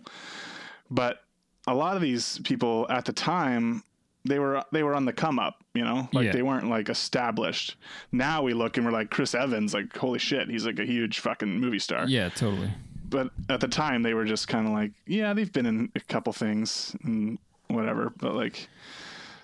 But 0.91 1.21
a 1.67 1.75
lot 1.75 1.97
of 1.97 2.03
these 2.03 2.39
people 2.45 2.87
at 2.91 3.05
the 3.05 3.13
time 3.13 3.83
they 4.27 4.39
were 4.39 4.63
they 4.73 4.83
were 4.83 4.95
on 4.95 5.05
the 5.05 5.13
come 5.13 5.39
up, 5.39 5.63
you 5.75 5.85
know, 5.85 6.09
like 6.13 6.27
Yeah. 6.27 6.33
they 6.33 6.43
weren't 6.43 6.69
like 6.71 6.89
established. 6.89 7.77
Now 8.13 8.43
we 8.43 8.55
look 8.55 8.77
and 8.77 8.87
we're 8.87 8.93
like 8.93 9.11
Chris 9.11 9.35
Evans, 9.35 9.75
like 9.75 9.95
holy 9.97 10.19
shit, 10.19 10.49
he's 10.49 10.65
like 10.65 10.79
a 10.79 10.85
huge 10.87 11.19
fucking 11.21 11.61
movie 11.61 11.79
star. 11.79 12.07
Yeah, 12.07 12.29
totally. 12.31 12.71
But 13.09 13.31
at 13.49 13.61
the 13.61 13.69
time 13.69 14.03
they 14.03 14.15
were 14.15 14.25
just 14.25 14.49
kind 14.49 14.67
of 14.67 14.73
like, 14.73 14.93
yeah, 15.07 15.35
they've 15.35 15.53
been 15.53 15.67
in 15.67 15.93
a 15.95 16.01
couple 16.01 16.33
things 16.33 16.97
and 17.05 17.39
whatever, 17.69 18.13
but 18.19 18.35
like 18.35 18.69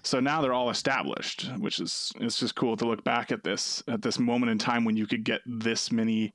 so 0.03 0.19
now 0.19 0.41
they're 0.41 0.55
all 0.55 0.71
established, 0.71 1.51
which 1.59 1.79
is 1.79 2.13
it's 2.21 2.39
just 2.39 2.55
cool 2.55 2.77
to 2.77 2.87
look 2.87 3.05
back 3.05 3.31
at 3.31 3.45
this 3.45 3.83
at 3.87 4.03
this 4.03 4.19
moment 4.19 4.51
in 4.51 4.59
time 4.59 4.85
when 4.85 4.97
you 4.97 5.07
could 5.07 5.25
get 5.25 5.41
this 5.45 5.93
many 5.93 6.33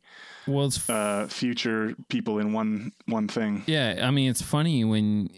Well, 0.48 0.68
it's 0.68 0.90
uh, 0.90 1.28
future 1.30 1.96
people 2.10 2.40
in 2.40 2.54
one 2.54 2.92
one 3.06 3.28
thing. 3.28 3.64
Yeah, 3.66 4.02
I 4.04 4.12
mean, 4.12 4.30
it's 4.30 4.42
funny 4.42 4.84
when, 4.86 5.30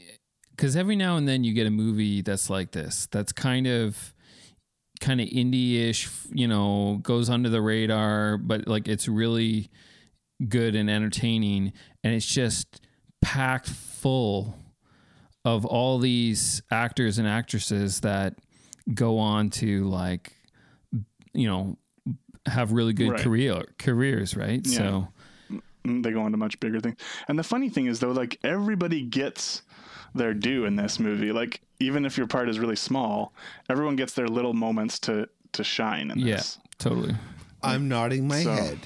because 0.51 0.75
every 0.75 0.95
now 0.95 1.15
and 1.15 1.27
then 1.27 1.43
you 1.43 1.53
get 1.53 1.67
a 1.67 1.71
movie 1.71 2.21
that's 2.21 2.49
like 2.49 2.71
this, 2.71 3.07
that's 3.11 3.31
kind 3.31 3.65
of, 3.67 4.13
kind 4.99 5.21
of 5.21 5.27
indie-ish, 5.29 6.09
you 6.33 6.47
know, 6.47 6.99
goes 7.03 7.29
under 7.29 7.49
the 7.49 7.61
radar, 7.61 8.37
but 8.37 8.67
like 8.67 8.87
it's 8.87 9.07
really 9.07 9.69
good 10.47 10.75
and 10.75 10.89
entertaining, 10.89 11.73
and 12.03 12.13
it's 12.13 12.25
just 12.25 12.81
packed 13.21 13.69
full 13.69 14.55
of 15.45 15.65
all 15.65 15.97
these 15.99 16.61
actors 16.71 17.17
and 17.17 17.27
actresses 17.27 18.01
that 18.01 18.35
go 18.93 19.17
on 19.17 19.49
to 19.49 19.85
like, 19.85 20.33
you 21.33 21.47
know, 21.47 21.77
have 22.45 22.71
really 22.71 22.93
good 22.93 23.11
Right. 23.11 23.19
career 23.21 23.63
careers, 23.79 24.35
right? 24.35 24.61
Yeah. 24.65 24.77
So. 24.77 25.07
Mm, 25.85 26.03
they 26.03 26.11
go 26.11 26.21
on 26.21 26.31
to 26.31 26.37
much 26.37 26.59
bigger 26.59 26.79
things. 26.79 26.97
And 27.27 27.37
the 27.39 27.43
funny 27.43 27.69
thing 27.69 27.85
is 27.87 27.99
though, 27.99 28.11
like 28.11 28.37
everybody 28.43 29.01
gets 29.03 29.63
their 30.15 30.33
due 30.33 30.65
in 30.65 30.75
this 30.75 30.99
movie. 30.99 31.31
Like 31.31 31.61
even 31.79 32.05
if 32.05 32.17
your 32.17 32.27
part 32.27 32.49
is 32.49 32.59
really 32.59 32.75
small, 32.75 33.33
everyone 33.69 33.95
gets 33.95 34.13
their 34.13 34.27
little 34.27 34.53
moments 34.53 34.99
to 34.99 35.27
to 35.53 35.63
shine 35.63 36.11
in 36.11 36.19
Yeah, 36.19 36.35
this. 36.37 36.59
totally. 36.77 37.15
I'm 37.63 37.87
nodding 37.87 38.27
my 38.27 38.43
So- 38.43 38.53
head. 38.53 38.79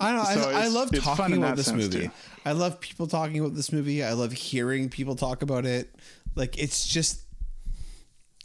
I 0.00 0.12
don't 0.12 0.16
know. 0.16 0.24
So 0.42 0.50
I, 0.50 0.64
I 0.64 0.68
love 0.68 0.90
talking 1.00 1.38
about 1.38 1.56
this 1.56 1.72
movie. 1.72 2.06
too. 2.06 2.10
I 2.44 2.52
love 2.52 2.80
people 2.80 3.06
talking 3.06 3.38
about 3.38 3.54
this 3.54 3.72
movie. 3.72 4.02
I 4.02 4.12
love 4.12 4.32
hearing 4.32 4.88
people 4.88 5.14
talk 5.16 5.42
about 5.42 5.64
it. 5.64 5.94
Like 6.34 6.58
it's 6.58 6.86
just, 6.86 7.22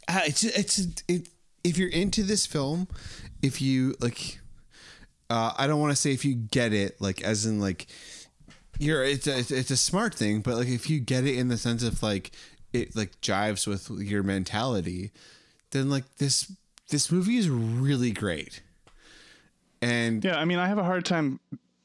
ah, 0.08 0.22
it's 0.24 0.44
it's 0.44 0.78
it. 1.08 1.28
If 1.64 1.76
you're 1.78 1.88
into 1.90 2.22
this 2.22 2.46
film, 2.46 2.88
if 3.42 3.60
you 3.60 3.94
like, 4.00 4.38
uh, 5.30 5.52
I 5.56 5.66
don't 5.66 5.80
want 5.80 5.92
to 5.92 5.96
say 5.96 6.12
if 6.12 6.24
you 6.24 6.34
get 6.34 6.72
it, 6.72 7.00
like 7.00 7.22
as 7.22 7.44
in 7.46 7.60
like, 7.60 7.86
you're 8.78 9.02
it's 9.04 9.26
a 9.26 9.30
it's- 9.32 9.50
it's 9.50 9.70
a 9.70 9.76
smart 9.76 10.14
thing, 10.14 10.40
but 10.40 10.56
like 10.56 10.68
if 10.68 10.88
you 10.88 11.00
get 11.00 11.24
it 11.24 11.36
in 11.36 11.48
the 11.48 11.58
sense 11.58 11.82
of 11.82 12.02
like 12.02 12.30
it 12.72 12.94
like 12.94 13.20
jives 13.20 13.66
with 13.66 13.90
your 14.00 14.22
mentality, 14.22 15.10
then 15.72 15.90
like 15.90 16.04
this 16.18 16.52
this 16.90 17.10
movie 17.10 17.36
is 17.36 17.48
really 17.50 18.12
great. 18.12 18.62
And 19.82 20.24
Yeah, 20.24 20.36
I 20.38 20.44
mean, 20.44 20.58
I 20.58 20.66
have 20.68 20.78
a 20.78 20.84
hard 20.84 21.04
time 21.04 21.40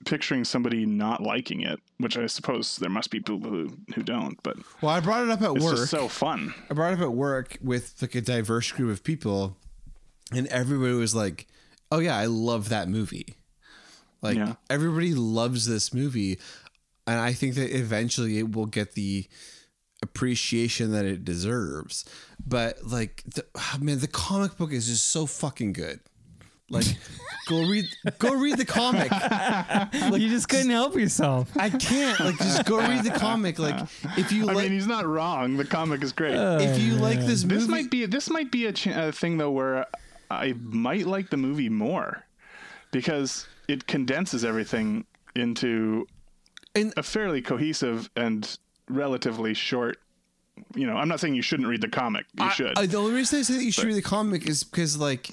picturing 0.06 0.44
somebody 0.44 0.86
not 0.86 1.22
liking 1.24 1.62
it, 1.62 1.80
which 1.98 2.18
I 2.18 2.26
suppose 2.26 2.76
there 2.78 2.90
must 2.90 3.10
be 3.10 3.20
people 3.20 3.40
who 3.40 3.78
who 3.96 4.04
don't, 4.04 4.38
but 4.44 4.58
well, 4.82 4.92
I 4.92 5.00
brought 5.00 5.24
it 5.24 5.30
up 5.30 5.42
at 5.42 5.54
work. 5.54 5.78
so 5.88 6.08
fun. 6.08 6.54
I 6.70 6.74
brought 6.74 6.92
it 6.94 6.98
up 7.00 7.04
at 7.06 7.14
work 7.14 7.58
with 7.62 7.96
like 8.02 8.16
a 8.16 8.22
diverse 8.22 8.72
group 8.72 8.92
of 8.92 9.04
people, 9.04 9.56
and 10.32 10.48
everybody 10.48 10.94
was 10.94 11.14
like, 11.16 11.48
"Oh 11.92 12.00
yeah, 12.00 12.18
I 12.18 12.26
love 12.26 12.70
that 12.70 12.90
movie." 12.90 13.36
Like 14.22 14.38
Yeah. 14.38 14.56
everybody 14.70 15.14
loves 15.14 15.66
this 15.66 15.94
movie, 15.94 16.40
and 17.08 17.20
I 17.20 17.32
think 17.34 17.56
that 17.56 17.74
eventually 17.78 18.40
it 18.40 18.52
will 18.54 18.66
get 18.66 18.94
the 18.94 19.28
appreciation 20.02 20.92
that 20.92 21.06
it 21.06 21.24
deserves. 21.24 22.04
But 22.46 22.84
like, 22.86 23.24
the, 23.26 23.46
ah, 23.56 23.78
man, 23.80 24.00
the 24.00 24.08
comic 24.08 24.58
book 24.58 24.72
is 24.74 24.88
just 24.88 25.08
so 25.08 25.26
fucking 25.26 25.74
good. 25.74 26.00
Like, 26.70 26.86
go 27.48 27.66
read, 27.68 27.86
go 28.20 28.34
read 28.34 28.58
the 28.58 28.66
comic. 28.66 29.12
you 30.22 30.30
just 30.30 30.50
couldn't 30.50 30.70
help 30.70 30.96
yourself. 30.96 31.50
I 31.58 31.70
can't 31.70 32.20
like 32.20 32.38
just 32.38 32.66
go 32.66 32.78
read 32.80 33.04
the 33.04 33.12
comic. 33.12 33.60
Like, 33.60 33.80
if 34.18 34.32
you 34.32 34.50
I 34.50 34.54
like, 34.54 34.64
mean, 34.66 34.72
he's 34.74 34.88
not 34.88 35.06
wrong. 35.06 35.58
The 35.58 35.66
comic 35.66 36.04
is 36.04 36.12
great. 36.12 36.36
Uh, 36.36 36.60
if 36.62 36.80
you 36.80 36.94
like 36.96 37.20
this 37.20 37.44
movie, 37.44 37.56
this 37.60 37.68
might 37.68 37.90
be 37.92 38.06
this 38.06 38.30
might 38.30 38.52
be 38.52 38.66
a, 38.68 38.74
ch- 38.74 38.88
a 38.88 39.12
thing 39.12 39.38
though 39.38 39.52
where 39.52 39.86
I 40.30 40.54
might 40.60 41.06
like 41.08 41.30
the 41.30 41.38
movie 41.38 41.70
more 41.70 42.24
because 42.92 43.48
it 43.68 43.88
condenses 43.88 44.44
everything 44.46 45.06
into 45.36 46.08
And- 46.76 46.94
a 46.98 47.04
fairly 47.04 47.42
cohesive 47.42 48.10
and 48.16 48.58
relatively 48.90 49.54
short. 49.54 49.98
You 50.76 50.86
know, 50.86 50.96
I'm 50.98 51.08
not 51.08 51.20
saying 51.20 51.34
you 51.34 51.42
shouldn't 51.42 51.68
read 51.68 51.82
the 51.82 51.88
comic. 51.88 52.26
You 52.40 52.50
should. 52.52 52.78
I, 52.78 52.86
the 52.86 52.98
only 52.98 53.14
reason 53.14 53.40
I 53.40 53.42
say 53.42 53.56
that 53.56 53.64
you 53.64 53.72
should 53.72 53.86
read 53.86 53.96
the 53.96 54.04
comic 54.04 54.48
is 54.48 54.64
because 54.64 54.98
like 54.98 55.30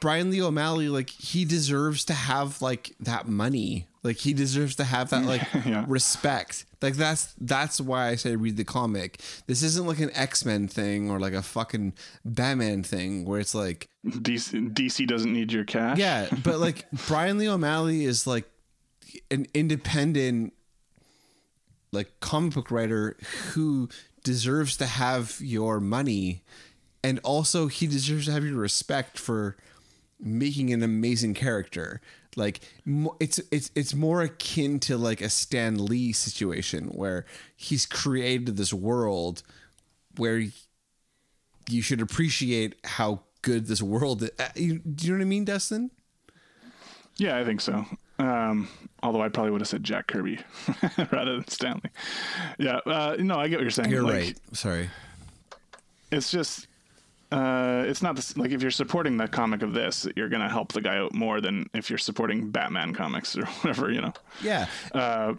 Brian 0.00 0.30
Lee 0.30 0.42
O'Malley, 0.42 0.88
like 0.88 1.10
he 1.10 1.44
deserves 1.44 2.04
to 2.06 2.14
have 2.14 2.60
like 2.62 2.94
that 3.00 3.28
money. 3.28 3.86
Like 4.02 4.16
he 4.16 4.32
deserves 4.34 4.74
to 4.76 4.84
have 4.84 5.10
that 5.10 5.24
like 5.24 5.42
Yeah. 5.64 5.84
respect. 5.88 6.64
Like 6.80 6.94
that's 6.94 7.34
that's 7.40 7.80
why 7.80 8.08
I 8.08 8.16
say 8.16 8.34
read 8.36 8.56
the 8.56 8.64
comic. 8.64 9.20
This 9.46 9.62
isn't 9.62 9.86
like 9.86 10.00
an 10.00 10.10
X 10.14 10.44
Men 10.44 10.66
thing 10.68 11.10
or 11.10 11.20
like 11.20 11.32
a 11.34 11.42
fucking 11.42 11.94
Batman 12.24 12.82
thing 12.82 13.24
where 13.24 13.38
it's 13.40 13.54
like 13.54 13.86
DC, 14.04 14.72
DC 14.74 15.06
doesn't 15.06 15.32
need 15.32 15.52
your 15.52 15.64
cash. 15.64 15.98
yeah, 15.98 16.28
but 16.44 16.58
like 16.58 16.86
Brian 17.06 17.38
Lee 17.38 17.48
O'Malley 17.48 18.04
is 18.04 18.26
like 18.26 18.50
an 19.30 19.46
independent 19.54 20.52
like 21.92 22.10
comic 22.20 22.54
book 22.54 22.70
writer 22.70 23.16
who 23.52 23.88
deserves 24.24 24.76
to 24.78 24.86
have 24.86 25.36
your 25.40 25.78
money 25.80 26.42
and 27.04 27.18
also 27.24 27.66
he 27.66 27.86
deserves 27.86 28.26
to 28.26 28.32
have 28.32 28.44
your 28.44 28.56
respect 28.56 29.18
for 29.18 29.56
making 30.20 30.72
an 30.72 30.82
amazing 30.82 31.34
character. 31.34 32.00
Like 32.36 32.60
it's 33.20 33.38
it's 33.50 33.70
it's 33.74 33.94
more 33.94 34.22
akin 34.22 34.80
to 34.80 34.96
like 34.96 35.20
a 35.20 35.28
Stan 35.28 35.84
Lee 35.84 36.12
situation 36.12 36.86
where 36.86 37.26
he's 37.56 37.84
created 37.86 38.56
this 38.56 38.72
world 38.72 39.42
where 40.16 40.42
you 41.68 41.82
should 41.82 42.00
appreciate 42.00 42.76
how 42.84 43.20
good 43.42 43.66
this 43.66 43.82
world 43.82 44.22
is. 44.22 44.30
Uh, 44.38 44.48
you- 44.54 44.78
Do 44.78 45.06
you 45.06 45.12
know 45.12 45.18
what 45.18 45.22
I 45.22 45.28
mean, 45.28 45.44
Dustin? 45.44 45.90
Yeah, 47.16 47.36
I 47.38 47.44
think 47.44 47.60
so. 47.60 47.84
Um, 48.18 48.68
although 49.02 49.20
I 49.20 49.28
probably 49.28 49.50
would 49.52 49.60
have 49.60 49.68
said 49.68 49.84
Jack 49.84 50.06
Kirby 50.06 50.38
rather 51.12 51.34
than 51.34 51.48
Stan 51.48 51.80
Lee. 51.84 51.90
Yeah, 52.58 52.76
uh, 52.86 53.16
no, 53.18 53.36
I 53.38 53.48
get 53.48 53.56
what 53.56 53.62
you're 53.62 53.70
saying. 53.70 53.90
You're 53.90 54.02
Like, 54.02 54.12
right. 54.14 54.38
Sorry. 54.52 54.88
It's 56.10 56.30
just, 56.30 56.66
uh, 57.32 57.84
it's 57.86 58.02
not 58.02 58.14
this, 58.16 58.36
like 58.36 58.50
if 58.50 58.60
you're 58.62 58.70
supporting 58.70 59.16
the 59.16 59.26
comic 59.26 59.62
of 59.62 59.72
this, 59.72 60.06
you're 60.16 60.28
gonna 60.28 60.48
help 60.50 60.72
the 60.72 60.80
guy 60.80 60.98
out 60.98 61.14
more 61.14 61.40
than 61.40 61.66
if 61.74 61.88
you're 61.88 61.98
supporting 61.98 62.50
Batman 62.50 62.94
comics 62.94 63.36
or 63.36 63.44
whatever. 63.62 63.90
You 63.90 64.02
know. 64.02 64.12
Yeah. 64.42 64.66
Uh, 64.92 65.34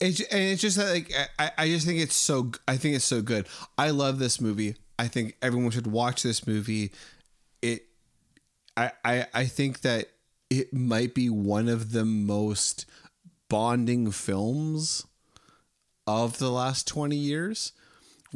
It's 0.00 0.20
and 0.20 0.42
it's 0.42 0.60
just 0.60 0.76
that, 0.76 0.90
like 0.92 1.12
I, 1.38 1.50
I 1.56 1.68
just 1.68 1.86
think 1.86 2.00
it's 2.00 2.16
so 2.16 2.50
I 2.68 2.76
think 2.76 2.96
it's 2.96 3.04
so 3.04 3.22
good. 3.22 3.46
I 3.78 3.90
love 3.90 4.18
this 4.18 4.40
movie. 4.40 4.76
I 4.98 5.08
think 5.08 5.36
everyone 5.40 5.70
should 5.70 5.86
watch 5.86 6.22
this 6.22 6.46
movie. 6.46 6.92
It 7.62 7.86
I 8.76 8.90
I, 9.04 9.26
I 9.32 9.44
think 9.46 9.80
that 9.82 10.08
it 10.50 10.72
might 10.74 11.14
be 11.14 11.28
one 11.30 11.68
of 11.68 11.92
the 11.92 12.04
most 12.04 12.86
bonding 13.48 14.10
films 14.10 15.06
of 16.06 16.38
the 16.38 16.50
last 16.50 16.86
20 16.86 17.16
years 17.16 17.72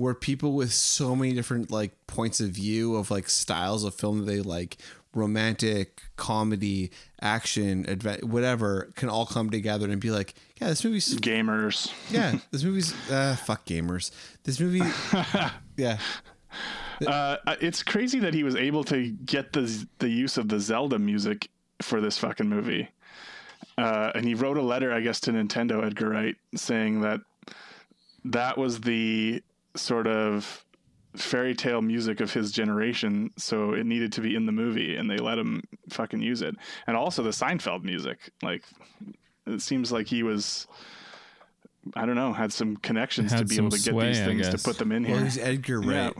where 0.00 0.14
people 0.14 0.52
with 0.54 0.72
so 0.72 1.14
many 1.14 1.34
different 1.34 1.70
like 1.70 1.92
points 2.06 2.40
of 2.40 2.48
view 2.48 2.96
of 2.96 3.10
like 3.10 3.28
styles 3.28 3.84
of 3.84 3.94
film 3.94 4.18
that 4.20 4.24
they 4.24 4.40
like 4.40 4.78
romantic 5.14 6.00
comedy 6.16 6.90
action 7.20 7.84
adve- 7.84 8.22
whatever 8.24 8.92
can 8.96 9.10
all 9.10 9.26
come 9.26 9.50
together 9.50 9.90
and 9.90 10.00
be 10.00 10.10
like 10.10 10.32
yeah 10.60 10.68
this 10.68 10.82
movie's 10.84 11.14
gamers. 11.20 11.92
yeah 12.10 12.38
this 12.50 12.64
movie's 12.64 12.94
uh 13.10 13.36
fuck 13.44 13.66
gamers 13.66 14.10
this 14.44 14.58
movie 14.58 14.80
yeah 15.76 15.98
Uh, 17.06 17.36
it's 17.60 17.82
crazy 17.82 18.18
that 18.20 18.34
he 18.34 18.42
was 18.42 18.54
able 18.56 18.84
to 18.84 19.10
get 19.24 19.52
the 19.52 19.86
the 20.00 20.08
use 20.08 20.36
of 20.36 20.48
the 20.48 20.60
Zelda 20.60 20.98
music 20.98 21.48
for 21.80 21.98
this 22.00 22.18
fucking 22.18 22.46
movie. 22.48 22.88
Uh, 23.78 24.10
and 24.14 24.26
he 24.26 24.34
wrote 24.34 24.58
a 24.58 24.62
letter, 24.62 24.92
I 24.92 25.00
guess, 25.00 25.18
to 25.20 25.30
Nintendo, 25.32 25.82
Edgar 25.82 26.10
Wright, 26.10 26.36
saying 26.54 27.00
that 27.00 27.20
that 28.26 28.58
was 28.58 28.80
the 28.82 29.42
sort 29.80 30.06
of 30.06 30.64
fairy 31.16 31.54
tale 31.54 31.82
music 31.82 32.20
of 32.20 32.32
his 32.32 32.52
generation, 32.52 33.30
so 33.36 33.72
it 33.72 33.84
needed 33.84 34.12
to 34.12 34.20
be 34.20 34.36
in 34.36 34.46
the 34.46 34.52
movie, 34.52 34.96
and 34.96 35.10
they 35.10 35.16
let 35.16 35.38
him 35.38 35.62
fucking 35.90 36.22
use 36.22 36.42
it. 36.42 36.54
And 36.86 36.96
also 36.96 37.22
the 37.22 37.30
Seinfeld 37.30 37.82
music, 37.82 38.30
like 38.42 38.62
it 39.46 39.60
seems 39.62 39.90
like 39.90 40.06
he 40.06 40.22
was. 40.22 40.66
I 41.96 42.04
don't 42.04 42.14
know, 42.14 42.34
had 42.34 42.52
some 42.52 42.76
connections 42.76 43.32
Had 43.32 43.38
to 43.38 43.44
be 43.46 43.56
able 43.56 43.70
to 43.70 43.78
get 43.78 43.92
sway, 43.92 44.08
these 44.08 44.18
things 44.18 44.48
to 44.50 44.58
put 44.58 44.76
them 44.76 44.92
in 44.92 45.02
here. 45.02 45.14
Well, 45.16 45.24
he's 45.24 45.38
Edgar 45.38 45.82
Yeah. 45.82 46.04
Wright. 46.08 46.14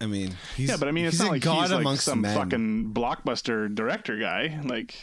I 0.00 0.06
mean, 0.06 0.36
he's, 0.56 0.68
yeah, 0.68 0.76
but 0.76 0.88
I 0.88 0.90
mean, 0.92 1.06
it's 1.06 1.18
not 1.18 1.30
like 1.30 1.40
god 1.42 1.62
he's 1.62 1.70
like 1.72 1.80
amongst 1.80 2.04
some 2.04 2.20
men. 2.20 2.36
fucking 2.36 2.92
blockbuster 2.92 3.74
director 3.74 4.18
guy. 4.18 4.60
Like, 4.62 4.94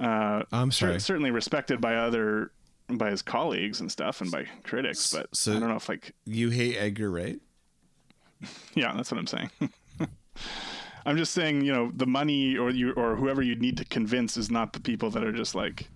uh, 0.00 0.44
I'm 0.52 0.70
cer- 0.70 0.86
sorry. 0.86 1.00
certainly 1.00 1.30
respected 1.32 1.80
by 1.80 1.96
other 1.96 2.52
by 2.88 3.10
his 3.10 3.22
colleagues 3.22 3.80
and 3.80 3.90
stuff 3.90 4.20
and 4.20 4.30
by 4.30 4.46
critics, 4.64 5.12
but 5.12 5.34
so- 5.34 5.56
I 5.56 5.60
don't 5.60 5.68
know 5.68 5.76
if 5.76 5.88
like 5.88 6.12
You 6.24 6.50
hate 6.50 6.76
Edgar 6.76 7.10
Wright? 7.10 7.40
yeah, 8.74 8.92
that's 8.94 9.10
what 9.10 9.18
I'm 9.18 9.26
saying. 9.26 9.50
I'm 11.06 11.16
just 11.16 11.32
saying, 11.32 11.62
you 11.62 11.72
know, 11.72 11.90
the 11.94 12.06
money 12.06 12.56
or 12.56 12.70
you 12.70 12.92
or 12.92 13.14
whoever 13.16 13.40
you 13.40 13.54
need 13.54 13.76
to 13.76 13.84
convince 13.84 14.36
is 14.36 14.50
not 14.50 14.72
the 14.72 14.80
people 14.80 15.08
that 15.10 15.22
are 15.22 15.30
just 15.32 15.54
like, 15.54 15.88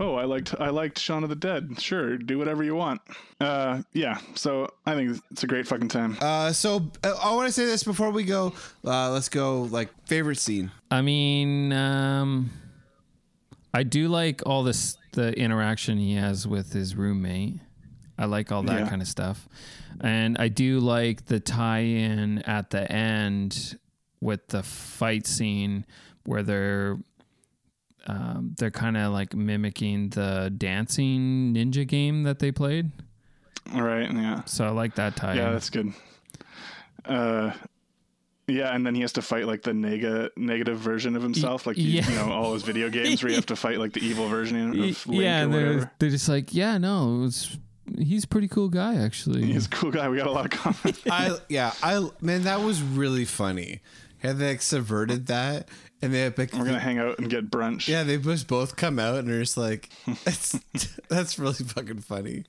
oh, 0.00 0.14
I 0.14 0.24
liked 0.24 0.54
I 0.58 0.70
liked 0.70 0.98
Shaun 0.98 1.22
of 1.22 1.28
the 1.28 1.36
Dead. 1.36 1.78
Sure, 1.78 2.16
do 2.16 2.38
whatever 2.38 2.64
you 2.64 2.74
want. 2.74 3.02
Uh, 3.38 3.82
yeah. 3.92 4.18
So 4.34 4.68
I 4.86 4.94
think 4.94 5.20
it's 5.30 5.42
a 5.42 5.46
great 5.46 5.66
fucking 5.68 5.88
time. 5.88 6.16
Uh, 6.22 6.52
so 6.52 6.90
uh, 7.04 7.14
I 7.22 7.34
want 7.34 7.48
to 7.48 7.52
say 7.52 7.66
this 7.66 7.82
before 7.84 8.10
we 8.10 8.24
go. 8.24 8.54
Uh, 8.84 9.10
let's 9.10 9.28
go. 9.28 9.62
Like 9.62 9.90
favorite 10.06 10.38
scene. 10.38 10.70
I 10.90 11.02
mean, 11.02 11.72
um, 11.74 12.50
I 13.72 13.82
do 13.84 14.08
like 14.08 14.42
all 14.46 14.62
this 14.62 14.96
the 15.12 15.32
interaction 15.38 15.98
he 15.98 16.14
has 16.14 16.46
with 16.46 16.72
his 16.72 16.94
roommate. 16.96 17.60
I 18.18 18.26
like 18.26 18.52
all 18.52 18.62
that 18.64 18.80
Yeah. 18.80 18.88
kind 18.88 19.00
of 19.02 19.08
stuff, 19.08 19.48
and 20.00 20.36
I 20.38 20.48
do 20.48 20.78
like 20.80 21.26
the 21.26 21.40
tie-in 21.40 22.40
at 22.42 22.70
the 22.70 22.90
end 22.90 23.78
with 24.20 24.46
the 24.48 24.62
fight 24.62 25.26
scene 25.26 25.86
where 26.24 26.42
they're 26.42 26.98
um, 28.06 28.54
they're 28.58 28.70
kind 28.70 28.96
of 28.96 29.12
like 29.12 29.34
mimicking 29.34 30.08
the 30.10 30.52
dancing 30.56 31.54
ninja 31.54 31.86
game 31.86 32.22
that 32.24 32.38
they 32.38 32.50
played. 32.50 32.90
All 33.74 33.82
right. 33.82 34.10
Yeah. 34.10 34.42
So 34.46 34.64
I 34.64 34.70
like 34.70 34.94
that 34.96 35.16
tie-in. 35.16 35.36
Yeah, 35.36 35.52
that's 35.52 35.70
good. 35.70 35.92
Uh, 37.04 37.52
yeah, 38.52 38.74
and 38.74 38.86
then 38.86 38.94
he 38.94 39.00
has 39.02 39.12
to 39.14 39.22
fight 39.22 39.46
like 39.46 39.62
the 39.62 39.72
nega 39.72 40.30
negative 40.36 40.78
version 40.78 41.16
of 41.16 41.22
himself, 41.22 41.66
like 41.66 41.76
you, 41.76 41.84
yeah. 41.84 42.08
you 42.08 42.14
know 42.16 42.32
all 42.32 42.52
his 42.54 42.62
video 42.62 42.88
games 42.90 43.22
where 43.22 43.30
you 43.30 43.36
have 43.36 43.46
to 43.46 43.56
fight 43.56 43.78
like 43.78 43.92
the 43.92 44.04
evil 44.04 44.28
version 44.28 44.70
of 44.70 44.74
Link 44.74 44.98
yeah, 45.06 45.40
or 45.40 45.44
and 45.44 45.54
they're, 45.54 45.92
they're 45.98 46.10
just 46.10 46.28
like, 46.28 46.54
yeah, 46.54 46.78
no, 46.78 47.24
it's 47.24 47.56
he's 47.98 48.24
a 48.24 48.28
pretty 48.28 48.48
cool 48.48 48.68
guy 48.68 48.96
actually. 48.96 49.44
He's 49.44 49.66
a 49.66 49.70
cool 49.70 49.90
guy. 49.90 50.08
We 50.08 50.16
got 50.16 50.26
a 50.26 50.32
lot 50.32 50.44
of 50.46 50.50
comments. 50.50 51.00
I 51.10 51.36
yeah. 51.48 51.72
I 51.82 52.08
man, 52.20 52.42
that 52.42 52.60
was 52.60 52.82
really 52.82 53.24
funny. 53.24 53.80
Had 54.18 54.38
they 54.38 54.48
like, 54.48 54.62
subverted 54.62 55.26
that, 55.28 55.68
and 56.02 56.12
they 56.12 56.26
like, 56.28 56.52
We're 56.52 56.64
gonna 56.64 56.78
hang 56.78 56.98
out 56.98 57.18
and 57.18 57.28
get 57.30 57.50
brunch. 57.50 57.88
yeah, 57.88 58.02
they 58.02 58.16
just 58.16 58.48
both 58.48 58.76
come 58.76 58.98
out 58.98 59.18
and 59.18 59.28
they're 59.28 59.40
just 59.40 59.56
like, 59.56 59.88
it's, 60.26 60.58
that's 61.08 61.38
really 61.38 61.64
fucking 61.64 62.00
funny. 62.00 62.44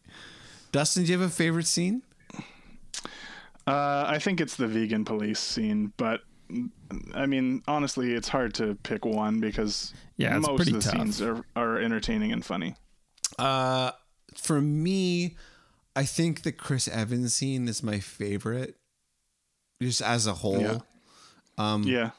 Dustin, 0.71 1.03
do 1.03 1.11
you 1.11 1.19
have 1.19 1.27
a 1.27 1.33
favorite 1.33 1.67
scene? 1.67 2.01
Uh, 3.71 4.05
I 4.07 4.19
think 4.19 4.41
it's 4.41 4.55
the 4.55 4.67
vegan 4.67 5.05
police 5.05 5.39
scene, 5.39 5.93
but 5.97 6.21
I 7.13 7.25
mean, 7.25 7.63
honestly, 7.67 8.13
it's 8.13 8.27
hard 8.27 8.53
to 8.55 8.75
pick 8.83 9.05
one 9.05 9.39
because 9.39 9.93
Yeah, 10.17 10.37
most 10.39 10.67
of 10.67 10.73
the 10.73 10.81
tough. 10.81 10.91
scenes 10.93 11.21
are, 11.21 11.45
are 11.55 11.77
entertaining 11.79 12.33
and 12.33 12.43
funny. 12.43 12.75
Uh, 13.39 13.91
for 14.35 14.59
me, 14.59 15.37
I 15.95 16.03
think 16.03 16.43
the 16.43 16.51
Chris 16.51 16.87
Evans 16.87 17.33
scene 17.33 17.67
is 17.69 17.81
my 17.81 17.99
favorite, 17.99 18.75
just 19.81 20.01
as 20.01 20.27
a 20.27 20.33
whole. 20.33 20.59
Yeah. 20.59 20.79
Um, 21.57 21.83
Yeah, 21.83 22.11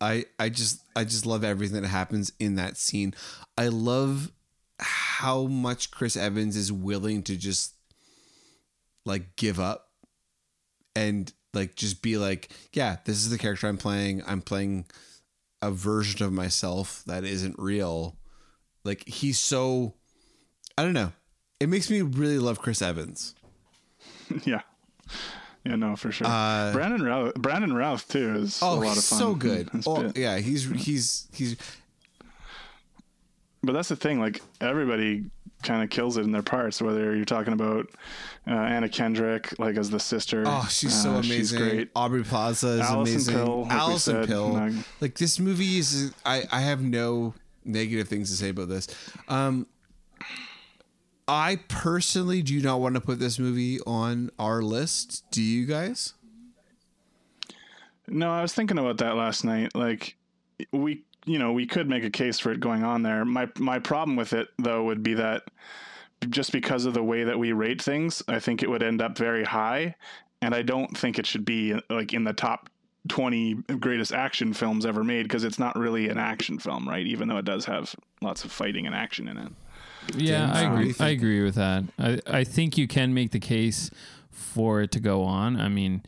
I 0.00 0.26
I 0.38 0.50
just 0.50 0.82
I 0.94 1.04
just 1.04 1.24
love 1.24 1.42
everything 1.44 1.80
that 1.80 1.88
happens 1.88 2.32
in 2.38 2.56
that 2.56 2.76
scene. 2.76 3.14
I 3.56 3.68
love 3.68 4.30
how 4.80 5.44
much 5.44 5.90
Chris 5.90 6.16
Evans 6.16 6.56
is 6.56 6.70
willing 6.70 7.22
to 7.24 7.36
just 7.36 7.74
like 9.06 9.36
give 9.36 9.58
up 9.58 9.87
and 10.98 11.32
like 11.54 11.74
just 11.74 12.02
be 12.02 12.16
like, 12.18 12.50
yeah, 12.72 12.96
this 13.04 13.16
is 13.16 13.30
the 13.30 13.38
character 13.38 13.66
I'm 13.68 13.78
playing. 13.78 14.22
I'm 14.26 14.42
playing 14.42 14.84
a 15.62 15.70
version 15.70 16.24
of 16.24 16.32
myself 16.32 17.02
that 17.06 17.24
isn't 17.24 17.56
real. 17.58 18.16
Like 18.84 19.06
he's 19.08 19.38
so 19.38 19.94
I 20.76 20.82
don't 20.84 20.92
know. 20.94 21.12
It 21.60 21.68
makes 21.68 21.90
me 21.90 22.02
really 22.02 22.38
love 22.38 22.60
Chris 22.60 22.80
Evans. 22.82 23.34
yeah, 24.44 24.60
yeah. 25.64 25.74
No, 25.76 25.96
for 25.96 26.12
sure. 26.12 26.26
Uh, 26.26 26.72
Brandon 26.72 27.02
Routh, 27.02 27.34
Brandon 27.34 27.72
Routh 27.72 28.06
too 28.08 28.34
is 28.36 28.60
Oh, 28.62 28.74
a 28.74 28.84
lot 28.84 28.96
of 28.96 29.04
fun. 29.04 29.18
so 29.18 29.34
good. 29.34 29.68
Oh, 29.86 30.12
yeah, 30.14 30.38
he's 30.38 30.64
he's 30.70 31.26
he's 31.32 31.56
But 33.62 33.72
that's 33.72 33.88
the 33.88 33.96
thing. 33.96 34.20
Like 34.20 34.40
everybody 34.60 35.24
kind 35.62 35.82
of 35.82 35.90
kills 35.90 36.16
it 36.16 36.22
in 36.22 36.30
their 36.32 36.42
parts. 36.42 36.80
Whether 36.80 37.16
you're 37.16 37.24
talking 37.24 37.52
about 37.52 37.86
uh, 38.46 38.50
Anna 38.52 38.88
Kendrick, 38.88 39.58
like 39.58 39.76
as 39.76 39.90
the 39.90 39.98
sister. 39.98 40.44
Oh, 40.46 40.66
she's 40.70 40.94
so 40.94 41.10
uh, 41.10 41.14
amazing. 41.18 41.36
She's 41.38 41.52
great. 41.52 41.90
Aubrey 41.96 42.22
Plaza 42.22 42.68
is 42.68 42.80
Alison 42.82 43.14
amazing. 43.14 43.34
Pill, 43.34 43.62
like 43.62 43.72
Alison 43.72 44.26
Pill. 44.26 44.48
like- 44.50 44.72
like 45.00 45.14
this 45.18 45.38
movie 45.40 45.78
is 45.78 46.14
I, 46.24 46.44
I 46.52 46.60
have 46.60 46.80
no 46.82 47.34
negative 47.64 48.08
things 48.08 48.30
to 48.30 48.36
say 48.36 48.50
about 48.50 48.68
this. 48.68 48.86
Um 49.28 49.66
I 51.26 51.56
personally 51.68 52.40
do 52.42 52.60
not 52.62 52.80
want 52.80 52.94
to 52.94 53.00
put 53.02 53.18
this 53.18 53.38
movie 53.38 53.80
on 53.86 54.30
our 54.38 54.62
list. 54.62 55.24
Do 55.30 55.42
you 55.42 55.66
guys? 55.66 56.14
No, 58.06 58.30
I 58.30 58.40
was 58.40 58.54
thinking 58.54 58.78
about 58.78 58.96
that 58.98 59.14
last 59.16 59.44
night. 59.44 59.74
Like 59.74 60.16
we, 60.72 61.04
you 61.24 61.38
know, 61.38 61.52
we 61.52 61.66
could 61.66 61.88
make 61.88 62.04
a 62.04 62.10
case 62.10 62.38
for 62.38 62.52
it 62.52 62.60
going 62.60 62.84
on 62.84 63.02
there. 63.02 63.24
My 63.24 63.48
my 63.58 63.78
problem 63.78 64.16
with 64.16 64.32
it 64.32 64.48
though 64.58 64.84
would 64.84 65.02
be 65.02 65.14
that 65.14 65.44
just 66.28 66.52
because 66.52 66.84
of 66.84 66.94
the 66.94 67.02
way 67.02 67.24
that 67.24 67.38
we 67.38 67.52
rate 67.52 67.80
things, 67.80 68.22
I 68.28 68.40
think 68.40 68.62
it 68.62 68.70
would 68.70 68.82
end 68.82 69.00
up 69.00 69.16
very 69.16 69.44
high, 69.44 69.94
and 70.42 70.54
I 70.54 70.62
don't 70.62 70.96
think 70.96 71.18
it 71.18 71.26
should 71.26 71.44
be 71.44 71.78
like 71.90 72.12
in 72.12 72.24
the 72.24 72.32
top 72.32 72.70
20 73.08 73.54
greatest 73.78 74.12
action 74.12 74.52
films 74.52 74.84
ever 74.84 75.04
made 75.04 75.22
because 75.24 75.44
it's 75.44 75.58
not 75.58 75.76
really 75.78 76.08
an 76.08 76.18
action 76.18 76.58
film, 76.58 76.88
right? 76.88 77.06
Even 77.06 77.28
though 77.28 77.38
it 77.38 77.44
does 77.44 77.64
have 77.64 77.94
lots 78.20 78.44
of 78.44 78.52
fighting 78.52 78.86
and 78.86 78.94
action 78.94 79.28
in 79.28 79.36
it. 79.36 79.52
Yeah, 80.14 80.46
James, 80.46 80.56
I 80.56 80.62
agree. 80.62 80.94
I 81.00 81.08
agree 81.10 81.42
with 81.42 81.54
that. 81.56 81.84
I, 81.98 82.20
I 82.26 82.44
think 82.44 82.78
you 82.78 82.88
can 82.88 83.12
make 83.14 83.30
the 83.30 83.40
case 83.40 83.90
for 84.30 84.80
it 84.80 84.90
to 84.92 85.00
go 85.00 85.22
on. 85.22 85.60
I 85.60 85.68
mean, 85.68 86.02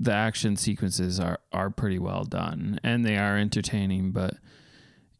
the 0.00 0.12
action 0.12 0.56
sequences 0.56 1.20
are, 1.20 1.38
are 1.52 1.68
pretty 1.68 1.98
well 1.98 2.24
done 2.24 2.80
and 2.82 3.04
they 3.04 3.18
are 3.18 3.36
entertaining, 3.36 4.10
but 4.12 4.34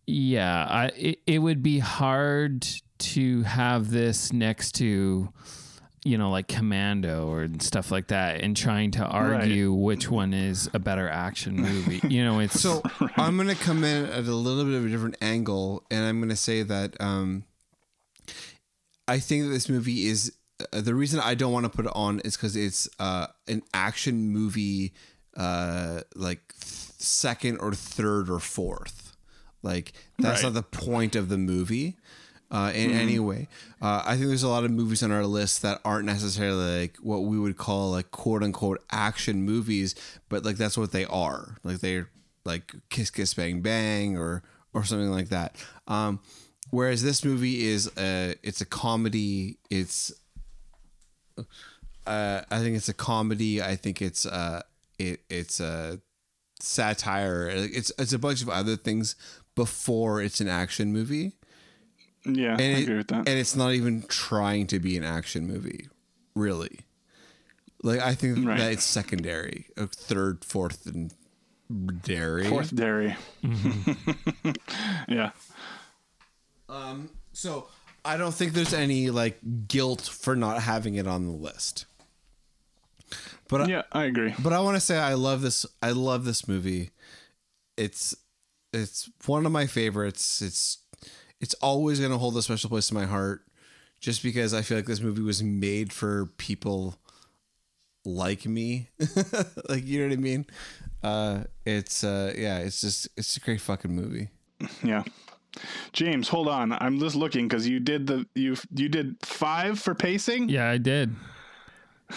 yeah, 0.07 0.67
I 0.69 0.87
it, 0.97 1.19
it 1.27 1.39
would 1.39 1.63
be 1.63 1.79
hard 1.79 2.67
to 2.99 3.43
have 3.43 3.91
this 3.91 4.33
next 4.33 4.73
to 4.77 5.29
you 6.03 6.19
know 6.19 6.31
like 6.31 6.49
Commando 6.49 7.29
or 7.29 7.47
stuff 7.61 7.91
like 7.91 8.09
that 8.09 8.41
and 8.41 8.57
trying 8.57 8.91
to 8.93 9.05
argue 9.05 9.73
which 9.73 10.11
one 10.11 10.33
is 10.33 10.69
a 10.73 10.79
better 10.79 11.09
action 11.09 11.57
movie. 11.57 12.01
You 12.11 12.25
know, 12.25 12.41
it's 12.41 12.59
So 12.59 12.83
I'm 13.17 13.37
gonna 13.37 13.55
come 13.55 13.85
in 13.85 14.07
at 14.07 14.25
a 14.25 14.35
little 14.35 14.65
bit 14.65 14.75
of 14.75 14.87
a 14.87 14.89
different 14.89 15.19
angle, 15.21 15.85
and 15.91 16.05
I'm 16.05 16.21
gonna 16.21 16.37
say 16.37 16.63
that 16.63 16.99
um, 17.01 17.45
I 19.07 19.19
think 19.19 19.45
that 19.45 19.51
this 19.51 19.69
movie 19.69 20.07
is 20.07 20.33
uh, 20.73 20.81
the 20.81 20.95
reason 20.95 21.21
I 21.21 21.35
don't 21.35 21.53
want 21.53 21.65
to 21.65 21.71
put 21.71 21.87
it 21.87 21.93
on 21.95 22.21
is 22.21 22.37
because 22.37 22.57
it's 22.57 22.89
uh, 22.99 23.27
an 23.49 23.63
action 23.75 24.29
movie, 24.31 24.93
uh, 25.37 26.01
like 26.15 26.55
th- 26.61 26.93
second 26.99 27.59
or 27.59 27.73
third 27.73 28.29
or 28.31 28.39
fourth. 28.41 29.17
Like 29.63 29.93
that's 30.19 30.43
Right. 30.43 30.53
not 30.53 30.55
the 30.55 30.63
point 30.79 31.17
of 31.17 31.29
the 31.29 31.39
movie. 31.39 31.97
Uh, 32.53 32.73
in 32.75 32.91
any 32.91 33.21
way, 33.21 33.47
uh, 33.81 34.03
I 34.05 34.17
think 34.17 34.27
there's 34.27 34.43
a 34.43 34.49
lot 34.49 34.65
of 34.65 34.73
movies 34.73 35.05
on 35.05 35.13
our 35.13 35.25
list 35.25 35.63
that 35.63 35.81
aren't 35.85 36.05
necessarily 36.07 36.81
like 36.81 36.97
what 36.97 37.19
we 37.21 37.39
would 37.39 37.57
call 37.57 37.93
like 37.93 38.11
quote 38.11 38.43
unquote 38.43 38.83
action 38.91 39.45
movies, 39.45 39.95
but 40.29 40.45
like 40.45 40.57
that's 40.57 40.77
what 40.77 40.91
they 40.91 41.05
are. 41.05 41.59
Like 41.63 41.79
they're 41.79 42.09
like 42.45 42.75
Kiss 42.89 43.09
Kiss 43.11 43.35
Bang 43.35 43.61
Bang 43.61 44.17
or 44.19 44.43
or 44.75 44.83
something 44.83 45.13
like 45.13 45.29
that. 45.29 45.55
Um, 45.87 46.19
whereas 46.71 47.05
this 47.05 47.25
movie 47.25 47.67
is 47.69 47.89
a 47.97 48.35
it's 48.43 48.61
a 48.61 48.67
comedy. 48.67 49.59
It's 49.71 50.11
uh, 52.07 52.43
I 52.51 52.59
think 52.59 52.77
it's 52.77 52.89
a 52.89 52.95
comedy. 52.95 53.63
I 53.63 53.77
think 53.77 54.01
it's 54.03 54.25
uh 54.27 54.63
it 54.99 55.21
it's 55.29 55.61
a 55.61 56.01
satire. 56.61 57.49
It's 57.49 57.93
it's 57.99 58.13
a 58.13 58.19
bunch 58.19 58.43
of 58.43 58.49
other 58.49 58.77
things 58.77 59.17
before 59.55 60.21
it's 60.23 60.41
an 60.41 60.49
action 60.49 60.93
movie. 60.93 61.33
Yeah, 62.25 62.53
And 62.53 62.61
I 62.61 62.65
it- 62.79 62.83
agree 62.83 62.97
with 62.99 63.09
that. 63.09 63.29
And 63.29 63.39
it's 63.39 63.57
not 63.57 63.73
even 63.73 64.03
trying 64.03 64.67
to 64.69 64.79
be 64.79 64.97
an 64.97 65.05
action 65.05 65.47
movie, 65.47 65.89
really. 66.35 66.81
Like 67.83 68.01
I 68.01 68.15
think 68.15 68.47
Right. 68.47 68.59
that 68.59 68.73
it's 68.73 68.85
secondary, 68.85 69.67
uh, 69.79 69.87
third, 69.91 70.45
fourth, 70.45 70.85
and 70.87 71.15
dairy. 72.03 72.47
Fourth 72.47 72.75
dairy. 72.75 73.17
yeah. 75.09 75.31
Um. 76.69 77.11
So 77.33 77.69
I 78.11 78.17
don't 78.17 78.35
think 78.35 78.55
there's 78.55 78.75
any 78.75 79.11
like 79.11 79.39
guilt 79.69 80.03
for 80.03 80.35
not 80.35 80.63
having 80.63 80.97
it 80.97 81.07
on 81.07 81.27
the 81.27 81.33
list. 81.33 81.87
But 83.49 83.63
I, 83.63 83.67
yeah, 83.67 83.83
I 83.93 84.05
agree. 84.05 84.35
but 84.43 84.53
I 84.53 84.61
want 84.61 84.77
to 84.77 84.81
say 84.81 84.99
I 84.99 85.15
love 85.15 85.43
this. 85.43 85.65
I 85.81 85.93
love 85.93 86.25
this 86.25 86.49
movie. 86.49 86.91
It's 87.77 88.17
it's 88.73 89.09
one 89.27 89.47
of 89.47 89.53
my 89.53 89.67
favorites. 89.67 90.43
It's 90.43 90.79
it's 91.41 91.55
always 91.55 92.01
going 92.01 92.11
to 92.11 92.19
hold 92.19 92.37
a 92.37 92.43
special 92.43 92.69
place 92.69 92.91
in 92.91 92.97
my 92.97 93.07
heart, 93.07 93.43
just 94.01 94.23
because 94.25 94.53
I 94.55 94.63
feel 94.63 94.79
like 94.79 94.87
this 94.87 95.01
movie 95.01 95.23
was 95.23 95.43
made 95.43 95.93
for 95.93 96.27
people 96.37 96.97
like 98.05 98.45
me. 98.45 98.89
like 99.69 99.87
you 99.87 100.01
know 100.01 100.09
what 100.09 100.19
I 100.19 100.21
mean? 100.21 100.47
Uh, 101.03 101.45
it's 101.65 102.03
uh, 102.03 102.33
yeah. 102.37 102.59
It's 102.59 102.81
just 102.81 103.09
it's 103.17 103.37
a 103.37 103.41
great 103.41 103.61
fucking 103.61 103.95
movie. 103.95 104.31
Yeah. 104.83 105.05
James, 105.93 106.29
hold 106.29 106.49
on. 106.49 106.73
I'm 106.73 106.99
just 106.99 107.17
looking 107.17 107.49
because 107.49 107.67
you 107.67 107.81
did 107.81 108.07
the 108.07 108.27
you 108.35 108.57
you 108.75 108.89
did 108.89 109.17
five 109.23 109.79
for 109.79 109.95
pacing. 109.95 110.49
Yeah, 110.49 110.69
I 110.69 110.79
did. 110.79 111.15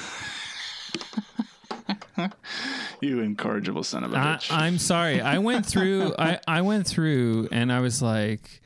You 3.01 3.19
incorrigible 3.19 3.83
son 3.83 4.05
of 4.05 4.13
a 4.13 4.17
I, 4.17 4.19
bitch. 4.19 4.49
I'm 4.49 4.77
sorry. 4.77 5.19
I 5.19 5.39
went 5.39 5.65
through. 5.65 6.13
I 6.19 6.39
I 6.47 6.61
went 6.61 6.87
through, 6.87 7.49
and 7.51 7.71
I 7.71 7.81
was 7.81 8.01
like 8.01 8.61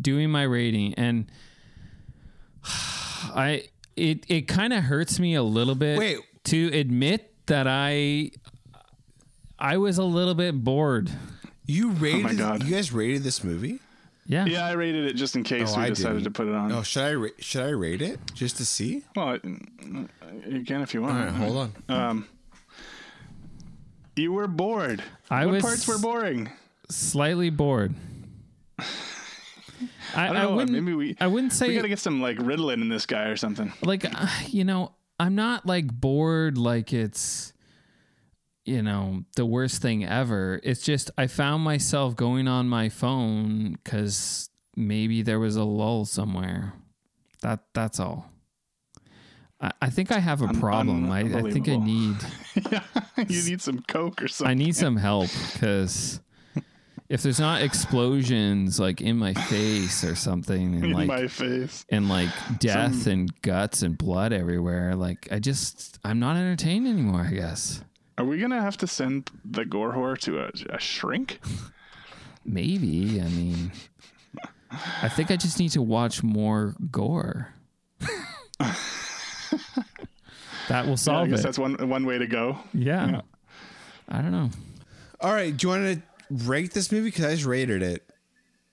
doing 0.00 0.30
my 0.30 0.44
rating, 0.44 0.94
and 0.94 1.26
I 2.64 3.64
it 3.96 4.24
it 4.28 4.42
kind 4.42 4.72
of 4.72 4.84
hurts 4.84 5.18
me 5.18 5.34
a 5.34 5.42
little 5.42 5.74
bit. 5.74 5.98
Wait. 5.98 6.18
to 6.44 6.78
admit 6.78 7.34
that 7.46 7.66
I 7.66 8.30
I 9.58 9.78
was 9.78 9.98
a 9.98 10.04
little 10.04 10.34
bit 10.34 10.62
bored. 10.62 11.10
You 11.66 11.90
rated? 11.90 12.32
Oh 12.32 12.36
God. 12.36 12.62
You 12.62 12.76
guys 12.76 12.92
rated 12.92 13.24
this 13.24 13.42
movie? 13.42 13.80
Yeah. 14.26 14.46
yeah, 14.46 14.64
I 14.66 14.72
rated 14.72 15.04
it 15.04 15.14
just 15.14 15.36
in 15.36 15.44
case 15.44 15.72
Oh, 15.74 15.78
we 15.78 15.84
I 15.84 15.88
decided 15.90 16.14
didn't. 16.22 16.24
to 16.24 16.30
put 16.30 16.48
it 16.48 16.54
on. 16.54 16.72
Oh, 16.72 16.82
should 16.82 17.02
I 17.02 17.14
ra- 17.14 17.28
should 17.38 17.62
I 17.62 17.68
rate 17.70 18.00
it 18.02 18.18
just 18.34 18.56
to 18.56 18.64
see? 18.64 19.02
Well, 19.14 19.28
I- 19.28 19.40
you 20.48 20.64
can 20.64 20.80
if 20.80 20.94
you 20.94 21.02
want. 21.02 21.18
All 21.18 21.24
right, 21.24 21.32
hold 21.34 21.56
on. 21.56 21.72
Um, 21.94 22.28
you 24.16 24.32
were 24.32 24.46
bored. 24.46 25.02
I 25.30 25.44
what 25.46 25.54
was- 25.54 25.62
parts 25.62 25.86
were 25.88 25.98
boring? 25.98 26.50
Slightly 26.90 27.50
bored. 27.50 27.94
I, 28.78 28.84
I 30.14 30.24
I, 30.24 30.26
don't 30.26 30.34
know. 30.42 30.54
wouldn't. 30.56 30.72
maybe 30.72 30.94
we. 30.94 31.16
I 31.20 31.26
wouldn't 31.26 31.52
say 31.52 31.68
we 31.68 31.74
got 31.76 31.82
to 31.82 31.88
get 31.88 31.98
some 31.98 32.20
like 32.20 32.36
Ritalin 32.38 32.80
in 32.82 32.88
this 32.88 33.06
guy 33.06 33.24
or 33.24 33.36
something. 33.36 33.72
like 33.82 34.04
uh, 34.04 34.26
you 34.48 34.64
know 34.64 34.92
i'm 35.20 35.34
not 35.36 35.64
like 35.64 35.86
bored 35.86 36.58
like 36.58 36.92
it's 36.92 37.52
you 38.64 38.82
know 38.82 39.24
the 39.36 39.44
worst 39.44 39.82
thing 39.82 40.04
ever 40.04 40.60
it's 40.62 40.82
just 40.82 41.10
i 41.18 41.26
found 41.26 41.62
myself 41.62 42.16
going 42.16 42.48
on 42.48 42.68
my 42.68 42.88
phone 42.88 43.72
because 43.84 44.48
maybe 44.76 45.22
there 45.22 45.38
was 45.38 45.56
a 45.56 45.64
lull 45.64 46.04
somewhere 46.04 46.72
that 47.42 47.60
that's 47.74 48.00
all 48.00 48.30
i, 49.60 49.70
I 49.82 49.90
think 49.90 50.10
i 50.10 50.18
have 50.18 50.40
a 50.42 50.46
Un- 50.46 50.60
problem 50.60 51.10
I, 51.10 51.20
I 51.20 51.42
think 51.50 51.68
i 51.68 51.76
need 51.76 52.16
yeah, 52.70 52.82
you 53.28 53.42
need 53.42 53.60
some 53.60 53.80
coke 53.86 54.22
or 54.22 54.28
something. 54.28 54.50
i 54.50 54.54
need 54.54 54.74
some 54.74 54.96
help 54.96 55.30
because 55.52 56.20
if 57.08 57.22
there's 57.22 57.38
not 57.40 57.60
explosions 57.62 58.80
like 58.80 59.00
in 59.00 59.18
my 59.18 59.34
face 59.34 60.02
or 60.04 60.14
something 60.14 60.74
and 60.74 60.84
in 60.86 60.92
like 60.92 61.06
my 61.06 61.26
face. 61.26 61.84
and 61.90 62.08
like 62.08 62.30
death 62.58 63.06
and 63.06 63.30
guts 63.42 63.82
and 63.82 63.98
blood 63.98 64.32
everywhere. 64.32 64.96
Like 64.96 65.28
I 65.30 65.38
just 65.38 65.98
I'm 66.02 66.18
not 66.18 66.36
entertained 66.36 66.88
anymore. 66.88 67.20
I 67.30 67.34
guess 67.34 67.82
Are 68.16 68.24
we 68.24 68.38
gonna 68.38 68.60
have 68.60 68.76
to 68.78 68.86
send 68.86 69.30
the 69.44 69.64
gore 69.64 69.92
whore 69.92 70.16
to 70.20 70.38
a, 70.40 70.50
a 70.74 70.78
shrink? 70.78 71.40
maybe. 72.44 73.20
I 73.20 73.24
mean, 73.28 73.72
I 75.02 75.08
think 75.08 75.30
I 75.30 75.36
just 75.36 75.58
need 75.58 75.70
to 75.70 75.82
watch 75.82 76.22
more 76.22 76.74
gore. 76.90 77.48
that 80.68 80.84
will 80.84 80.86
Yeah, 80.86 80.92
I 80.92 80.94
solve 80.94 81.28
guess 81.30 81.40
it. 81.40 81.42
that's 81.42 81.58
one 81.58 81.74
one 81.88 82.06
way 82.06 82.18
to 82.18 82.26
go. 82.26 82.58
yeah. 82.72 83.08
yeah. 83.10 83.20
I 84.08 84.20
don't 84.20 84.32
know. 84.32 84.50
All 85.20 85.32
right, 85.32 85.56
do 85.56 85.66
you 85.66 85.70
want 85.70 85.96
to 85.96 86.02
rate 86.46 86.72
this 86.72 86.92
movie? 86.92 87.08
Because 87.08 87.24
I 87.24 87.34
just 87.34 87.46
rated 87.46 87.82
it. 87.82 88.02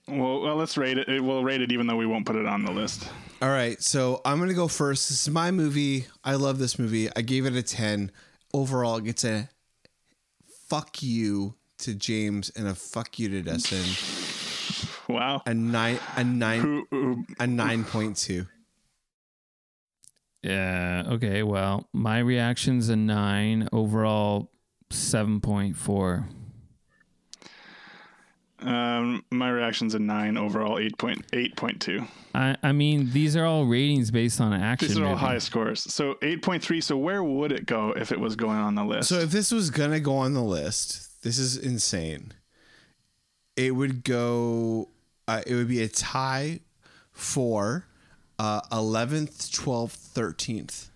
Well, 0.06 0.42
well, 0.42 0.56
let's 0.56 0.76
rate 0.76 0.98
it. 0.98 1.08
it. 1.08 1.22
We'll 1.24 1.42
rate 1.44 1.62
it 1.62 1.72
even 1.72 1.86
though 1.86 1.96
we 1.96 2.06
won't 2.06 2.26
put 2.26 2.36
it 2.36 2.44
on 2.46 2.64
the 2.64 2.72
list. 2.72 3.08
All 3.40 3.48
right, 3.48 3.80
so 3.82 4.20
I'm 4.24 4.38
gonna 4.38 4.52
go 4.54 4.68
first. 4.68 5.08
This 5.08 5.22
is 5.22 5.30
my 5.30 5.50
movie. 5.50 6.06
I 6.22 6.34
love 6.34 6.58
this 6.58 6.78
movie. 6.78 7.08
I 7.16 7.22
gave 7.22 7.46
it 7.46 7.54
a 7.56 7.62
ten. 7.62 8.10
Overall, 8.54 8.98
it 8.98 9.04
gets 9.04 9.24
a 9.24 9.48
fuck 10.68 11.02
you 11.02 11.54
to 11.78 11.94
James 11.94 12.50
and 12.54 12.68
a 12.68 12.74
fuck 12.74 13.18
you 13.18 13.28
to 13.28 13.42
Dustin. 13.42 13.82
Wow. 15.08 15.42
A 15.46 15.54
nine, 15.54 15.98
a 16.16 16.24
nine, 16.24 16.60
Who, 16.60 16.86
who, 16.90 17.24
a 17.38 17.46
nine 17.46 17.84
point 17.84 18.16
two. 18.16 18.46
Yeah. 20.42 21.04
Okay. 21.08 21.42
Well, 21.42 21.88
my 21.92 22.18
reaction's 22.18 22.88
a 22.88 22.96
nine. 22.96 23.68
Overall, 23.72 24.50
seven 24.90 25.40
point 25.40 25.76
four. 25.76 26.28
Um, 28.62 29.24
my 29.30 29.50
reaction's 29.50 29.94
a 29.94 29.98
nine 29.98 30.36
overall, 30.36 30.78
eight 30.78 30.96
point 30.98 31.24
eight 31.32 31.56
point 31.56 31.80
two. 31.80 32.04
I 32.34 32.56
I 32.62 32.72
mean, 32.72 33.10
these 33.12 33.36
are 33.36 33.44
all 33.44 33.66
ratings 33.66 34.10
based 34.10 34.40
on 34.40 34.52
action. 34.52 34.88
These 34.88 34.98
are 34.98 35.04
all 35.04 35.10
movie. 35.10 35.24
high 35.24 35.38
scores. 35.38 35.82
So 35.92 36.16
eight 36.22 36.42
point 36.42 36.62
three. 36.62 36.80
So 36.80 36.96
where 36.96 37.22
would 37.22 37.52
it 37.52 37.66
go 37.66 37.92
if 37.92 38.12
it 38.12 38.20
was 38.20 38.36
going 38.36 38.58
on 38.58 38.74
the 38.74 38.84
list? 38.84 39.08
So 39.08 39.18
if 39.18 39.30
this 39.30 39.50
was 39.52 39.70
gonna 39.70 40.00
go 40.00 40.16
on 40.16 40.34
the 40.34 40.42
list, 40.42 41.22
this 41.22 41.38
is 41.38 41.56
insane. 41.56 42.32
It 43.56 43.74
would 43.74 44.04
go. 44.04 44.88
Uh, 45.28 45.42
it 45.46 45.54
would 45.54 45.68
be 45.68 45.82
a 45.82 45.88
tie 45.88 46.60
for 47.12 47.86
uh, 48.38 48.60
eleventh, 48.72 49.52
twelfth, 49.52 49.96
thirteenth, 49.96 50.90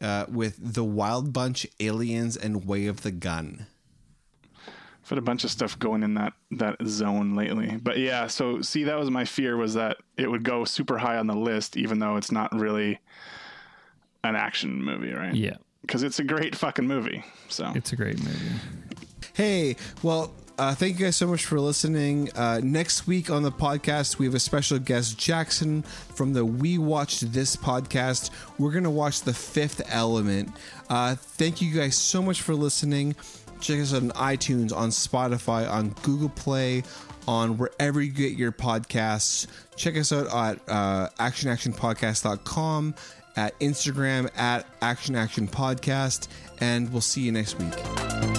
uh, 0.00 0.26
with 0.28 0.56
the 0.58 0.84
Wild 0.84 1.32
Bunch, 1.32 1.66
Aliens, 1.80 2.36
and 2.36 2.66
Way 2.66 2.86
of 2.86 3.02
the 3.02 3.12
Gun. 3.12 3.66
I've 5.08 5.12
had 5.12 5.18
a 5.20 5.22
bunch 5.22 5.44
of 5.44 5.50
stuff 5.50 5.78
going 5.78 6.02
in 6.02 6.12
that 6.14 6.34
that 6.50 6.76
zone 6.86 7.34
lately. 7.34 7.78
But 7.82 7.96
yeah, 7.96 8.26
so 8.26 8.60
see, 8.60 8.84
that 8.84 8.98
was 8.98 9.10
my 9.10 9.24
fear 9.24 9.56
was 9.56 9.72
that 9.72 9.96
it 10.18 10.30
would 10.30 10.42
go 10.42 10.66
super 10.66 10.98
high 10.98 11.16
on 11.16 11.26
the 11.26 11.34
list, 11.34 11.78
even 11.78 11.98
though 11.98 12.16
it's 12.16 12.30
not 12.30 12.54
really 12.54 12.98
an 14.22 14.36
action 14.36 14.84
movie, 14.84 15.14
right? 15.14 15.34
Yeah. 15.34 15.56
Because 15.80 16.02
it's 16.02 16.18
a 16.18 16.24
great 16.24 16.54
fucking 16.54 16.86
movie. 16.86 17.24
So 17.48 17.72
It's 17.74 17.90
a 17.92 17.96
great 17.96 18.18
movie. 18.22 18.50
Hey, 19.32 19.76
well, 20.02 20.34
uh, 20.58 20.74
thank 20.74 20.98
you 20.98 21.06
guys 21.06 21.16
so 21.16 21.26
much 21.26 21.46
for 21.46 21.58
listening. 21.58 22.28
Uh, 22.36 22.60
next 22.62 23.06
week 23.06 23.30
on 23.30 23.42
the 23.42 23.52
podcast, 23.52 24.18
we 24.18 24.26
have 24.26 24.34
a 24.34 24.40
special 24.40 24.78
guest, 24.78 25.16
Jackson 25.16 25.84
from 25.84 26.34
the 26.34 26.44
We 26.44 26.76
Watched 26.76 27.32
This 27.32 27.56
podcast. 27.56 28.28
We're 28.58 28.72
going 28.72 28.84
to 28.84 28.90
watch 28.90 29.22
The 29.22 29.32
Fifth 29.32 29.80
Element. 29.88 30.50
Uh, 30.90 31.14
thank 31.14 31.62
you 31.62 31.72
guys 31.72 31.96
so 31.96 32.20
much 32.20 32.42
for 32.42 32.54
listening. 32.54 33.16
Check 33.60 33.80
us 33.80 33.94
out 33.94 34.02
on 34.02 34.10
iTunes, 34.10 34.74
on 34.74 34.90
Spotify, 34.90 35.70
on 35.70 35.90
Google 36.02 36.28
Play, 36.28 36.82
on 37.26 37.58
wherever 37.58 38.00
you 38.00 38.10
get 38.10 38.32
your 38.32 38.52
podcasts. 38.52 39.46
Check 39.76 39.96
us 39.96 40.12
out 40.12 40.26
at 40.26 40.60
uh, 40.68 41.08
actionactionpodcast.com, 41.18 42.94
at 43.36 43.58
Instagram, 43.60 44.30
at 44.36 44.66
Action 44.80 45.14
Action 45.14 45.48
and 46.60 46.90
we'll 46.92 47.00
see 47.00 47.22
you 47.22 47.32
next 47.32 47.58
week. 47.58 48.37